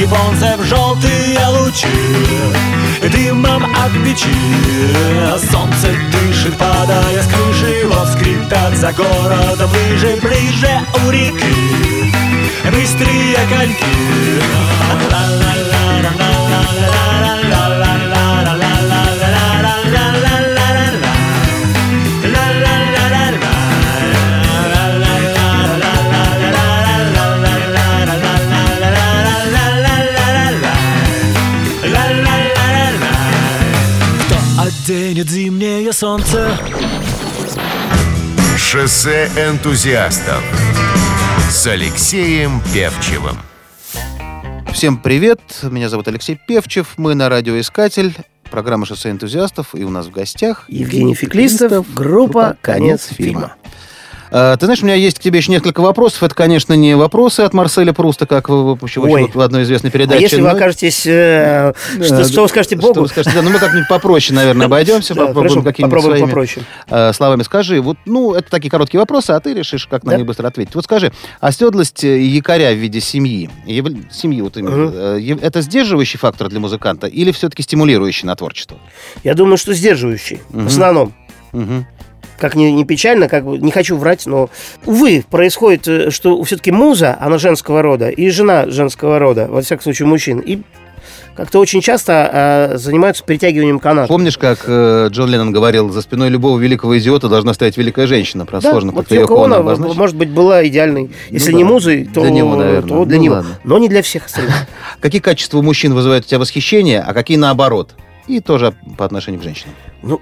Японцев 0.00 0.64
желтые 0.64 1.38
лучи 1.48 1.86
Дымом 3.02 3.64
от 3.64 3.92
печи. 4.04 4.28
Солнце 5.50 5.88
дышит, 6.10 6.56
падая 6.56 7.22
с 7.22 7.26
крыши 7.26 7.86
Вот 7.86 8.08
скрипят 8.08 8.76
за 8.76 8.92
городом 8.92 9.70
лыжи 9.70 10.18
Ближе 10.22 10.80
у 11.04 11.10
реки. 11.10 12.14
Быстрые 12.64 13.36
коньки. 13.48 14.40
Кто 17.48 17.69
оденет 34.82 35.28
зимнее 35.28 35.92
солнце? 35.92 36.56
Шоссе 38.56 39.26
энтузиастов 39.36 40.42
с 41.50 41.66
Алексеем 41.66 42.62
Певчевым. 42.72 43.36
Всем 44.72 44.96
привет, 44.96 45.40
меня 45.62 45.88
зовут 45.88 46.08
Алексей 46.08 46.38
Певчев, 46.46 46.94
мы 46.96 47.14
на 47.14 47.28
радиоискатель, 47.28 48.14
программа 48.50 48.86
«Шоссе 48.86 49.10
энтузиастов», 49.10 49.74
и 49.74 49.84
у 49.84 49.90
нас 49.90 50.06
в 50.06 50.12
гостях 50.12 50.64
Евгений 50.68 51.14
Феклистов, 51.14 51.92
группа 51.92 52.56
«Конец 52.62 53.08
фильма». 53.08 53.56
А, 54.32 54.56
ты 54.56 54.66
знаешь, 54.66 54.82
у 54.82 54.86
меня 54.86 54.94
есть 54.94 55.18
к 55.18 55.22
тебе 55.22 55.38
еще 55.38 55.50
несколько 55.52 55.80
вопросов. 55.80 56.22
Это, 56.22 56.34
конечно, 56.34 56.74
не 56.74 56.94
вопросы 56.96 57.40
от 57.40 57.52
Марселя 57.52 57.92
Пруста, 57.92 58.26
как 58.26 58.48
в, 58.48 58.76
в, 58.76 58.80
в, 58.80 59.34
в 59.34 59.40
одной 59.40 59.64
известной 59.64 59.90
А 59.90 59.92
передаче. 59.92 60.22
если 60.22 60.40
вы 60.40 60.48
окажетесь... 60.50 61.04
э, 61.06 61.72
что, 62.02 62.16
Да, 62.18 62.24
что 62.24 62.42
вы 62.42 62.48
скажете 62.48 62.76
Что 62.76 62.86
Богу? 62.88 63.00
вы 63.02 63.08
скажете? 63.08 63.34
Да, 63.34 63.42
ну 63.42 63.50
мы 63.50 63.58
как-нибудь 63.58 63.88
попроще, 63.88 64.34
наверное, 64.36 64.66
обойдемся, 64.66 65.14
Да, 65.14 65.26
попробуем 65.26 65.64
попробуем 65.64 66.02
своими 66.02 66.26
попроще. 66.26 66.64
э, 66.88 67.12
словами. 67.12 67.42
Скажи, 67.42 67.80
вот, 67.80 67.96
ну, 68.06 68.34
это 68.34 68.50
такие 68.50 68.70
короткие 68.70 69.00
вопросы, 69.00 69.32
а 69.32 69.40
ты 69.40 69.52
решишь, 69.54 69.86
как 69.86 70.04
на 70.04 70.12
Да. 70.12 70.16
них 70.18 70.26
быстро 70.26 70.46
ответить. 70.46 70.74
Вот 70.74 70.84
скажи, 70.84 71.12
оседлость 71.40 72.04
э, 72.04 72.20
якоря 72.20 72.72
в 72.72 72.76
виде 72.78 73.00
семьи, 73.00 73.50
семьи 74.10 74.40
вот 74.42 74.56
именно, 74.56 74.76
Мгм. 74.76 74.94
э, 74.94 75.36
это 75.42 75.60
сдерживающий 75.60 76.18
фактор 76.18 76.48
для 76.48 76.60
музыканта 76.60 77.06
или 77.06 77.32
все-таки 77.32 77.62
стимулирующий 77.62 78.26
на 78.26 78.36
творчество? 78.36 78.78
Я 79.24 79.34
думаю, 79.34 79.56
что 79.56 79.74
сдерживающий. 79.74 80.40
Мгм. 80.50 80.64
В 80.64 80.66
основном. 80.68 81.12
Мгм. 81.52 81.86
Как 82.40 82.54
ни, 82.56 82.64
не 82.64 82.84
печально, 82.84 83.28
как 83.28 83.44
бы 83.44 83.58
не 83.58 83.70
хочу 83.70 83.96
врать, 83.96 84.26
но 84.26 84.48
увы, 84.86 85.22
происходит, 85.30 85.86
э, 85.86 86.10
что 86.10 86.42
все-таки 86.44 86.72
муза, 86.72 87.16
она 87.20 87.36
женского 87.38 87.82
рода, 87.82 88.08
и 88.08 88.30
жена 88.30 88.66
женского 88.70 89.18
рода, 89.18 89.46
во 89.50 89.60
всяком 89.60 89.82
случае 89.84 90.08
мужчин, 90.08 90.38
и 90.38 90.62
как-то 91.36 91.58
очень 91.60 91.80
часто 91.80 92.70
э, 92.72 92.76
занимаются 92.78 93.24
притягиванием 93.24 93.78
каната. 93.78 94.08
Помнишь, 94.08 94.36
как 94.36 94.64
э, 94.66 95.08
Джон 95.10 95.30
Леннон 95.30 95.52
говорил, 95.52 95.90
за 95.90 96.02
спиной 96.02 96.28
любого 96.28 96.58
великого 96.58 96.98
идиота 96.98 97.28
должна 97.28 97.54
стоять 97.54 97.76
великая 97.76 98.06
женщина? 98.06 98.46
Про 98.46 98.60
Да, 98.60 98.70
сложно 98.70 98.92
вот 98.92 99.00
как-то 99.02 99.14
ее 99.14 99.24
обозначить. 99.24 99.96
может 99.96 100.16
быть, 100.16 100.30
была 100.30 100.66
идеальной. 100.66 101.10
Если 101.30 101.52
да. 101.52 101.56
не 101.58 101.64
музой, 101.64 102.04
то 102.12 102.22
Для 102.22 102.30
него, 102.30 102.56
наверное. 102.56 102.88
то 102.88 103.04
для 103.04 103.16
Ну, 103.18 103.22
него. 103.24 103.34
ладно. 103.36 103.50
Но 103.64 103.78
не 103.78 103.88
для 103.88 104.02
всех 104.02 104.26
остальных. 104.26 104.54
Какие 105.00 105.20
качества 105.20 105.62
мужчин 105.62 105.94
вызывают 105.94 106.24
у 106.24 106.28
тебя 106.28 106.40
восхищение, 106.40 107.00
а 107.00 107.12
какие 107.14 107.36
наоборот? 107.36 107.94
И 108.26 108.40
тоже 108.40 108.74
по 108.98 109.04
отношению 109.04 109.40
к 109.40 109.44
женщинам. 109.44 109.74
Ну, 110.02 110.20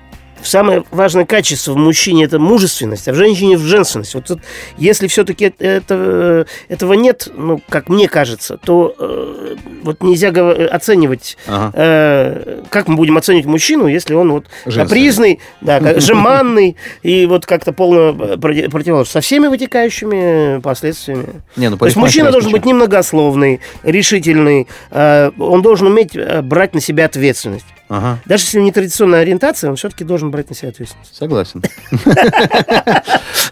самое 0.48 0.84
важное 0.90 1.24
качество 1.24 1.72
в 1.72 1.76
мужчине 1.76 2.24
это 2.24 2.38
мужественность, 2.38 3.08
а 3.08 3.12
в 3.12 3.16
женщине 3.16 3.56
в 3.56 3.62
женственность. 3.62 4.14
Вот 4.14 4.24
тут, 4.26 4.40
если 4.76 5.06
все-таки 5.06 5.52
это, 5.58 6.46
этого 6.68 6.92
нет, 6.94 7.28
ну, 7.36 7.60
как 7.68 7.88
мне 7.88 8.08
кажется, 8.08 8.56
то 8.58 8.94
э, 8.98 9.56
вот 9.82 10.02
нельзя 10.02 10.30
гов- 10.30 10.58
оценивать, 10.70 11.36
Ага. 11.46 11.72
э, 11.74 12.62
как 12.70 12.88
мы 12.88 12.96
будем 12.96 13.16
оценивать 13.16 13.46
мужчину, 13.46 13.86
если 13.86 14.14
он 14.14 14.32
вот 14.32 14.46
капризный, 14.64 15.40
да, 15.60 15.80
жеманный 16.00 16.76
и 17.02 17.26
вот 17.26 17.46
как-то 17.46 17.72
полно 17.72 18.10
э, 18.18 18.36
проти- 18.36 18.68
противоположный, 18.68 19.12
со 19.12 19.20
всеми 19.20 19.46
вытекающими 19.48 20.60
последствиями. 20.60 21.42
Не, 21.56 21.70
ну, 21.70 21.76
То 21.76 21.84
есть 21.86 21.96
мужчина 21.96 22.30
должен 22.32 22.52
быть 22.52 22.64
немногословный, 22.64 23.60
решительный, 23.82 24.66
э, 24.90 25.30
он 25.38 25.62
должен 25.62 25.86
уметь 25.88 26.14
э, 26.14 26.42
брать 26.42 26.74
на 26.74 26.80
себя 26.80 27.04
ответственность. 27.06 27.64
Ага, 27.90 28.18
Даже 28.26 28.44
если 28.44 28.58
у 28.58 28.60
него 28.60 28.66
не 28.68 28.72
традиционная 28.72 29.20
ориентация, 29.22 29.70
он 29.70 29.76
все-таки 29.76 30.04
должен 30.04 30.30
брать 30.30 30.50
на 30.50 30.56
себя 30.56 30.68
ответственность. 30.68 31.16
согласен. 31.16 31.62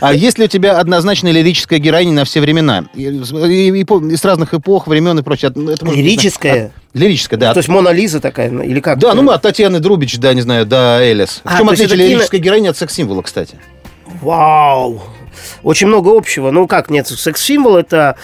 А 0.01 0.12
есть 0.12 0.39
ли 0.39 0.45
у 0.45 0.49
тебя 0.49 0.78
однозначная 0.78 1.32
лирическая 1.32 1.78
героиня 1.78 2.12
на 2.12 2.24
все 2.26 2.41
времена? 2.43 2.84
И, 2.95 3.05
и- 3.05 3.80
и 3.80 3.84
по- 3.84 3.99
и 4.05 4.14
с 4.14 4.24
разных 4.26 4.53
эпох, 4.53 4.87
времен 4.87 5.18
и 5.18 5.22
прочее. 5.22 5.51
Лирическая? 5.55 6.70
Лирическая, 6.93 7.39
да. 7.41 7.55
То 7.55 7.61
есть 7.61 7.68
Мона 7.70 7.91
Лиза 7.91 8.20
такая, 8.20 8.51
ну, 8.51 8.62
или 8.62 8.80
как? 8.80 8.99
Да, 8.99 9.14
ну 9.14 9.22
мы 9.22 9.32
от 9.32 9.41
Татьяны 9.43 9.80
Друбич, 9.80 10.18
да, 10.18 10.34
не 10.34 10.43
знаю, 10.43 10.66
до 10.66 10.99
Элис. 11.01 11.41
В 11.45 11.47
А, 11.47 11.57
чем 11.57 11.66
то 11.68 11.72
есть 11.72 11.84
отличие 11.84 12.09
лирической 12.09 12.41
героини 12.41 12.68
от 12.68 12.76
секс-символа, 12.76 13.22
кстати? 13.22 13.57
Вау! 14.20 15.01
Очень 15.62 15.87
много 15.89 16.14
общего. 16.16 16.51
Ну 16.51 16.66
как, 16.66 16.91
нет, 16.91 17.07
секс-символ 17.07 17.76
это... 17.78 18.16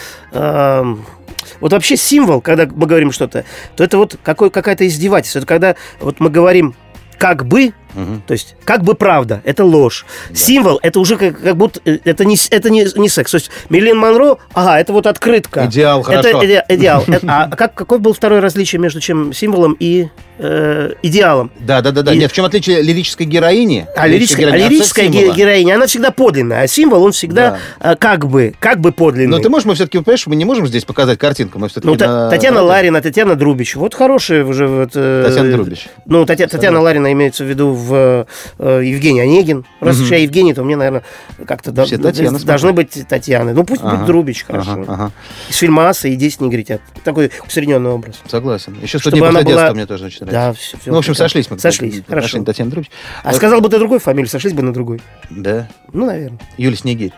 вот 1.61 1.73
вообще 1.73 1.97
символ, 1.97 2.41
когда 2.41 2.67
мы 2.67 2.87
говорим 2.87 3.13
что-то, 3.13 3.45
то 3.77 3.85
это 3.85 3.99
вот 3.99 4.17
какой, 4.23 4.51
какая-то 4.51 4.87
издевательство. 4.87 5.41
Это 5.41 5.47
когда 5.47 5.77
вот 6.01 6.21
мы 6.21 6.31
говорим 6.31 6.75
как 7.19 7.47
бы, 7.47 7.73
Мгм. 7.95 8.23
то 8.27 8.33
есть 8.33 8.55
как 8.65 8.83
бы 8.85 8.95
правда, 8.95 9.41
это 9.45 9.65
ложь. 9.65 10.07
Символ, 10.35 10.79
это 10.83 10.99
уже 11.01 11.17
как, 11.17 11.41
как 11.41 11.57
будто, 11.57 11.81
э, 11.85 11.99
это, 12.05 12.25
не, 12.25 12.37
это 12.51 12.71
не, 12.71 12.87
не 12.97 13.09
секс. 13.09 13.31
То 13.31 13.37
есть 13.37 13.51
Мерлин 13.69 13.99
Монро, 13.99 14.37
ага, 14.55 14.79
это 14.81 14.93
вот 14.93 15.07
открытка. 15.07 15.67
Идеал, 15.67 16.01
Это 16.03 16.11
хорошо. 16.23 16.43
иде- 16.43 16.65
идеал. 16.69 17.05
Это- 17.07 17.27
А 17.29 17.49
как, 17.57 17.75
какое 17.75 17.99
было 17.99 18.15
второе 18.15 18.41
различие 18.41 18.81
между 18.81 19.01
чем 19.01 19.33
символом 19.33 19.77
и 19.79 20.09
э, 20.39 20.93
идеалом? 21.03 21.51
Да, 21.61 21.81
да, 21.83 21.91
да, 21.91 22.03
да. 22.03 22.13
И- 22.15 22.19
Нет, 22.19 22.31
в 22.33 22.35
чем 22.35 22.45
отличие 22.45 22.83
лирической 22.83 23.27
героини? 23.27 23.87
А 23.97 24.07
лирическая, 24.07 24.47
а 24.47 24.51
героини 24.51 24.65
от 24.67 24.71
лирическая 24.73 25.09
ге- 25.09 25.33
героиня, 25.33 25.75
она 25.75 25.87
всегда 25.87 26.11
подлинная, 26.11 26.63
а 26.63 26.67
символ, 26.67 27.03
он 27.05 27.13
всегда 27.13 27.59
э, 27.81 27.95
как 27.97 28.27
бы, 28.27 28.55
как 28.59 28.81
бы 28.81 28.93
подлинный. 28.93 29.37
Но 29.37 29.43
ты 29.43 29.49
можешь, 29.49 29.67
мы 29.67 29.75
все-таки, 29.75 29.99
понимаешь, 29.99 30.27
мы 30.27 30.37
не 30.37 30.45
можем 30.45 30.67
здесь 30.67 30.85
показать 30.85 31.19
картинку. 31.19 31.59
Мы 31.59 31.69
все-таки 31.69 31.87
ну, 31.89 31.97
Та- 31.97 32.31
Татьяна 32.31 32.63
Ларина, 32.63 33.01
Татьяна 33.03 33.35
Друбич. 33.35 33.77
Вот 33.77 33.95
хорошие 33.95 34.45
уже... 34.45 34.67
Вот, 34.67 34.91
э, 34.95 35.25
Татьяна 35.27 35.53
Друбич. 35.53 35.89
Ну, 36.07 36.25
Татья- 36.25 36.47
Татьяна 36.49 36.81
Ларина 36.81 37.13
имеется 37.13 37.45
в 37.45 37.47
виду 37.49 37.73
в 37.83 38.27
э, 38.59 38.83
Евгений 38.85 39.21
Онегин. 39.21 39.65
Раз 39.81 40.01
уж 40.01 40.11
я 40.11 40.19
Евгений, 40.19 40.55
то 40.55 40.63
мне, 40.65 40.77
наверное, 40.77 41.03
как-то 41.47 41.73
до- 41.73 41.85
Все 41.85 41.97
должны 41.99 42.73
быть 42.73 43.07
Татьяны. 43.09 43.53
Ну, 43.53 43.65
пусть 43.65 43.83
Ага. 43.83 43.97
будет 43.97 44.07
Друбич, 44.07 44.45
хорошо. 44.45 44.73
Ага, 44.73 44.85
ага. 44.89 45.13
Из 45.51 45.57
фильма 45.57 45.89
«Аса» 45.89 46.09
и 46.09 46.17
«10 46.17 46.43
негритят». 46.43 46.81
Такой 47.05 47.31
усредненный 47.47 47.91
образ. 47.91 48.21
Согласен. 48.27 48.77
Еще 48.83 48.99
«100 48.99 49.11
дней 49.11 49.21
после 49.21 49.33
была- 49.41 49.45
детства» 49.45 49.75
мне 49.75 49.87
тоже 49.87 50.05
очень 50.07 50.27
нравится. 50.27 50.61
Да, 50.71 50.79
все, 50.79 50.91
Ну, 50.91 50.95
в 50.95 50.99
общем, 50.99 51.15
сошлись 51.15 51.51
мы. 51.51 51.59
Сошлись, 51.59 52.03
хорошо. 52.09 52.43
Татьяны 52.45 52.71
Друбич. 52.71 52.91
А 53.23 53.33
сказал 53.33 53.61
бы 53.61 53.69
ты 53.69 53.79
другой 53.79 53.99
фамилию, 53.99 54.29
сошлись 54.29 54.53
бы 54.53 54.63
на 54.63 54.73
другой. 54.73 55.01
Да. 55.31 55.69
Ну, 55.93 56.07
наверное. 56.07 56.39
Юлия 56.57 56.77
Снегирь. 56.77 57.13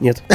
Нет. 0.00 0.22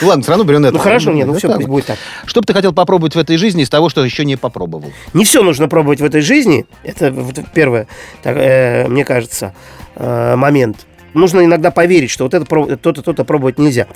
Ну, 0.00 0.08
ладно, 0.08 0.22
все 0.22 0.30
равно 0.30 0.44
брюнет. 0.44 0.72
Ну, 0.72 0.78
хорошо, 0.78 1.10
нет, 1.10 1.26
ну 1.26 1.32
Да, 1.32 1.38
все, 1.38 1.52
пусть 1.52 1.66
будет 1.66 1.86
так. 1.86 1.98
Что 2.24 2.40
бы 2.40 2.46
ты 2.46 2.52
хотел 2.52 2.72
попробовать 2.72 3.16
в 3.16 3.18
этой 3.18 3.36
жизни 3.36 3.62
из 3.62 3.68
того, 3.68 3.88
что 3.88 4.04
еще 4.04 4.24
не 4.24 4.36
попробовал? 4.36 4.92
Не 5.12 5.24
все 5.24 5.42
нужно 5.42 5.68
пробовать 5.68 6.00
в 6.00 6.04
этой 6.04 6.20
жизни. 6.20 6.66
Это 6.84 7.12
первое, 7.52 7.88
э, 8.22 8.86
мне 8.86 9.04
кажется, 9.04 9.54
э, 9.96 10.36
момент. 10.36 10.86
Нужно 11.14 11.44
иногда 11.44 11.70
поверить, 11.70 12.10
что 12.10 12.24
вот 12.24 12.34
это 12.34 12.44
то-то, 12.44 13.02
то-то 13.02 13.24
пробовать 13.24 13.58
нельзя. 13.58 13.86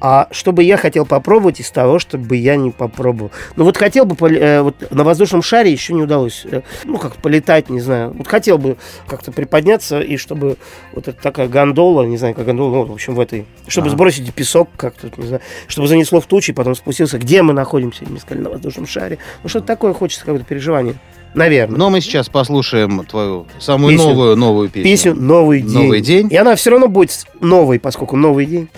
А 0.00 0.28
что 0.30 0.52
бы 0.52 0.62
я 0.62 0.76
хотел 0.76 1.06
попробовать 1.06 1.60
из 1.60 1.70
того, 1.70 1.98
чтобы 1.98 2.36
я 2.36 2.56
не 2.56 2.70
попробовал? 2.70 3.30
Ну 3.56 3.64
вот 3.64 3.76
хотел 3.76 4.04
бы 4.04 4.14
э, 4.28 4.60
вот 4.62 4.90
на 4.90 5.04
воздушном 5.04 5.42
шаре 5.42 5.72
еще 5.72 5.94
не 5.94 6.02
удалось. 6.02 6.44
э, 6.44 6.62
ну 6.84 6.98
как 6.98 7.16
полетать, 7.16 7.70
не 7.70 7.80
знаю. 7.80 8.12
Вот 8.12 8.26
хотел 8.26 8.58
бы 8.58 8.76
как-то 9.06 9.32
приподняться 9.32 10.00
и 10.00 10.16
чтобы 10.16 10.56
вот 10.92 11.08
эта 11.08 11.20
такая 11.20 11.48
гондола, 11.48 12.02
не 12.02 12.16
знаю, 12.16 12.34
как 12.34 12.44
гондола, 12.44 12.70
ну, 12.70 12.84
в 12.84 12.92
общем 12.92 13.14
в 13.14 13.20
этой, 13.20 13.46
чтобы 13.68 13.86
Ага. 13.88 13.96
сбросить 13.96 14.34
песок 14.34 14.68
как-то, 14.76 15.10
не 15.16 15.26
знаю, 15.26 15.42
чтобы 15.68 15.88
занесло 15.88 16.20
в 16.20 16.26
тучи, 16.26 16.52
потом 16.52 16.74
спустился. 16.74 17.18
Где 17.18 17.42
мы 17.42 17.52
находимся? 17.52 18.04
Мне 18.04 18.20
сказали 18.20 18.42
на 18.44 18.50
воздушном 18.50 18.86
шаре. 18.86 19.18
Ну 19.42 19.48
что-то 19.48 19.66
такое 19.66 19.94
хочется, 19.94 20.24
какое-то 20.24 20.44
переживание. 20.44 20.96
Наверное. 21.36 21.78
Но 21.78 21.90
мы 21.90 22.00
сейчас 22.00 22.30
послушаем 22.30 23.04
твою 23.04 23.46
самую 23.60 23.92
Песню. 23.92 24.08
новую 24.08 24.36
новую 24.36 24.68
песню. 24.70 24.90
песню 24.90 25.14
«Новый 25.14 25.60
день». 25.60 25.72
«Новый 25.74 26.00
день». 26.00 26.28
И 26.30 26.36
она 26.36 26.56
все 26.56 26.70
равно 26.70 26.88
будет 26.88 27.26
новой, 27.40 27.78
поскольку 27.78 28.16
новый 28.16 28.46
день. 28.46 28.68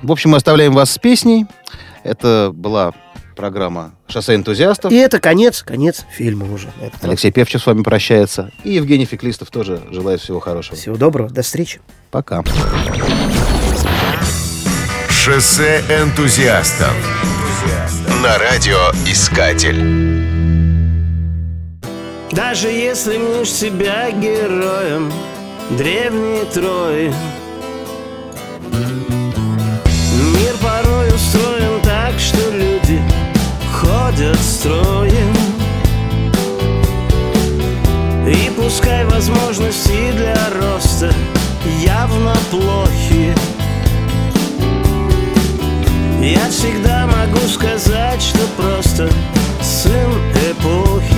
В 0.00 0.12
общем, 0.12 0.30
мы 0.30 0.36
оставляем 0.36 0.72
вас 0.72 0.92
с 0.92 0.98
песней. 0.98 1.46
Это 2.04 2.52
была 2.54 2.92
программа 3.34 3.94
«Шоссе 4.06 4.36
энтузиастов». 4.36 4.92
И 4.92 4.96
это 4.96 5.18
конец, 5.18 5.64
конец 5.64 6.06
фильма 6.08 6.52
уже. 6.52 6.68
Алексей 7.02 7.32
Певчев 7.32 7.62
с 7.62 7.66
вами 7.66 7.82
прощается. 7.82 8.52
И 8.62 8.74
Евгений 8.74 9.04
Феклистов 9.04 9.50
тоже 9.50 9.82
желает 9.90 10.20
всего 10.20 10.38
хорошего. 10.38 10.76
Всего 10.76 10.96
доброго, 10.96 11.30
до 11.30 11.42
встречи. 11.42 11.80
Пока. 12.12 12.44
Шоссе 15.08 15.82
энтузиастов 15.88 16.94
на 18.22 18.38
радиоискатель. 18.38 20.13
Даже 22.34 22.68
если 22.68 23.16
мнешь 23.16 23.52
себя 23.52 24.10
героем 24.10 25.12
древней 25.70 26.44
Трои 26.52 27.14
Мир 30.32 30.54
порой 30.60 31.14
устроен 31.14 31.80
так, 31.82 32.18
что 32.18 32.50
люди 32.50 33.00
ходят 33.72 34.36
строем. 34.40 35.32
И 38.26 38.50
пускай 38.56 39.04
возможности 39.04 40.10
для 40.16 40.36
роста 40.60 41.12
явно 41.84 42.34
плохи. 42.50 43.32
Я 46.20 46.50
всегда 46.50 47.06
могу 47.06 47.46
сказать, 47.46 48.20
что 48.20 48.40
просто 48.56 49.08
сын 49.62 50.10
эпохи 50.50 51.13